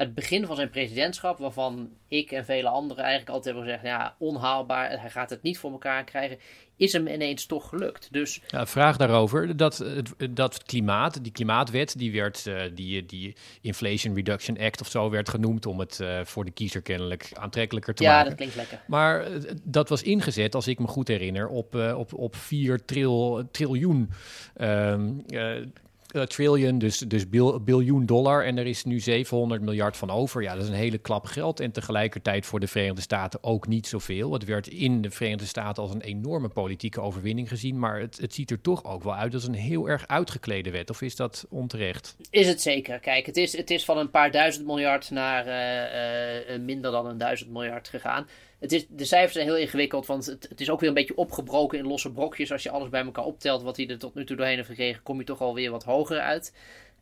het 0.00 0.14
begin 0.14 0.46
van 0.46 0.56
zijn 0.56 0.70
presidentschap, 0.70 1.38
waarvan 1.38 1.90
ik 2.08 2.30
en 2.30 2.44
vele 2.44 2.68
anderen 2.68 3.04
eigenlijk 3.04 3.34
altijd 3.34 3.54
hebben 3.54 3.72
gezegd: 3.72 3.96
ja, 3.96 4.14
onhaalbaar, 4.18 5.00
hij 5.00 5.10
gaat 5.10 5.30
het 5.30 5.42
niet 5.42 5.58
voor 5.58 5.70
elkaar 5.70 6.04
krijgen, 6.04 6.38
is 6.76 6.92
hem 6.92 7.06
ineens 7.06 7.46
toch 7.46 7.68
gelukt. 7.68 8.08
Dus... 8.12 8.40
Ja, 8.46 8.66
vraag 8.66 8.96
daarover. 8.96 9.56
Dat, 9.56 9.84
dat 10.30 10.62
klimaat, 10.62 11.22
die 11.22 11.32
klimaatwet, 11.32 11.98
die 11.98 12.12
werd, 12.12 12.46
uh, 12.46 12.62
die, 12.74 13.06
die 13.06 13.36
Inflation 13.60 14.14
Reduction 14.14 14.58
Act 14.58 14.80
of 14.80 14.88
zo 14.88 15.10
werd 15.10 15.28
genoemd 15.28 15.66
om 15.66 15.78
het 15.78 15.98
uh, 16.02 16.20
voor 16.24 16.44
de 16.44 16.50
kiezer 16.50 16.82
kennelijk 16.82 17.30
aantrekkelijker 17.34 17.94
te 17.94 18.02
ja, 18.02 18.10
maken. 18.10 18.24
Ja, 18.24 18.36
dat 18.36 18.38
klinkt 18.38 18.56
lekker. 18.56 18.86
Maar 18.86 19.30
uh, 19.30 19.50
dat 19.62 19.88
was 19.88 20.02
ingezet, 20.02 20.54
als 20.54 20.66
ik 20.66 20.78
me 20.78 20.86
goed 20.86 21.08
herinner, 21.08 21.48
op, 21.48 21.74
op, 21.74 22.14
op 22.14 22.36
4 22.36 22.84
tril, 22.84 23.48
triljoen. 23.50 24.10
Um, 24.60 25.24
uh, 26.12 26.22
trillion, 26.22 26.78
dus, 26.78 26.98
dus 26.98 27.28
bil, 27.28 27.60
biljoen 27.60 28.06
dollar. 28.06 28.44
En 28.44 28.58
er 28.58 28.66
is 28.66 28.84
nu 28.84 29.00
700 29.00 29.62
miljard 29.62 29.96
van 29.96 30.10
over. 30.10 30.42
Ja, 30.42 30.54
dat 30.54 30.62
is 30.62 30.68
een 30.68 30.74
hele 30.74 30.98
klap 30.98 31.26
geld. 31.26 31.60
En 31.60 31.72
tegelijkertijd 31.72 32.46
voor 32.46 32.60
de 32.60 32.66
Verenigde 32.66 33.00
Staten 33.00 33.42
ook 33.42 33.66
niet 33.66 33.86
zoveel. 33.86 34.32
Het 34.32 34.44
werd 34.44 34.66
in 34.66 35.00
de 35.00 35.10
Verenigde 35.10 35.46
Staten 35.46 35.82
als 35.82 35.94
een 35.94 36.00
enorme 36.00 36.48
politieke 36.48 37.00
overwinning 37.00 37.48
gezien. 37.48 37.78
Maar 37.78 38.00
het, 38.00 38.18
het 38.20 38.34
ziet 38.34 38.50
er 38.50 38.60
toch 38.60 38.84
ook 38.84 39.02
wel 39.02 39.14
uit 39.14 39.34
als 39.34 39.46
een 39.46 39.54
heel 39.54 39.88
erg 39.88 40.06
uitgeklede 40.06 40.70
wet. 40.70 40.90
Of 40.90 41.02
is 41.02 41.16
dat 41.16 41.46
onterecht? 41.48 42.16
Is 42.30 42.46
het 42.46 42.60
zeker. 42.60 42.98
Kijk, 42.98 43.26
het 43.26 43.36
is, 43.36 43.56
het 43.56 43.70
is 43.70 43.84
van 43.84 43.98
een 43.98 44.10
paar 44.10 44.30
duizend 44.30 44.66
miljard 44.66 45.10
naar 45.10 45.46
uh, 45.46 46.54
uh, 46.54 46.62
minder 46.62 46.90
dan 46.90 47.06
een 47.06 47.18
duizend 47.18 47.50
miljard 47.50 47.88
gegaan. 47.88 48.26
De 48.88 49.04
cijfers 49.04 49.32
zijn 49.32 49.46
heel 49.46 49.56
ingewikkeld, 49.56 50.06
want 50.06 50.26
het, 50.26 50.60
is 50.60 50.70
ook 50.70 50.80
weer 50.80 50.88
een 50.88 50.94
beetje 50.94 51.16
opgebroken 51.16 51.78
in 51.78 51.86
losse 51.86 52.12
brokjes. 52.12 52.52
Als 52.52 52.62
je 52.62 52.70
alles 52.70 52.88
bij 52.88 53.04
elkaar 53.04 53.24
optelt 53.24 53.62
wat 53.62 53.76
hij 53.76 53.88
er 53.88 53.98
tot 53.98 54.14
nu 54.14 54.24
toe 54.24 54.36
doorheen 54.36 54.56
heeft 54.56 54.68
gekregen, 54.68 55.02
kom 55.02 55.18
je 55.18 55.24
toch 55.24 55.40
alweer 55.40 55.70
wat 55.70 55.84
hoger 55.84 56.20
uit. 56.20 56.54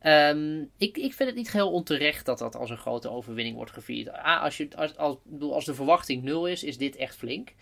Um, 0.02 0.70
ik, 0.76 0.96
ik 0.96 1.14
vind 1.14 1.28
het 1.28 1.38
niet 1.38 1.52
heel 1.52 1.72
onterecht 1.72 2.26
dat 2.26 2.38
dat 2.38 2.56
als 2.56 2.70
een 2.70 2.78
grote 2.78 3.10
overwinning 3.10 3.56
wordt 3.56 3.70
gevierd. 3.70 4.12
Als, 4.22 4.56
je, 4.56 4.68
als, 4.76 4.96
als, 4.96 5.16
als 5.40 5.64
de 5.64 5.74
verwachting 5.74 6.22
nul 6.22 6.46
is, 6.46 6.64
is 6.64 6.78
dit 6.78 6.96
echt 6.96 7.16
flink. 7.16 7.48
Uh, 7.48 7.58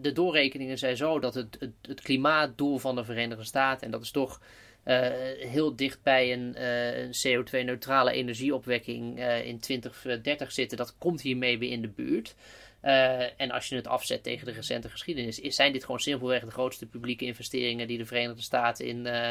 de 0.00 0.12
doorrekeningen 0.12 0.78
zijn 0.78 0.96
zo 0.96 1.18
dat 1.18 1.34
het, 1.34 1.68
het, 1.82 2.00
klimaatdoel 2.00 2.78
van 2.78 2.94
de 2.94 3.04
Verenigde 3.04 3.44
Staten, 3.44 3.86
en 3.86 3.92
dat 3.92 4.02
is 4.02 4.10
toch 4.10 4.40
uh, 4.84 5.00
heel 5.38 5.76
dicht 5.76 6.02
bij 6.02 6.32
een, 6.32 6.54
uh, 6.58 6.98
een 6.98 7.12
CO2-neutrale 7.12 8.12
energieopwekking 8.12 9.24
in 9.44 9.60
2030 9.60 10.52
zitten, 10.52 10.78
dat 10.78 10.96
komt 10.98 11.20
hiermee 11.20 11.58
weer 11.58 11.70
in 11.70 11.82
de 11.82 11.88
buurt. 11.88 12.34
Uh, 12.82 13.40
en 13.40 13.50
als 13.50 13.68
je 13.68 13.76
het 13.76 13.86
afzet 13.86 14.22
tegen 14.22 14.46
de 14.46 14.52
recente 14.52 14.88
geschiedenis, 14.88 15.40
is, 15.40 15.56
zijn 15.56 15.72
dit 15.72 15.84
gewoon 15.84 16.00
simpelweg 16.00 16.44
de 16.44 16.50
grootste 16.50 16.86
publieke 16.86 17.24
investeringen 17.24 17.86
die 17.86 17.98
de 17.98 18.06
Verenigde 18.06 18.42
Staten 18.42 18.86
in 18.86 18.96
uh, 18.96 19.30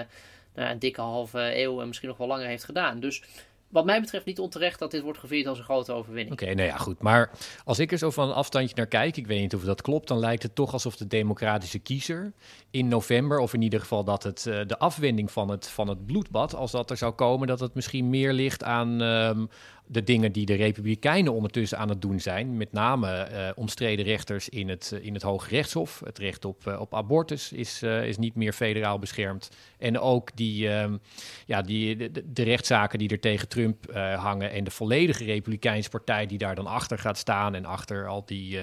nou, 0.56 0.70
een 0.70 0.80
dikke 0.80 1.02
halve 1.02 1.60
eeuw 1.62 1.82
en 1.82 1.88
misschien 1.88 2.10
nog 2.10 2.18
wel 2.18 2.28
langer 2.28 2.48
heeft 2.48 2.64
gedaan. 2.64 3.00
Dus 3.00 3.24
wat 3.72 3.86
mij 3.86 4.02
betreft 4.02 4.26
niet 4.26 4.40
onterecht 4.40 4.80
dat 4.80 4.92
dit 4.92 5.02
wordt 5.02 5.20
gevierd 5.20 5.48
als 5.48 5.58
een 5.58 5.64
grote 5.64 5.92
overwinning. 5.92 6.42
Oké, 6.42 6.54
nou 6.54 6.68
ja, 6.68 6.78
goed. 6.78 7.02
Maar 7.02 7.32
als 7.66 7.80
ik 7.80 7.92
er 7.92 7.98
zo 7.98 8.10
van 8.10 8.30
een 8.30 8.36
afstandje 8.36 8.76
naar 8.76 8.88
kijk, 8.88 9.18
ik 9.18 9.28
weet 9.28 9.40
niet 9.40 9.56
of 9.56 9.64
dat 9.64 9.82
klopt, 9.82 10.08
dan 10.08 10.20
lijkt 10.20 10.44
het 10.44 10.56
toch 10.56 10.74
alsof 10.74 10.96
de 10.96 11.08
democratische 11.08 11.80
kiezer 11.80 12.34
in 12.72 12.88
november, 12.88 13.40
of 13.40 13.54
in 13.54 13.62
ieder 13.62 13.80
geval 13.80 14.04
dat 14.04 14.24
het 14.24 14.46
uh, 14.48 14.60
de 14.68 14.78
afwending 14.78 15.32
van 15.32 15.50
het, 15.50 15.68
van 15.68 15.88
het 15.88 16.06
bloedbad, 16.06 16.56
als 16.56 16.72
dat 16.72 16.90
er 16.90 16.98
zou 16.98 17.14
komen, 17.14 17.48
dat 17.48 17.60
het 17.60 17.74
misschien 17.74 18.10
meer 18.10 18.34
ligt 18.34 18.64
aan, 18.64 19.02
um, 19.02 19.50
de 19.92 20.04
dingen 20.04 20.32
die 20.32 20.46
de 20.46 20.54
Republikeinen 20.54 21.34
ondertussen 21.34 21.78
aan 21.78 21.90
het 21.90 22.02
doen 22.02 22.20
zijn. 22.20 22.58
Met 22.58 22.72
name 22.72 23.28
uh, 23.32 23.50
omstreden 23.56 24.06
rechters 24.06 24.50
in 24.50 24.70
het, 24.70 24.92
uh, 24.94 25.06
in 25.06 25.14
het 25.14 25.24
Hoge 25.24 25.50
Rechtshof. 25.50 26.02
Het 26.06 26.18
recht 26.18 26.46
op, 26.46 26.66
uh, 26.68 26.80
op 26.80 26.94
abortus 26.94 27.52
is, 27.52 27.84
is 27.84 28.18
niet 28.18 28.36
meer 28.36 28.54
federaal 28.54 29.00
beschermd. 29.00 29.50
En 29.78 30.00
ook 30.00 30.36
die, 30.36 30.70
ehm, 30.70 30.98
ja, 31.46 31.62
die, 31.62 32.12
de, 32.12 32.32
de, 32.34 32.44
rechtszaken 32.44 33.00
die 33.00 33.10
er 33.10 33.20
tegen 33.20 33.48
Trump 33.48 33.94
hangen. 34.16 34.52
En 34.52 34.64
de 34.64 34.72
volledige 34.72 35.24
Republikeinse 35.24 35.90
partij 35.90 36.26
die 36.26 36.38
daar 36.38 36.56
dan 36.56 36.68
achter 36.68 36.98
gaat 36.98 37.18
staan. 37.18 37.56
En 37.56 37.66
achter 37.66 38.08
al 38.08 38.26
die, 38.26 38.60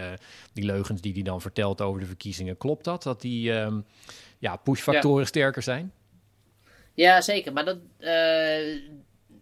die 0.52 0.64
leugens 0.64 1.00
die 1.00 1.12
hij 1.12 1.22
dan 1.22 1.40
vertelt 1.40 1.80
over 1.80 2.00
de 2.00 2.06
verkiezingen. 2.06 2.56
Klopt 2.56 2.84
dat? 2.84 3.02
Dat 3.02 3.20
die 3.20 3.52
um, 3.52 3.84
ja, 4.38 4.56
pushfactoren 4.56 5.20
ja. 5.20 5.26
sterker 5.26 5.62
zijn? 5.62 5.92
Ja, 6.94 7.20
zeker. 7.20 7.52
Maar 7.52 7.64
dat 7.64 7.78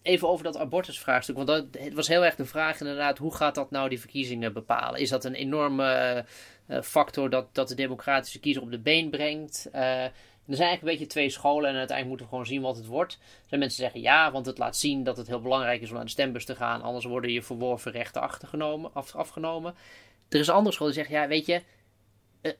even 0.06 0.28
over 0.28 0.44
dat 0.44 0.56
abortusvraagstuk. 0.56 1.36
Want 1.36 1.48
dat 1.48 1.66
het 1.78 1.94
was 1.94 2.08
heel 2.08 2.24
erg 2.24 2.36
de 2.36 2.44
vraag 2.44 2.80
inderdaad, 2.80 3.18
hoe 3.18 3.34
gaat 3.34 3.54
dat 3.54 3.70
nou 3.70 3.88
die 3.88 4.00
verkiezingen 4.00 4.52
bepalen? 4.52 5.00
Is 5.00 5.08
dat 5.08 5.24
een 5.24 5.34
enorme 5.34 6.24
uh, 6.68 6.80
factor 6.82 7.30
dat, 7.30 7.54
dat 7.54 7.68
de 7.68 7.74
democratische 7.74 8.40
kiezer 8.40 8.62
op 8.62 8.70
de 8.70 8.78
been 8.78 9.10
brengt? 9.10 9.68
Uh, 9.74 10.04
er 10.04 10.12
zijn 10.56 10.68
eigenlijk 10.68 10.82
een 10.82 10.98
beetje 10.98 11.06
twee 11.06 11.30
scholen 11.30 11.70
en 11.70 11.76
uiteindelijk 11.76 12.08
moeten 12.08 12.26
we 12.26 12.32
gewoon 12.32 12.46
zien 12.46 12.62
wat 12.62 12.76
het 12.76 12.86
wordt. 12.86 13.12
Er 13.12 13.48
zijn 13.48 13.60
mensen 13.60 13.80
die 13.80 13.90
zeggen 13.90 14.10
ja, 14.10 14.32
want 14.32 14.46
het 14.46 14.58
laat 14.58 14.76
zien 14.76 15.04
dat 15.04 15.16
het 15.16 15.26
heel 15.26 15.40
belangrijk 15.40 15.82
is 15.82 15.88
om 15.88 15.94
naar 15.94 16.04
de 16.04 16.10
stembus 16.10 16.44
te 16.44 16.54
gaan. 16.54 16.82
Anders 16.82 17.04
worden 17.04 17.32
je 17.32 17.42
verworven 17.42 17.92
rechten 17.92 18.22
achtergenomen, 18.22 18.94
af, 18.94 19.14
afgenomen. 19.14 19.74
Er 20.28 20.40
is 20.40 20.46
een 20.46 20.54
andere 20.54 20.74
school 20.74 20.86
die 20.86 20.96
zegt 20.96 21.10
ja, 21.10 21.28
weet 21.28 21.46
je, 21.46 21.62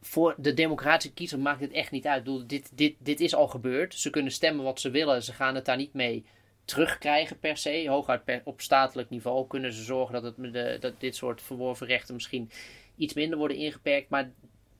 voor 0.01 0.35
de 0.39 0.55
democratische 0.55 1.15
kiezer 1.15 1.39
maakt 1.39 1.61
het 1.61 1.73
echt 1.73 1.91
niet 1.91 2.07
uit. 2.07 2.49
Dit, 2.49 2.71
dit, 2.75 2.95
dit 2.99 3.21
is 3.21 3.35
al 3.35 3.49
gebeurd. 3.49 3.95
Ze 3.95 4.11
kunnen 4.11 4.33
stemmen 4.33 4.65
wat 4.65 4.81
ze 4.81 4.91
willen. 4.91 5.23
Ze 5.23 5.33
gaan 5.33 5.55
het 5.55 5.65
daar 5.65 5.77
niet 5.77 5.95
mee 5.95 6.25
terugkrijgen 6.67 7.39
per 7.39 7.57
se. 7.57 7.85
Hooguit 7.89 8.41
op 8.45 8.61
statelijk 8.61 9.11
niveau 9.11 9.47
kunnen 9.47 9.73
ze 9.73 9.83
zorgen 9.83 10.23
dat, 10.23 10.23
het, 10.23 10.53
de, 10.53 10.77
dat 10.81 11.01
dit 11.01 11.17
soort 11.17 11.43
verworven 11.43 11.87
rechten 11.87 12.15
misschien 12.15 12.51
iets 12.97 13.15
minder 13.15 13.39
worden 13.39 13.57
ingeperkt. 13.57 14.09
Maar 14.09 14.31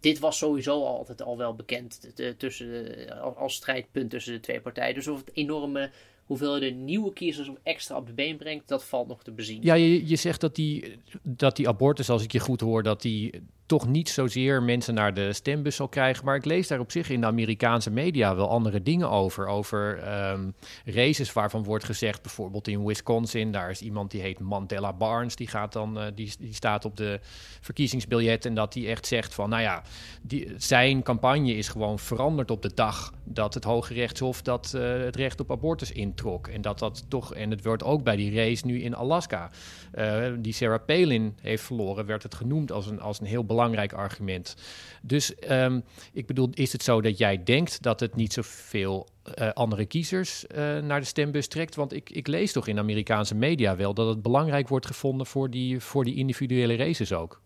dit 0.01 0.19
was 0.19 0.39
sowieso 0.39 0.85
altijd 0.85 1.23
al 1.23 1.37
wel 1.37 1.55
bekend 1.55 2.13
tussen 2.39 3.37
als 3.37 3.55
strijdpunt 3.55 4.11
tussen 4.11 4.33
de 4.33 4.41
twee 4.41 4.61
partijen. 4.61 4.95
Dus 4.95 5.09
of 5.09 5.19
het 5.19 5.31
enorme 5.35 5.91
hoeveel 6.27 6.61
de 6.61 6.71
nieuwe 6.71 7.13
kiezers 7.13 7.51
extra 7.63 7.97
op 7.97 8.07
de 8.07 8.13
been 8.13 8.37
brengt, 8.37 8.69
dat 8.69 8.85
valt 8.85 9.09
nog 9.09 9.23
te 9.23 9.31
bezien. 9.31 9.63
Ja, 9.63 9.75
je, 9.75 10.09
je 10.09 10.17
zegt 10.17 10.41
dat 10.41 10.55
die, 10.55 10.99
dat 11.23 11.57
die 11.57 11.69
abortus, 11.69 12.11
als 12.11 12.23
ik 12.23 12.33
je 12.33 12.41
goed 12.41 12.61
hoor, 12.61 12.83
dat 12.83 13.03
die 13.03 13.43
toch 13.67 13.87
niet 13.89 14.09
zozeer 14.09 14.63
mensen 14.63 14.95
naar 14.95 15.15
de 15.15 15.33
stembus 15.33 15.77
zal 15.77 15.89
krijgen. 15.89 16.25
Maar 16.25 16.37
ik 16.37 16.45
lees 16.45 16.69
daar 16.69 16.81
op 16.81 16.91
zich 16.91 17.11
in 17.11 17.21
de 17.21 17.27
Amerikaanse 17.27 17.91
media 17.91 18.37
wel 18.37 18.49
andere 18.49 18.83
dingen 18.83 19.11
over. 19.11 19.47
Over 19.47 20.09
um, 20.33 20.55
races 20.85 21.33
waarvan 21.33 21.65
wordt 21.65 21.85
gezegd, 21.85 22.23
bijvoorbeeld 22.23 22.69
in 22.69 22.85
Wisconsin, 22.85 23.53
daar 23.53 23.71
is 23.71 23.81
iemand 23.81 24.11
die 24.11 24.21
heet 24.21 24.39
Mandela 24.39 24.93
Barnes. 24.93 25.37
Die, 25.37 25.49
gaat 25.49 25.73
dan, 25.73 25.99
uh, 25.99 26.05
die, 26.15 26.33
die 26.39 26.55
staat 26.55 26.85
op 26.85 26.97
de 26.97 27.21
verkiezingsbiljet 27.61 28.45
en 28.45 28.55
dat 28.55 28.73
die 28.73 28.89
echt 28.89 29.07
zegt 29.07 29.35
van, 29.35 29.49
nou 29.49 29.63
ja, 29.63 29.83
die, 30.23 30.55
zijn 30.57 31.03
campagne 31.03 31.55
is 31.55 31.69
gewoon 31.69 31.99
veranderd 31.99 32.51
op 32.51 32.63
de 32.63 32.75
dag 32.75 33.13
dat 33.25 33.55
het 33.55 33.65
Hoge 33.65 33.95
Rechtshof 33.95 34.43
dat, 34.43 34.73
uh, 34.77 34.83
het 34.83 35.17
recht 35.17 35.41
op 35.41 35.51
abortus 35.51 35.93
introk. 35.93 36.49
En 36.49 36.61
dat 36.61 36.79
dat 36.79 37.05
toch, 37.09 37.35
en 37.35 37.51
het 37.51 37.65
wordt 37.65 37.85
ook 37.85 38.03
bij 38.03 38.17
die 38.17 38.35
race 38.35 38.67
nu 38.67 38.83
in 38.83 38.95
Alaska, 38.95 39.51
uh, 39.95 40.27
die 40.39 40.53
Sarah 40.53 40.85
Palin 40.87 41.37
heeft 41.41 41.63
verloren, 41.63 42.07
werd 42.07 42.23
het 42.23 42.35
genoemd 42.35 42.73
als 42.73 42.87
een, 42.87 43.01
als 43.01 43.21
een 43.21 43.27
heel 43.27 43.37
belangrijk 43.37 43.55
belangrijk 43.57 43.93
argument. 43.93 44.55
Dus 45.03 45.35
um, 45.51 45.85
ik 46.13 46.27
bedoel, 46.27 46.49
is 46.53 46.73
het 46.73 46.83
zo 46.83 47.01
dat 47.01 47.19
jij 47.19 47.43
denkt 47.43 47.83
dat 47.83 48.01
het 48.01 48.17
niet 48.17 48.33
zoveel 48.33 49.09
uh, 49.39 49.53
andere 49.53 49.87
kiezers 49.87 50.45
uh, 50.45 50.79
naar 50.79 51.01
de 51.01 51.07
stembus 51.07 51.49
trekt? 51.49 51.75
Want 51.75 51.93
ik, 51.93 52.11
ik 52.11 52.27
lees 52.27 52.53
toch 52.53 52.67
in 52.67 52.79
Amerikaanse 52.79 53.35
media 53.35 53.77
wel 53.77 53.95
dat 53.95 54.09
het 54.09 54.23
belangrijk 54.23 54.69
wordt 54.69 54.87
gevonden 54.87 55.27
voor 55.27 55.51
die, 55.51 55.81
voor 55.81 56.05
die 56.05 56.17
individuele 56.17 56.77
races 56.77 57.13
ook. 57.13 57.41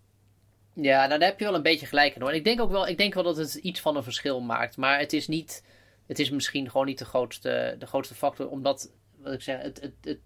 Ja, 0.75 1.07
nou 1.07 1.19
daar 1.19 1.29
heb 1.29 1.39
je 1.39 1.45
wel 1.45 1.55
een 1.55 1.63
beetje 1.63 1.87
gelijk 1.87 2.15
in 2.15 2.21
hoor. 2.21 2.33
Ik 2.33 2.45
denk 2.45 2.61
ook 2.61 2.71
wel, 2.71 2.89
ik 2.89 2.99
denk 2.99 3.15
wel 3.15 3.23
dat 3.23 3.37
het 3.37 3.55
iets 3.55 3.81
van 3.81 3.97
een 3.97 4.03
verschil 4.03 4.41
maakt. 4.41 4.77
Maar 4.77 4.99
het 4.99 5.13
is 5.13 5.29
niet, 5.29 5.65
het 6.07 6.19
is 6.19 6.31
misschien 6.31 6.71
gewoon 6.71 6.87
niet 6.87 6.99
de 6.99 7.05
grootste, 7.05 7.77
de 7.79 7.87
grootste 7.87 8.15
factor. 8.15 8.49
Omdat, 8.49 8.93
wat 9.17 9.33
ik 9.33 9.43
zeg, 9.43 9.63
het, 9.63 9.81
het, 9.81 9.93
het, 10.01 10.19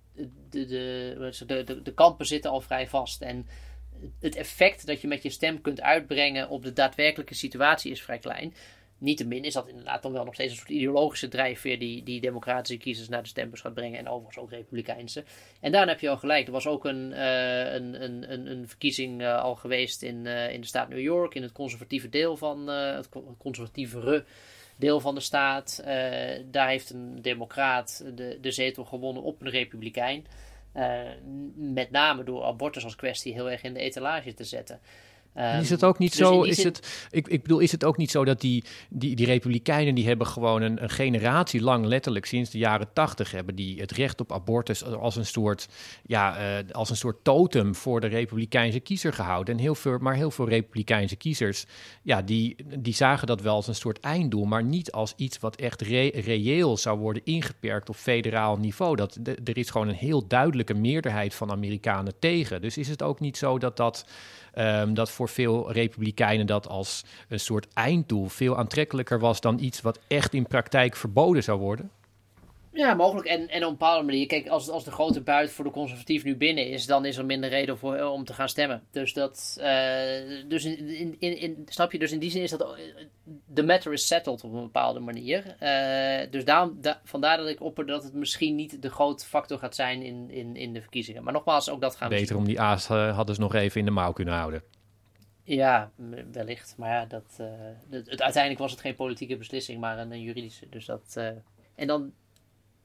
de, 0.51 0.67
de, 1.47 1.65
de, 1.65 1.83
de 1.83 1.95
kampen 1.95 2.27
zitten 2.27 2.51
al 2.51 2.61
vrij 2.61 2.89
vast. 2.89 3.23
En 3.23 3.47
het 4.21 4.37
effect 4.37 4.87
dat 4.87 5.01
je 5.01 5.09
met 5.09 5.23
je 5.23 5.31
stem 5.31 5.61
kunt 5.61 5.81
uitbrengen 5.81 6.49
op 6.49 6.63
de 6.63 6.73
daadwerkelijke 6.73 7.35
situatie 7.35 7.91
is 7.91 8.03
vrij 8.03 8.19
klein. 8.19 8.55
Niettemin 8.99 9.45
is 9.45 9.53
dat 9.53 9.69
inderdaad 9.69 10.03
dan 10.03 10.13
wel 10.13 10.25
nog 10.25 10.35
steeds 10.35 10.51
een 10.51 10.59
soort 10.59 10.71
ideologische 10.71 11.29
drijfveer 11.29 11.79
die, 11.79 12.03
die 12.03 12.21
democratische 12.21 12.77
kiezers 12.77 13.09
naar 13.09 13.23
de 13.23 13.29
stembus 13.29 13.61
gaat 13.61 13.75
brengen 13.75 13.99
en 13.99 14.09
overigens 14.09 14.39
ook 14.39 14.51
republikeinse. 14.51 15.25
En 15.61 15.73
daar 15.73 15.89
heb 15.89 16.01
je 16.01 16.09
al 16.09 16.17
gelijk. 16.17 16.47
Er 16.47 16.53
was 16.53 16.67
ook 16.67 16.85
een, 16.85 17.11
uh, 17.11 17.73
een, 17.73 18.03
een, 18.03 18.51
een, 18.51 18.69
verkiezing 18.69 19.21
uh, 19.21 19.43
al 19.43 19.55
geweest 19.55 20.03
in, 20.03 20.25
uh, 20.25 20.53
in 20.53 20.61
de 20.61 20.67
staat 20.67 20.89
New 20.89 21.01
York, 21.01 21.35
in 21.35 21.43
het 21.43 21.53
conservatieve 21.53 22.09
deel 22.09 22.37
van 22.37 22.67
het 22.67 23.09
conservatievere 23.39 24.25
deel 24.77 25.01
van 25.01 25.15
de 25.15 25.21
staat. 25.21 25.83
daar 26.51 26.69
heeft 26.69 26.91
een 26.91 27.23
democraat 27.23 28.05
de, 28.15 28.39
de 28.41 28.51
zetel 28.51 28.85
gewonnen 28.85 29.23
op 29.23 29.41
een 29.41 29.51
republikein. 29.51 30.27
Met 31.55 31.91
name 31.91 32.25
door 32.25 32.45
abortus 32.45 32.85
als 32.85 32.97
kwestie 32.97 33.33
heel 33.33 33.51
erg 33.51 33.63
in 33.63 33.75
de 33.75 33.81
etalage 33.81 34.35
te 34.35 34.45
zetten 34.45 34.81
is 35.35 35.71
het 35.71 35.85
ook 35.85 35.99
niet 35.99 36.17
dus 36.17 36.27
zo? 36.29 36.43
Is 36.43 36.63
het, 36.63 37.09
ik, 37.11 37.29
ik 37.29 37.43
bedoel, 37.43 37.59
is 37.59 37.73
het 37.73 37.85
ook 37.85 37.97
niet 37.97 38.11
zo 38.11 38.25
dat 38.25 38.41
die, 38.41 38.65
die, 38.91 39.17
die 39.17 39.27
Republikeinen 39.27 39.95
die 39.95 40.07
hebben 40.07 40.27
gewoon 40.27 40.63
een, 40.63 40.83
een 40.83 40.91
generatie 40.91 41.63
lang, 41.63 41.87
letterlijk 41.87 42.27
sinds 42.27 42.51
de 42.51 42.59
jaren 42.59 42.89
tachtig, 42.93 43.31
hebben 43.31 43.55
die 43.55 43.81
het 43.81 43.91
recht 43.91 44.21
op 44.21 44.33
abortus 44.33 44.85
als 44.85 45.17
een 45.17 45.27
soort, 45.27 45.69
ja, 46.07 46.39
uh, 46.39 46.71
als 46.73 46.91
een 46.91 46.97
soort 46.97 47.25
totem 47.25 47.75
voor 47.75 48.01
de 48.01 48.07
Republikeinse 48.07 48.81
kiezer 48.81 49.13
gehouden. 49.13 49.55
En 49.55 49.61
heel 49.61 49.75
veel, 49.75 49.99
maar 49.99 50.15
heel 50.15 50.31
veel 50.31 50.49
Republikeinse 50.49 51.17
kiezers, 51.17 51.65
ja, 52.03 52.23
die, 52.23 52.57
die 52.79 52.95
zagen 52.95 53.27
dat 53.27 53.41
wel 53.41 53.55
als 53.55 53.69
een 53.69 53.75
soort 53.75 54.01
einddoel, 54.01 54.45
maar 54.45 54.65
niet 54.65 54.93
als 54.93 55.13
iets 55.17 55.39
wat 55.39 55.57
echt 55.57 55.83
reëel 55.83 56.77
zou 56.77 56.99
worden 56.99 57.25
ingeperkt 57.25 57.89
op 57.89 57.97
federaal 57.97 58.57
niveau. 58.57 58.97
Dat, 58.97 59.17
de, 59.21 59.37
er 59.45 59.59
is 59.59 59.71
gewoon 59.71 59.89
een 59.89 59.95
heel 59.95 60.27
duidelijke 60.27 60.75
meerderheid 60.75 61.35
van 61.35 61.51
Amerikanen 61.51 62.15
tegen. 62.19 62.61
Dus 62.61 62.79
is 62.79 62.89
het 62.89 63.03
ook 63.03 63.21
niet 63.21 63.37
zo 63.37 63.59
dat 63.59 63.77
dat 63.77 64.07
Um, 64.59 64.95
dat 64.95 65.11
voor 65.11 65.29
veel 65.29 65.73
republikeinen 65.73 66.47
dat 66.47 66.69
als 66.69 67.05
een 67.29 67.41
soort 67.41 67.67
einddoel 67.73 68.29
veel 68.29 68.57
aantrekkelijker 68.57 69.19
was 69.19 69.41
dan 69.41 69.59
iets 69.59 69.81
wat 69.81 69.99
echt 70.07 70.35
in 70.35 70.47
praktijk 70.47 70.97
verboden 70.97 71.43
zou 71.43 71.59
worden? 71.59 71.91
Ja, 72.75 72.95
mogelijk. 72.95 73.27
En, 73.27 73.49
en 73.49 73.63
op 73.63 73.71
een 73.71 73.77
bepaalde 73.77 74.05
manier, 74.05 74.27
kijk, 74.27 74.49
als, 74.49 74.69
als 74.69 74.85
de 74.85 74.91
grote 74.91 75.21
buit 75.21 75.51
voor 75.51 75.65
de 75.65 75.71
conservatief 75.71 76.25
nu 76.25 76.37
binnen 76.37 76.69
is, 76.69 76.87
dan 76.87 77.05
is 77.05 77.17
er 77.17 77.25
minder 77.25 77.51
reden 77.51 77.79
voor, 77.79 77.95
eh, 77.95 78.13
om 78.13 78.25
te 78.25 78.33
gaan 78.33 78.49
stemmen. 78.49 78.83
Dus 78.91 79.13
dat, 79.13 79.57
uh, 79.59 79.65
dus 80.49 80.65
in, 80.65 80.89
in, 80.89 81.17
in, 81.19 81.39
in, 81.39 81.67
snap 81.69 81.93
je, 81.93 81.99
dus 81.99 82.13
in 82.13 82.19
die 82.19 82.31
zin 82.31 82.43
is 82.43 82.51
dat, 82.51 82.79
de 83.47 83.63
matter 83.63 83.93
is 83.93 84.07
settled 84.07 84.45
op 84.45 84.53
een 84.53 84.63
bepaalde 84.63 85.01
manier. 85.01 85.57
Uh, 85.61 86.31
dus 86.31 86.45
daarom, 86.45 86.79
da, 86.81 87.01
vandaar 87.05 87.37
dat 87.37 87.49
ik 87.49 87.61
opper 87.61 87.87
dat 87.87 88.03
het 88.03 88.15
misschien 88.15 88.55
niet 88.55 88.83
de 88.83 88.91
grote 88.91 89.27
factor 89.27 89.59
gaat 89.59 89.75
zijn 89.75 90.03
in, 90.03 90.31
in, 90.31 90.57
in 90.57 90.73
de 90.73 90.81
verkiezingen. 90.81 91.25
Maar 91.25 91.33
nogmaals, 91.33 91.71
ook 91.71 91.81
dat 91.81 91.97
gaan 91.97 92.09
we 92.09 92.15
Beter 92.15 92.37
om 92.37 92.45
die 92.45 92.61
aas 92.61 92.91
uh, 92.91 93.17
hadden 93.17 93.35
ze 93.35 93.41
nog 93.41 93.55
even 93.55 93.81
in 93.81 93.87
de 93.87 93.93
mouw 93.93 94.13
kunnen 94.13 94.35
houden. 94.35 94.63
Ja, 95.43 95.91
wellicht. 96.33 96.75
Maar 96.77 96.91
ja, 96.91 97.07
dat, 97.07 97.41
het, 97.91 98.23
uiteindelijk 98.23 98.59
was 98.59 98.71
het 98.71 98.81
geen 98.81 98.95
politieke 98.95 99.37
beslissing, 99.37 99.81
maar 99.81 99.99
een, 99.99 100.13
een 100.13 100.23
juridische. 100.23 100.69
Dus 100.69 100.85
dat, 100.87 101.17
en 101.75 101.87
dan 101.87 102.13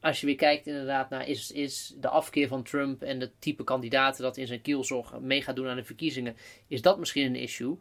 als 0.02 0.20
je 0.20 0.26
weer 0.26 0.36
kijkt 0.36 0.68
inderdaad 0.68 1.10
naar 1.10 1.28
is, 1.28 1.52
is 1.52 1.94
de 2.00 2.08
afkeer 2.08 2.48
van 2.48 2.64
Trump 2.64 3.02
en 3.02 3.20
het 3.20 3.32
type 3.40 3.64
kandidaten 3.64 4.24
dat 4.24 4.38
in 4.38 4.48
zijn 4.48 4.62
kielzog 4.62 5.20
mee 5.20 5.42
gaat 5.42 5.56
doen 5.56 5.68
aan 5.68 5.76
de 5.76 5.84
verkiezingen, 5.84 6.36
is 6.68 6.82
dat 6.82 7.00
misschien 7.00 7.26
een 7.26 7.36
issue? 7.36 7.78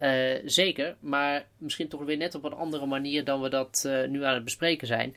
Uh, 0.00 0.34
zeker, 0.44 0.96
maar 1.00 1.46
misschien 1.56 1.88
toch 1.88 2.04
weer 2.04 2.16
net 2.16 2.34
op 2.34 2.44
een 2.44 2.52
andere 2.52 2.86
manier 2.86 3.24
dan 3.24 3.40
we 3.40 3.48
dat 3.48 3.84
uh, 3.86 4.08
nu 4.08 4.24
aan 4.24 4.34
het 4.34 4.44
bespreken 4.44 4.86
zijn. 4.86 5.16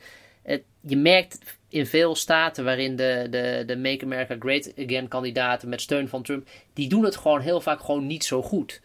Je 0.80 0.96
merkt 0.96 1.58
in 1.68 1.86
veel 1.86 2.14
staten 2.14 2.64
waarin 2.64 2.96
de, 2.96 3.26
de, 3.30 3.62
de 3.66 3.76
Make 3.76 4.04
America 4.04 4.36
Great 4.38 4.72
Again 4.78 5.08
kandidaten 5.08 5.68
met 5.68 5.80
steun 5.80 6.08
van 6.08 6.22
Trump, 6.22 6.48
die 6.72 6.88
doen 6.88 7.04
het 7.04 7.16
gewoon 7.16 7.40
heel 7.40 7.60
vaak 7.60 7.80
gewoon 7.80 8.06
niet 8.06 8.24
zo 8.24 8.42
goed. 8.42 8.80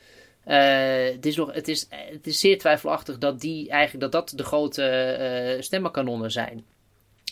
Uh, 0.48 0.56
het, 1.14 1.26
is 1.26 1.36
nog, 1.36 1.54
het, 1.54 1.68
is, 1.68 1.88
het 1.90 2.28
is 2.28 2.40
zeer 2.40 2.58
twijfelachtig 2.58 3.18
dat 3.18 3.42
die 3.42 3.70
eigenlijk 3.70 4.12
dat 4.12 4.12
dat 4.12 4.38
de 4.38 4.44
grote 4.44 5.58
stemmenkanonnen 5.60 6.32
zijn. 6.32 6.66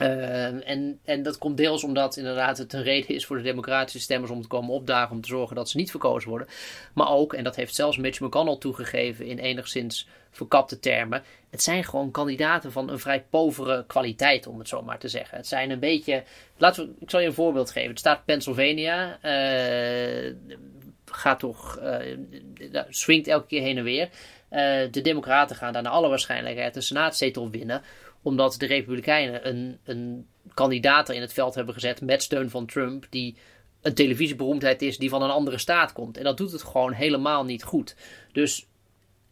Uh, 0.02 0.70
en, 0.70 1.00
en 1.04 1.24
dat 1.24 1.38
komt 1.38 1.58
deels 1.58 1.84
omdat 1.84 2.18
inderdaad 2.18 2.58
het 2.58 2.74
een 2.74 2.84
reden 2.84 3.16
is 3.16 3.26
voor 3.26 3.38
de 3.38 3.44
democratische 3.44 4.00
stemmers 4.00 4.32
om 4.32 4.42
te 4.42 4.48
komen 4.48 4.74
opdagen 4.74 5.16
om 5.16 5.22
te 5.22 5.28
zorgen 5.28 5.56
dat 5.56 5.70
ze 5.70 5.78
niet 5.78 5.92
verkozen 5.92 6.30
worden. 6.30 6.48
Maar 6.94 7.10
ook, 7.10 7.34
en 7.34 7.44
dat 7.44 7.56
heeft 7.56 7.76
zelfs 7.76 7.98
Mitch 7.98 8.20
McConnell 8.20 8.58
toegegeven 8.58 9.26
in 9.26 9.40
enigszins 9.40 10.08
verkapte 10.32 10.80
termen, 10.80 11.24
het 11.50 11.64
zijn 11.64 11.84
gewoon 11.84 12.12
kandidaten 12.12 12.72
van 12.72 12.90
een 12.90 13.00
vrij 13.00 13.26
povere 13.30 13.84
kwaliteit, 13.88 14.48
om 14.48 14.60
het 14.60 14.68
zo 14.68 14.82
maar 14.82 15.00
te 15.00 15.08
zeggen. 15.08 15.38
Het 15.38 15.48
zijn 15.48 15.70
een 15.70 15.80
beetje, 15.80 16.24
laten 16.58 16.86
we, 16.86 16.94
ik 17.00 17.10
zal 17.10 17.20
je 17.20 17.28
een 17.28 17.34
voorbeeld 17.34 17.72
geven. 17.72 17.90
Het 17.90 18.00
staat 18.00 18.26
Pennsylvania, 18.26 19.20
uh, 19.24 20.34
gaat 21.06 21.40
toch, 21.40 21.80
uh, 21.84 22.18
swingt 22.90 23.28
elke 23.28 23.48
keer 23.48 23.62
heen 23.62 23.78
en 23.78 23.84
weer. 23.84 24.10
de 24.92 25.02
democraten 25.02 25.56
gaan 25.56 25.74
daar 25.74 25.82
naar 25.82 25.92
alle 25.92 26.10
waarschijnlijkheid 26.10 26.76
een 26.76 26.82
senaatzetel 26.82 27.50
winnen 27.50 27.82
omdat 28.26 28.56
de 28.58 28.66
Republikeinen 28.66 29.48
een, 29.48 29.78
een 29.84 30.28
kandidaat 30.54 31.10
in 31.10 31.22
het 31.22 31.34
veld 31.34 31.56
hebben 31.56 31.74
gezet 31.74 32.02
met 32.02 32.24
steun 32.24 32.50
van 32.50 32.66
Trump, 32.66 33.06
die 33.10 33.36
een 33.82 33.94
televisieberoemdheid 33.94 34.82
is 34.82 34.98
die 34.98 35.10
van 35.10 35.22
een 35.22 35.30
andere 35.30 35.58
staat 35.58 35.94
komt. 35.94 36.18
En 36.18 36.24
dat 36.24 36.38
doet 36.38 36.52
het 36.52 36.64
gewoon 36.64 36.92
helemaal 36.92 37.44
niet 37.44 37.64
goed. 37.64 37.96
Dus 38.32 38.68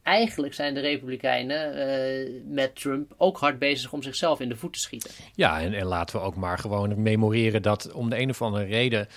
eigenlijk 0.04 0.54
zijn 0.54 0.74
de 0.74 0.80
Republikeinen 0.80 1.78
uh, 1.78 2.41
met 2.45 2.76
Trump 2.76 3.14
ook 3.18 3.38
hard 3.38 3.60
bezig 3.60 3.93
om 3.93 4.04
zichzelf 4.04 4.39
in 4.39 4.49
de 4.49 4.56
voet 4.56 4.74
te 4.74 4.80
schieten. 4.80 5.12
Ja, 5.36 5.62
en, 5.62 5.74
en 5.74 5.86
laten 5.86 6.20
we 6.20 6.26
ook 6.26 6.36
maar 6.36 6.58
gewoon 6.58 7.01
memoreren 7.01 7.62
dat 7.62 7.91
om 7.91 8.10
de 8.10 8.20
een 8.20 8.30
of 8.30 8.41
andere 8.41 8.66
reden 8.66 9.08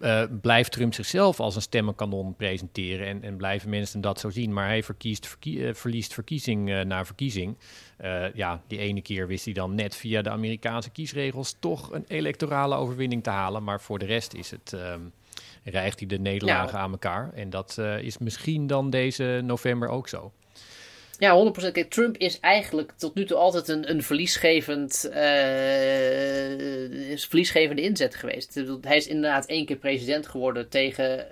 uh, 0.00 0.22
blijft 0.40 0.72
Trump 0.72 0.94
zichzelf 0.94 1.40
als 1.40 1.56
een 1.56 1.62
stemmenkanon 1.62 2.36
presenteren 2.36 3.06
en, 3.06 3.22
en 3.22 3.36
blijven 3.36 3.70
mensen 3.70 4.00
dat 4.00 4.20
zo 4.20 4.30
zien. 4.30 4.52
Maar 4.52 4.66
hij 4.66 4.82
verkiest, 4.82 5.26
verkie 5.26 5.58
uh, 5.58 5.74
verliest 5.74 6.14
verkiezing 6.14 6.68
uh, 6.68 6.80
na 6.80 7.04
verkiezing. 7.04 7.56
ja, 8.34 8.62
die 8.66 8.78
ene 8.78 9.00
keer 9.00 9.26
wist 9.26 9.44
hij 9.44 9.54
dan 9.54 9.74
net 9.74 9.96
via 9.96 10.22
de 10.22 10.30
Amerikaanse 10.30 10.90
kiesregels 10.90 11.56
toch 11.60 11.92
een 11.92 12.04
electorale 12.08 12.76
overwinning 12.76 13.22
te 13.22 13.30
halen. 13.30 13.64
Maar 13.64 13.80
voor 13.80 13.98
de 13.98 14.06
rest 14.06 14.34
is 14.34 14.50
het, 14.50 14.72
ehm, 14.72 15.00
rijgt 15.70 15.98
hij 15.98 16.08
de 16.08 16.18
nederlagen 16.18 16.78
aan 16.78 16.90
elkaar. 16.90 17.32
En 17.34 17.50
dat 17.50 17.78
is 18.00 18.18
misschien 18.18 18.66
dan 18.66 18.90
deze 18.90 19.40
november 19.44 19.88
ook 19.88 20.08
zo. 20.08 20.32
Ja, 21.18 21.52
100%. 21.52 21.72
Kijk, 21.72 21.90
Trump 21.90 22.16
is 22.16 22.40
eigenlijk 22.40 22.92
tot 22.96 23.14
nu 23.14 23.24
toe 23.24 23.36
altijd 23.36 23.68
een, 23.68 23.90
een 23.90 24.02
verliesgevend, 24.02 25.04
uh, 25.08 25.14
verliesgevende 27.18 27.82
inzet 27.82 28.14
geweest. 28.14 28.62
Hij 28.80 28.96
is 28.96 29.06
inderdaad 29.06 29.46
één 29.46 29.66
keer 29.66 29.76
president 29.76 30.26
geworden 30.26 30.68
tegen 30.68 31.26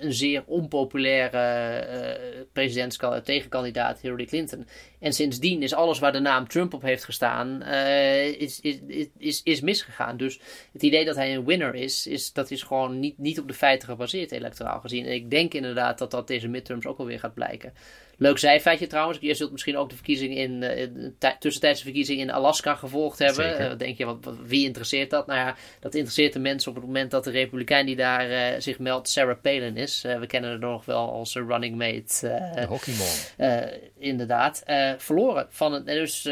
een 0.00 0.12
zeer 0.12 0.42
onpopulaire 0.46 2.22
uh, 2.54 3.16
tegenkandidaat 3.22 4.00
Hillary 4.00 4.24
Clinton. 4.24 4.66
En 5.00 5.12
sindsdien 5.12 5.62
is 5.62 5.74
alles 5.74 5.98
waar 5.98 6.12
de 6.12 6.20
naam 6.20 6.48
Trump 6.48 6.74
op 6.74 6.82
heeft 6.82 7.04
gestaan, 7.04 7.62
uh, 7.62 8.26
is, 8.26 8.60
is, 8.60 8.78
is, 9.18 9.40
is 9.42 9.60
misgegaan. 9.60 10.16
Dus 10.16 10.40
het 10.72 10.82
idee 10.82 11.04
dat 11.04 11.16
hij 11.16 11.34
een 11.34 11.44
winner 11.44 11.74
is, 11.74 12.06
is 12.06 12.32
dat 12.32 12.50
is 12.50 12.62
gewoon 12.62 13.00
niet, 13.00 13.18
niet 13.18 13.40
op 13.40 13.48
de 13.48 13.54
feiten 13.54 13.88
gebaseerd, 13.88 14.32
electoraal 14.32 14.80
gezien. 14.80 15.06
En 15.06 15.12
ik 15.12 15.30
denk 15.30 15.54
inderdaad 15.54 15.98
dat 15.98 16.10
dat 16.10 16.26
deze 16.26 16.48
midterms 16.48 16.86
ook 16.86 16.98
alweer 16.98 17.18
gaat 17.18 17.34
blijken. 17.34 17.72
Leuk 18.18 18.38
zijfeitje 18.38 18.86
trouwens. 18.86 19.18
Je 19.20 19.34
zult 19.34 19.52
misschien 19.52 19.76
ook 19.76 19.88
de 19.88 19.94
verkiezing 19.94 20.36
in, 20.36 20.62
uh, 20.62 21.30
tussentijdse 21.38 21.84
verkiezing 21.84 22.20
in 22.20 22.30
Alaska 22.30 22.74
gevolgd 22.74 23.18
hebben. 23.18 23.60
Uh, 23.60 23.78
denk 23.78 23.98
je, 23.98 24.04
wat, 24.04 24.36
wie 24.42 24.64
interesseert 24.64 25.10
dat? 25.10 25.26
Nou 25.26 25.38
ja, 25.38 25.56
dat 25.80 25.94
interesseert 25.94 26.32
de 26.32 26.38
mensen 26.38 26.70
op 26.70 26.76
het 26.76 26.86
moment 26.86 27.10
dat 27.10 27.24
de 27.24 27.30
Republikein 27.30 27.86
die 27.86 27.96
daar 27.96 28.30
uh, 28.30 28.60
zich 28.60 28.78
meldt, 28.78 29.08
Sarah 29.08 29.40
Palin 29.40 29.76
is. 29.76 30.02
we 30.02 30.26
kennen 30.26 30.50
haar 30.50 30.58
nog 30.58 30.84
wel 30.84 31.12
als 31.12 31.34
running 31.34 31.76
mate. 31.76 32.40
de 32.54 32.66
hockeyman. 32.68 33.70
inderdaad. 33.98 34.62
verloren 34.98 35.46
van 35.50 35.72
het. 35.72 35.86
Dus 35.86 36.22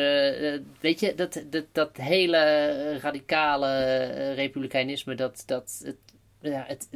weet 0.80 1.00
je, 1.00 1.14
dat, 1.14 1.42
dat, 1.50 1.64
dat 1.72 1.96
hele 1.96 2.98
radicale 2.98 4.32
republikeinisme, 4.34 5.14
dat, 5.14 5.42
dat 5.46 5.82
het, 5.84 5.96
ja, 6.40 6.64
het 6.66 6.88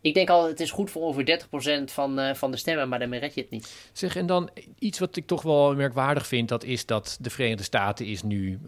ik 0.00 0.14
denk 0.14 0.30
al, 0.30 0.46
het 0.46 0.60
is 0.60 0.70
goed 0.70 0.90
voor 0.90 1.02
ongeveer 1.02 1.40
30% 1.82 1.84
van, 1.84 2.20
uh, 2.20 2.34
van 2.34 2.50
de 2.50 2.56
stemmen, 2.56 2.88
maar 2.88 2.98
daarmee 2.98 3.20
red 3.20 3.34
je 3.34 3.40
het 3.40 3.50
niet. 3.50 3.90
Zeg, 3.92 4.16
en 4.16 4.26
dan 4.26 4.50
iets 4.78 4.98
wat 4.98 5.16
ik 5.16 5.26
toch 5.26 5.42
wel 5.42 5.74
merkwaardig 5.74 6.26
vind, 6.26 6.48
dat 6.48 6.64
is 6.64 6.86
dat 6.86 7.18
de 7.20 7.30
Verenigde 7.30 7.62
Staten 7.62 8.06
is 8.06 8.22
nu 8.22 8.58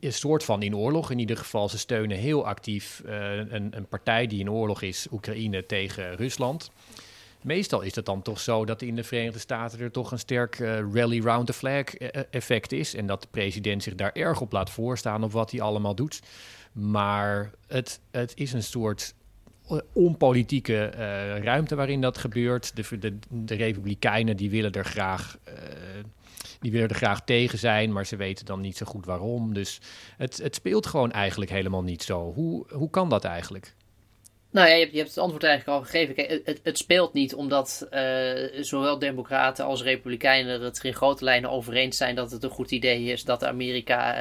een 0.00 0.12
soort 0.12 0.44
van 0.44 0.62
in 0.62 0.76
oorlog. 0.76 1.10
In 1.10 1.18
ieder 1.18 1.36
geval, 1.36 1.68
ze 1.68 1.78
steunen 1.78 2.16
heel 2.16 2.46
actief 2.46 3.02
uh, 3.06 3.36
een, 3.36 3.76
een 3.76 3.88
partij 3.88 4.26
die 4.26 4.40
in 4.40 4.50
oorlog 4.50 4.82
is, 4.82 5.06
Oekraïne 5.10 5.66
tegen 5.66 6.16
Rusland. 6.16 6.70
Meestal 7.42 7.80
is 7.80 7.94
het 7.94 8.06
dan 8.06 8.22
toch 8.22 8.40
zo 8.40 8.64
dat 8.64 8.82
in 8.82 8.96
de 8.96 9.04
Verenigde 9.04 9.38
Staten 9.38 9.80
er 9.80 9.90
toch 9.90 10.12
een 10.12 10.18
sterk 10.18 10.58
uh, 10.58 10.78
rally 10.92 11.20
round 11.20 11.46
the 11.46 11.52
flag 11.52 11.84
effect 12.30 12.72
is. 12.72 12.94
En 12.94 13.06
dat 13.06 13.22
de 13.22 13.28
president 13.30 13.82
zich 13.82 13.94
daar 13.94 14.12
erg 14.12 14.40
op 14.40 14.52
laat 14.52 14.70
voorstaan 14.70 15.24
op 15.24 15.32
wat 15.32 15.50
hij 15.50 15.60
allemaal 15.60 15.94
doet. 15.94 16.20
Maar 16.72 17.50
het, 17.66 18.00
het 18.10 18.32
is 18.34 18.52
een 18.52 18.62
soort 18.62 19.14
onpolitieke 19.92 20.92
uh, 20.94 21.38
ruimte 21.38 21.74
waarin 21.74 22.00
dat 22.00 22.18
gebeurt. 22.18 22.76
De, 22.76 22.98
de, 22.98 23.18
de, 23.28 23.54
Republikeinen 23.54 24.36
die 24.36 24.50
willen 24.50 24.72
er 24.72 24.84
graag. 24.84 25.38
Uh, 25.48 25.54
die 26.60 26.72
willen 26.72 26.88
er 26.88 26.94
graag 26.94 27.24
tegen 27.24 27.58
zijn, 27.58 27.92
maar 27.92 28.06
ze 28.06 28.16
weten 28.16 28.46
dan 28.46 28.60
niet 28.60 28.76
zo 28.76 28.86
goed 28.86 29.06
waarom. 29.06 29.54
Dus 29.54 29.80
het, 30.16 30.38
het 30.38 30.54
speelt 30.54 30.86
gewoon 30.86 31.12
eigenlijk 31.12 31.50
helemaal 31.50 31.82
niet 31.82 32.02
zo. 32.02 32.32
Hoe, 32.32 32.66
hoe 32.68 32.90
kan 32.90 33.08
dat 33.08 33.24
eigenlijk? 33.24 33.74
Nou 34.50 34.68
ja, 34.68 34.74
je 34.74 34.80
hebt, 34.80 34.92
je 34.92 34.98
hebt 34.98 35.10
het 35.10 35.18
antwoord 35.18 35.44
eigenlijk 35.44 35.78
al 35.78 35.84
gegeven. 35.84 36.14
Kijk, 36.14 36.42
het, 36.44 36.60
het 36.62 36.78
speelt 36.78 37.12
niet 37.12 37.34
omdat 37.34 37.86
zowel 38.60 38.98
Democraten 38.98 39.64
als 39.64 39.82
Republikeinen 39.82 40.60
het 40.60 40.78
er 40.78 40.84
in 40.84 40.94
grote 40.94 41.24
lijnen 41.24 41.50
over 41.50 41.74
eens 41.74 41.96
zijn 41.96 42.14
dat 42.14 42.30
het 42.30 42.42
een 42.42 42.50
goed 42.50 42.70
idee 42.70 43.04
is 43.04 43.24
dat 43.24 43.44
Amerika 43.44 44.14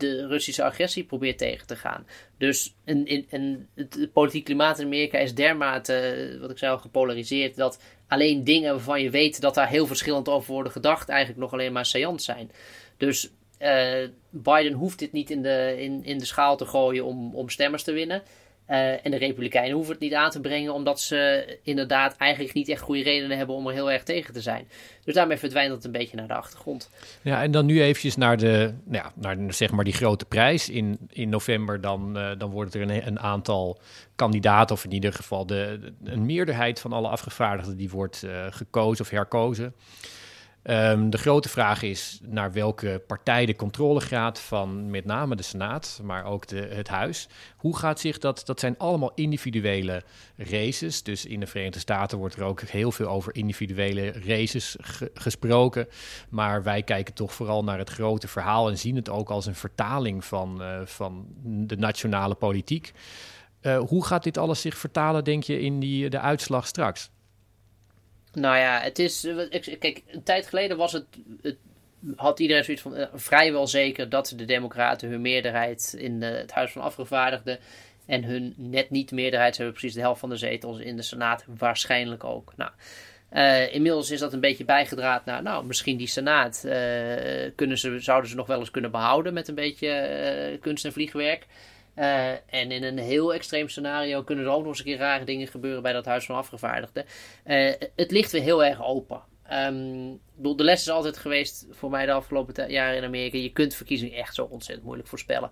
de 0.00 0.26
Russische 0.26 0.62
agressie 0.62 1.04
probeert 1.04 1.38
tegen 1.38 1.66
te 1.66 1.76
gaan. 1.76 2.06
Dus 2.38 2.74
in, 2.84 3.06
in, 3.06 3.26
in 3.30 3.68
het 3.74 4.12
politiek 4.12 4.44
klimaat 4.44 4.78
in 4.78 4.86
Amerika 4.86 5.18
is 5.18 5.34
dermate, 5.34 6.36
wat 6.40 6.50
ik 6.50 6.58
zei 6.58 6.72
al, 6.72 6.78
gepolariseerd 6.78 7.56
dat 7.56 7.80
alleen 8.08 8.44
dingen 8.44 8.72
waarvan 8.72 9.02
je 9.02 9.10
weet 9.10 9.40
dat 9.40 9.54
daar 9.54 9.68
heel 9.68 9.86
verschillend 9.86 10.28
over 10.28 10.52
worden 10.52 10.72
gedacht, 10.72 11.08
eigenlijk 11.08 11.40
nog 11.40 11.52
alleen 11.52 11.72
maar 11.72 11.86
saillant 11.86 12.22
zijn. 12.22 12.50
Dus 12.96 13.30
uh, 13.58 14.08
Biden 14.30 14.72
hoeft 14.72 14.98
dit 14.98 15.12
niet 15.12 15.30
in 15.30 15.42
de, 15.42 15.76
in, 15.78 16.04
in 16.04 16.18
de 16.18 16.24
schaal 16.24 16.56
te 16.56 16.66
gooien 16.66 17.04
om, 17.04 17.34
om 17.34 17.48
stemmers 17.48 17.82
te 17.82 17.92
winnen. 17.92 18.22
Uh, 18.70 19.06
en 19.06 19.10
de 19.10 19.16
Republikeinen 19.16 19.74
hoeven 19.74 19.92
het 19.92 20.02
niet 20.02 20.14
aan 20.14 20.30
te 20.30 20.40
brengen, 20.40 20.74
omdat 20.74 21.00
ze 21.00 21.58
inderdaad 21.62 22.16
eigenlijk 22.16 22.54
niet 22.54 22.68
echt 22.68 22.80
goede 22.80 23.02
redenen 23.02 23.36
hebben 23.36 23.56
om 23.56 23.66
er 23.66 23.72
heel 23.72 23.90
erg 23.90 24.02
tegen 24.02 24.34
te 24.34 24.40
zijn. 24.40 24.68
Dus 25.04 25.14
daarmee 25.14 25.36
verdwijnt 25.36 25.72
het 25.72 25.84
een 25.84 25.92
beetje 25.92 26.16
naar 26.16 26.26
de 26.26 26.34
achtergrond. 26.34 26.90
Ja, 27.22 27.42
en 27.42 27.50
dan 27.50 27.66
nu 27.66 27.82
eventjes 27.82 28.16
naar, 28.16 28.36
de, 28.36 28.74
nou 28.84 29.04
ja, 29.04 29.12
naar 29.14 29.54
zeg 29.54 29.70
maar 29.70 29.84
die 29.84 29.92
grote 29.92 30.24
prijs. 30.24 30.68
In, 30.68 30.98
in 31.08 31.28
november 31.28 31.80
dan, 31.80 32.18
uh, 32.18 32.30
dan 32.38 32.50
wordt 32.50 32.74
er 32.74 32.82
een, 32.82 33.06
een, 33.06 33.20
aantal 33.20 33.80
kandidaten, 34.14 34.76
of 34.76 34.84
in 34.84 34.92
ieder 34.92 35.12
geval 35.12 35.46
de, 35.46 35.92
een 36.04 36.26
meerderheid 36.26 36.80
van 36.80 36.92
alle 36.92 37.08
afgevaardigden, 37.08 37.76
die 37.76 37.90
wordt 37.90 38.22
uh, 38.24 38.46
gekozen 38.50 39.04
of 39.04 39.10
herkozen. 39.10 39.74
Um, 40.62 41.10
de 41.10 41.18
grote 41.18 41.48
vraag 41.48 41.82
is 41.82 42.18
naar 42.22 42.52
welke 42.52 43.02
partij 43.06 43.46
de 43.46 43.56
controlegraad 43.56 44.40
van 44.40 44.90
met 44.90 45.04
name 45.04 45.36
de 45.36 45.42
Senaat, 45.42 46.00
maar 46.02 46.24
ook 46.24 46.46
de, 46.46 46.60
het 46.60 46.88
Huis. 46.88 47.28
Hoe 47.56 47.76
gaat 47.76 48.00
zich 48.00 48.18
dat? 48.18 48.42
Dat 48.46 48.60
zijn 48.60 48.78
allemaal 48.78 49.12
individuele 49.14 50.02
races. 50.36 51.02
Dus 51.02 51.26
in 51.26 51.40
de 51.40 51.46
Verenigde 51.46 51.78
Staten 51.78 52.18
wordt 52.18 52.34
er 52.34 52.42
ook 52.42 52.60
heel 52.60 52.92
veel 52.92 53.08
over 53.08 53.34
individuele 53.34 54.12
races 54.12 54.76
ge 54.80 55.10
gesproken. 55.14 55.88
Maar 56.28 56.62
wij 56.62 56.82
kijken 56.82 57.14
toch 57.14 57.32
vooral 57.32 57.64
naar 57.64 57.78
het 57.78 57.90
grote 57.90 58.28
verhaal 58.28 58.68
en 58.68 58.78
zien 58.78 58.96
het 58.96 59.08
ook 59.08 59.30
als 59.30 59.46
een 59.46 59.54
vertaling 59.54 60.24
van, 60.24 60.62
uh, 60.62 60.80
van 60.84 61.26
de 61.44 61.76
nationale 61.76 62.34
politiek. 62.34 62.92
Uh, 63.62 63.78
hoe 63.78 64.04
gaat 64.04 64.22
dit 64.22 64.38
alles 64.38 64.60
zich 64.60 64.76
vertalen, 64.76 65.24
denk 65.24 65.42
je, 65.42 65.60
in 65.60 65.80
die, 65.80 66.10
de 66.10 66.20
uitslag 66.20 66.66
straks? 66.66 67.10
Nou 68.32 68.56
ja, 68.56 68.80
het 68.80 68.98
is. 68.98 69.26
Kijk, 69.78 70.02
een 70.06 70.22
tijd 70.22 70.46
geleden 70.46 70.76
was 70.76 70.92
het. 70.92 71.04
het 71.42 71.56
had 72.16 72.40
iedereen 72.40 72.64
zoiets 72.64 72.82
van 72.82 72.96
uh, 72.96 73.06
vrijwel 73.14 73.66
zeker 73.66 74.08
dat 74.08 74.32
de 74.36 74.44
Democraten 74.44 75.08
hun 75.08 75.20
meerderheid 75.20 75.94
in 75.98 76.22
het 76.22 76.52
Huis 76.52 76.72
van 76.72 76.82
Afgevaardigden. 76.82 77.58
en 78.06 78.24
hun 78.24 78.54
net 78.56 78.90
niet 78.90 79.10
meerderheid, 79.10 79.54
ze 79.54 79.62
hebben 79.62 79.78
precies 79.78 79.96
de 79.96 80.02
helft 80.02 80.20
van 80.20 80.28
de 80.28 80.36
zetels 80.36 80.78
in 80.78 80.96
de 80.96 81.02
Senaat, 81.02 81.44
waarschijnlijk 81.58 82.24
ook. 82.24 82.52
Nou. 82.56 82.70
Uh, 83.32 83.74
inmiddels 83.74 84.10
is 84.10 84.18
dat 84.18 84.32
een 84.32 84.40
beetje 84.40 84.64
bijgedraad 84.64 85.24
naar, 85.24 85.42
nou, 85.42 85.66
misschien 85.66 85.96
die 85.96 86.06
Senaat 86.06 86.60
kunnen 87.54 87.78
ze, 87.78 88.00
zouden 88.00 88.30
ze 88.30 88.36
nog 88.36 88.46
wel 88.46 88.58
eens 88.58 88.70
kunnen 88.70 88.90
behouden 88.90 89.32
met 89.32 89.48
een 89.48 89.54
beetje 89.54 90.58
kunst 90.60 90.84
en 90.84 90.92
vliegwerk. 90.92 91.46
Uh, 92.00 92.30
en 92.30 92.70
in 92.70 92.82
een 92.82 92.98
heel 92.98 93.34
extreem 93.34 93.68
scenario 93.68 94.22
kunnen 94.22 94.44
er 94.44 94.50
ook 94.50 94.58
nog 94.58 94.68
eens 94.68 94.78
een 94.78 94.84
keer 94.84 94.98
rare 94.98 95.24
dingen 95.24 95.46
gebeuren 95.46 95.82
bij 95.82 95.92
dat 95.92 96.04
Huis 96.04 96.26
van 96.26 96.36
Afgevaardigden. 96.36 97.04
Uh, 97.46 97.72
het 97.96 98.10
ligt 98.10 98.32
weer 98.32 98.42
heel 98.42 98.64
erg 98.64 98.84
open. 98.84 99.22
Um, 99.52 100.20
de 100.36 100.64
les 100.64 100.80
is 100.80 100.90
altijd 100.90 101.16
geweest 101.16 101.66
voor 101.70 101.90
mij 101.90 102.06
de 102.06 102.12
afgelopen 102.12 102.70
jaren 102.70 102.96
in 102.96 103.04
Amerika. 103.04 103.38
Je 103.38 103.52
kunt 103.52 103.74
verkiezingen 103.74 104.16
echt 104.16 104.34
zo 104.34 104.44
ontzettend 104.44 104.86
moeilijk 104.86 105.08
voorspellen. 105.08 105.50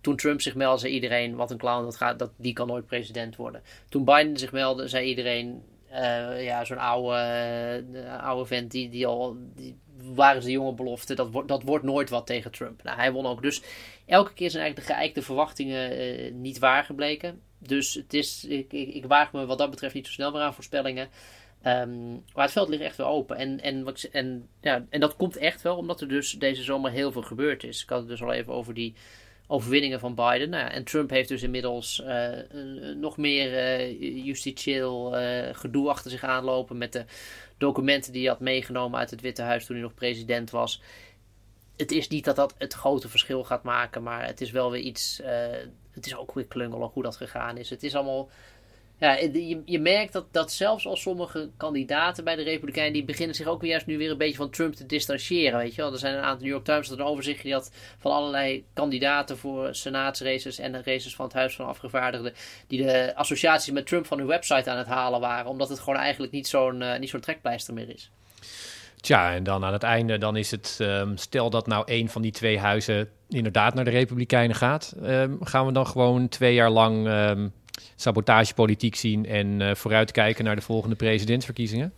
Toen 0.00 0.16
Trump 0.16 0.40
zich 0.40 0.54
meldde, 0.54 0.80
zei 0.80 0.92
iedereen: 0.92 1.36
wat 1.36 1.50
een 1.50 1.58
clown 1.58 1.84
dat 1.84 1.96
gaat, 1.96 2.18
dat, 2.18 2.30
die 2.36 2.52
kan 2.52 2.66
nooit 2.66 2.86
president 2.86 3.36
worden. 3.36 3.62
Toen 3.88 4.04
Biden 4.04 4.36
zich 4.36 4.52
meldde, 4.52 4.88
zei 4.88 5.08
iedereen: 5.08 5.62
uh, 5.90 6.44
ja, 6.44 6.64
zo'n 6.64 6.78
oude, 6.78 8.18
oude 8.20 8.46
vent 8.46 8.70
die, 8.70 8.88
die 8.88 9.06
al. 9.06 9.36
Die, 9.54 9.78
waren 10.14 10.42
ze 10.42 10.50
jonge 10.50 10.74
belofte, 10.74 11.14
dat, 11.14 11.30
wordt 11.30 11.48
dat 11.48 11.62
wordt 11.62 11.84
nooit 11.84 12.10
wat 12.10 12.26
tegen 12.26 12.50
Trump. 12.50 12.82
Nou, 12.82 12.96
hij 12.96 13.12
won 13.12 13.26
ook. 13.26 13.42
Dus 13.42 13.62
elke 14.06 14.32
keer 14.32 14.50
zijn 14.50 14.62
eigenlijk 14.62 14.90
de 14.90 14.94
geëikte 14.94 15.22
verwachtingen 15.22 16.00
uh, 16.00 16.32
niet 16.32 16.58
waar 16.58 16.84
gebleken. 16.84 17.40
Dus 17.58 17.94
het 17.94 18.14
is, 18.14 18.44
ik, 18.44 18.72
ik, 18.72 19.06
waag 19.06 19.32
me 19.32 19.46
wat 19.46 19.58
dat 19.58 19.70
betreft 19.70 19.94
niet 19.94 20.06
zo 20.06 20.12
snel 20.12 20.30
meer 20.30 20.40
aan 20.40 20.54
voorspellingen. 20.54 21.08
Um, 21.66 22.24
maar 22.34 22.44
het 22.44 22.52
veld 22.52 22.68
ligt 22.68 22.82
echt 22.82 22.96
weer 22.96 23.06
open. 23.06 23.36
En, 23.36 23.60
en, 23.60 23.94
en, 24.12 24.48
ja, 24.60 24.84
en 24.90 25.00
dat 25.00 25.16
komt 25.16 25.36
echt 25.36 25.62
wel 25.62 25.76
omdat 25.76 26.00
er 26.00 26.08
dus 26.08 26.32
deze 26.32 26.62
zomer 26.62 26.90
heel 26.90 27.12
veel 27.12 27.22
gebeurd 27.22 27.64
is. 27.64 27.82
Ik 27.82 27.88
had 27.88 27.98
het 27.98 28.08
dus 28.08 28.22
al 28.22 28.32
even 28.32 28.52
over 28.52 28.74
die 28.74 28.94
overwinningen 29.50 30.00
van 30.00 30.14
Biden. 30.14 30.50
Nou, 30.50 30.70
en 30.70 30.84
Trump 30.84 31.10
heeft 31.10 31.28
dus 31.28 31.42
inmiddels 31.42 32.02
uh, 32.04 32.28
nog 32.96 33.16
meer 33.16 33.52
uh, 33.52 34.24
justitieel 34.24 35.20
uh, 35.20 35.48
gedoe 35.52 35.88
achter 35.88 36.10
zich 36.10 36.24
aanlopen 36.24 36.78
met 36.78 36.92
de 36.92 37.04
documenten 37.58 38.12
die 38.12 38.20
hij 38.22 38.30
had 38.30 38.40
meegenomen 38.40 38.98
uit 38.98 39.10
het 39.10 39.20
Witte 39.20 39.42
Huis 39.42 39.66
toen 39.66 39.76
hij 39.76 39.84
nog 39.84 39.94
president 39.94 40.50
was. 40.50 40.82
Het 41.76 41.90
is 41.90 42.08
niet 42.08 42.24
dat 42.24 42.36
dat 42.36 42.54
het 42.58 42.74
grote 42.74 43.08
verschil 43.08 43.44
gaat 43.44 43.62
maken, 43.62 44.02
maar 44.02 44.26
het 44.26 44.40
is 44.40 44.50
wel 44.50 44.70
weer 44.70 44.80
iets. 44.80 45.20
het 45.92 46.06
is 46.06 46.16
ook 46.16 46.32
weer 46.32 46.46
klungelig 46.46 46.92
hoe 46.92 47.02
dat 47.02 47.16
gegaan 47.16 47.56
is. 47.56 47.70
Het 47.70 47.82
is 47.82 47.94
allemaal 47.94 48.30
ja, 48.98 49.16
je, 49.16 49.62
je 49.64 49.78
merkt 49.78 50.12
dat, 50.12 50.32
dat 50.32 50.52
zelfs 50.52 50.86
al 50.86 50.96
sommige 50.96 51.50
kandidaten 51.56 52.24
bij 52.24 52.36
de 52.36 52.42
Republikeinen... 52.42 52.92
die 52.92 53.04
beginnen 53.04 53.36
zich 53.36 53.46
ook 53.46 53.64
juist 53.64 53.86
nu 53.86 53.98
weer 53.98 54.10
een 54.10 54.18
beetje 54.18 54.36
van 54.36 54.50
Trump 54.50 54.74
te 54.74 54.86
distancieren, 54.86 55.58
weet 55.58 55.74
je 55.74 55.82
wel. 55.82 55.92
Er 55.92 55.98
zijn 55.98 56.14
een 56.14 56.22
aantal 56.22 56.42
New 56.42 56.52
York 56.52 56.64
Times 56.64 56.88
dat 56.88 56.98
een 56.98 57.04
overzicht 57.04 57.42
die 57.42 57.52
had 57.52 57.72
van 57.98 58.12
allerlei 58.12 58.64
kandidaten 58.72 59.38
voor 59.38 59.74
senaatsraces... 59.74 60.58
en 60.58 60.72
de 60.72 60.82
races 60.84 61.14
van 61.14 61.24
het 61.24 61.34
Huis 61.34 61.56
van 61.56 61.66
Afgevaardigden... 61.66 62.32
die 62.66 62.82
de 62.82 63.12
associaties 63.14 63.72
met 63.72 63.86
Trump 63.86 64.06
van 64.06 64.18
hun 64.18 64.26
website 64.26 64.70
aan 64.70 64.78
het 64.78 64.86
halen 64.86 65.20
waren... 65.20 65.50
omdat 65.50 65.68
het 65.68 65.80
gewoon 65.80 65.98
eigenlijk 65.98 66.32
niet 66.32 66.48
zo'n 66.48 66.80
uh, 66.80 66.98
niet 66.98 67.10
zo'n 67.10 67.20
trekpleister 67.20 67.74
meer 67.74 67.88
is. 67.88 68.10
Tja, 69.00 69.34
en 69.34 69.42
dan 69.42 69.64
aan 69.64 69.72
het 69.72 69.82
einde, 69.82 70.18
dan 70.18 70.36
is 70.36 70.50
het, 70.50 70.78
um, 70.80 71.16
stel 71.16 71.50
dat 71.50 71.66
nou 71.66 71.82
een 71.86 72.08
van 72.08 72.22
die 72.22 72.32
twee 72.32 72.58
huizen 72.58 73.08
inderdaad 73.28 73.74
naar 73.74 73.84
de 73.84 73.90
Republikeinen 73.90 74.56
gaat, 74.56 74.94
um, 75.02 75.38
gaan 75.44 75.66
we 75.66 75.72
dan 75.72 75.86
gewoon 75.86 76.28
twee 76.28 76.54
jaar 76.54 76.70
lang 76.70 77.06
um, 77.06 77.52
sabotagepolitiek 77.96 78.94
zien 78.94 79.26
en 79.26 79.60
uh, 79.60 79.74
vooruitkijken 79.74 80.44
naar 80.44 80.56
de 80.56 80.62
volgende 80.62 80.96
presidentsverkiezingen? 80.96 81.92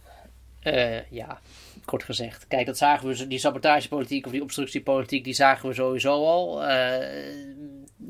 Uh, 0.64 1.10
ja, 1.10 1.40
kort 1.84 2.02
gezegd. 2.02 2.46
Kijk, 2.48 2.66
dat 2.66 2.78
zagen 2.78 3.08
we, 3.08 3.26
die 3.26 3.38
sabotagepolitiek 3.38 4.26
of 4.26 4.32
die 4.32 4.42
obstructiepolitiek, 4.42 5.24
die 5.24 5.34
zagen 5.34 5.68
we 5.68 5.74
sowieso 5.74 6.24
al. 6.26 6.62
Uh, 6.62 6.96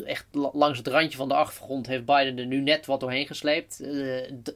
echt 0.04 0.26
langs 0.32 0.78
het 0.78 0.86
randje 0.86 1.18
van 1.18 1.28
de 1.28 1.34
achtergrond 1.34 1.86
heeft 1.86 2.04
Biden 2.04 2.38
er 2.38 2.46
nu 2.46 2.60
net 2.60 2.86
wat 2.86 3.00
doorheen 3.00 3.26
gesleept. 3.26 3.84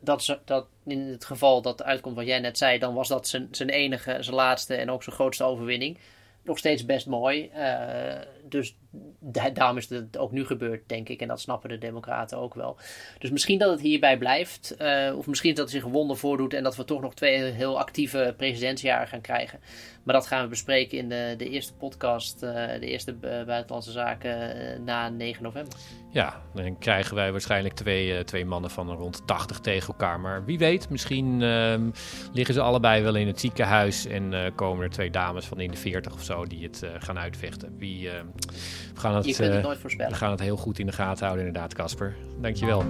dat, 0.01 0.39
dat 0.45 0.67
in 0.87 1.01
het 1.01 1.25
geval 1.25 1.63
dat 1.63 1.83
uitkomt 1.83 2.17
wat 2.17 2.27
jij 2.27 2.41
net 2.41 2.59
zei, 2.59 2.79
dan 2.79 2.95
was 2.95 3.09
dat 3.09 3.29
zijn, 3.29 3.49
zijn 3.51 3.69
enige, 3.69 4.17
zijn 4.21 4.37
laatste 4.37 4.75
en 4.75 4.91
ook 4.91 5.03
zijn 5.03 5.17
grootste 5.17 5.45
overwinning 5.45 5.99
nog 6.45 6.59
steeds 6.59 6.85
best 6.85 7.07
mooi. 7.07 7.51
Dus 8.55 8.77
daarom 9.53 9.77
is 9.77 9.89
het 9.89 10.19
ook 10.19 10.33
nu 10.33 10.47
gebeurd, 10.47 10.89
denk 10.89 11.09
ik. 11.09 11.21
En 11.21 11.29
dat 11.29 11.41
snappen 11.41 11.69
de 11.69 11.79
Democraten 11.79 12.39
ook 12.39 12.55
wel. 12.55 12.77
Dus 13.19 13.31
misschien 13.31 13.59
dat 13.59 13.71
het 13.71 13.81
hierbij 13.81 14.19
blijft. 14.19 14.75
Uh, 14.79 15.17
of 15.17 15.27
misschien 15.27 15.55
dat 15.55 15.65
er 15.65 15.71
zich 15.71 15.85
wonder 15.85 16.17
voordoet. 16.17 16.55
En 16.55 16.63
dat 16.63 16.77
we 16.77 16.85
toch 16.85 17.01
nog 17.01 17.15
twee 17.15 17.43
heel 17.43 17.79
actieve 17.79 18.35
presidentsjaren 18.37 19.09
gaan 19.09 19.21
krijgen. 19.21 19.61
Maar 20.05 20.15
dat 20.15 20.27
gaan 20.27 20.43
we 20.43 20.49
bespreken 20.49 20.99
in 20.99 21.09
de, 21.09 21.35
de 21.37 21.49
eerste 21.49 21.75
podcast. 21.75 22.43
Uh, 22.43 22.51
de 22.51 22.87
eerste 22.87 23.15
buitenlandse 23.47 23.91
zaken 23.91 24.85
na 24.85 25.09
9 25.09 25.43
november. 25.43 25.75
Ja, 26.11 26.43
dan 26.55 26.79
krijgen 26.79 27.15
wij 27.15 27.33
waarschijnlijk 27.33 27.75
twee, 27.75 28.25
twee 28.25 28.45
mannen 28.45 28.71
van 28.71 28.91
rond 28.91 29.27
80 29.27 29.61
tegen 29.61 29.89
elkaar. 29.89 30.21
Maar 30.21 30.45
wie 30.45 30.59
weet, 30.59 30.89
misschien 30.89 31.43
ehm, 31.43 31.91
liggen 32.33 32.55
ze 32.55 32.61
allebei 32.61 33.03
wel 33.03 33.15
in 33.15 33.27
het 33.27 33.41
ziekenhuis. 33.41 34.07
En 34.07 34.53
komen 34.55 34.85
er 34.85 34.91
twee 34.91 35.11
dames 35.11 35.47
van 35.47 35.61
in 35.61 35.71
de 35.71 35.77
40 35.77 36.13
of 36.13 36.23
zo 36.23 36.45
die 36.45 36.63
het 36.63 36.83
gaan 36.99 37.19
uitvechten. 37.19 37.79
Wie, 37.79 38.11
ehm, 38.11 38.27
we 38.95 39.01
gaan 39.01 39.15
het, 39.15 39.25
Je 39.25 39.35
kunt 39.35 39.53
het 39.53 39.63
nooit 39.63 39.79
voorspellen. 39.79 40.13
We 40.13 40.19
gaan 40.19 40.31
het 40.31 40.41
heel 40.41 40.57
goed 40.57 40.79
in 40.79 40.87
de 40.87 40.93
gaten 40.93 41.25
houden, 41.25 41.47
inderdaad, 41.47 41.75
Casper. 41.75 42.15
Dankjewel. 42.41 42.85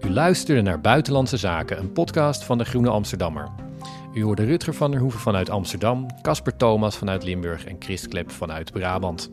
U 0.00 0.10
luisterde 0.10 0.62
naar 0.62 0.80
Buitenlandse 0.80 1.36
Zaken, 1.36 1.78
een 1.78 1.92
podcast 1.92 2.44
van 2.44 2.58
de 2.58 2.64
Groene 2.64 2.90
Amsterdammer. 2.90 3.48
U 4.14 4.22
hoorde 4.22 4.44
Rutger 4.44 4.74
van 4.74 4.90
der 4.90 5.00
Hoeven 5.00 5.20
vanuit 5.20 5.50
Amsterdam, 5.50 6.06
Casper 6.22 6.56
Thomas 6.56 6.96
vanuit 6.96 7.24
Limburg 7.24 7.64
en 7.64 7.76
Chris 7.78 8.08
Klep 8.08 8.30
vanuit 8.30 8.72
Brabant. 8.72 9.30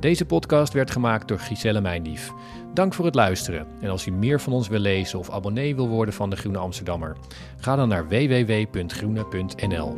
Deze 0.00 0.24
podcast 0.24 0.72
werd 0.72 0.90
gemaakt 0.90 1.28
door 1.28 1.38
Giselle 1.38 1.80
Mijndief. 1.80 2.32
Dank 2.74 2.94
voor 2.94 3.04
het 3.04 3.14
luisteren. 3.14 3.66
En 3.80 3.90
als 3.90 4.06
u 4.06 4.10
meer 4.10 4.40
van 4.40 4.52
ons 4.52 4.68
wil 4.68 4.78
lezen 4.78 5.18
of 5.18 5.30
abonnee 5.30 5.74
wil 5.74 5.88
worden 5.88 6.14
van 6.14 6.30
de 6.30 6.36
Groene 6.36 6.58
Amsterdammer, 6.58 7.16
ga 7.60 7.76
dan 7.76 7.88
naar 7.88 8.08
www.groene.nl. 8.08 9.96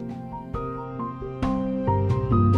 Bye. 2.30 2.57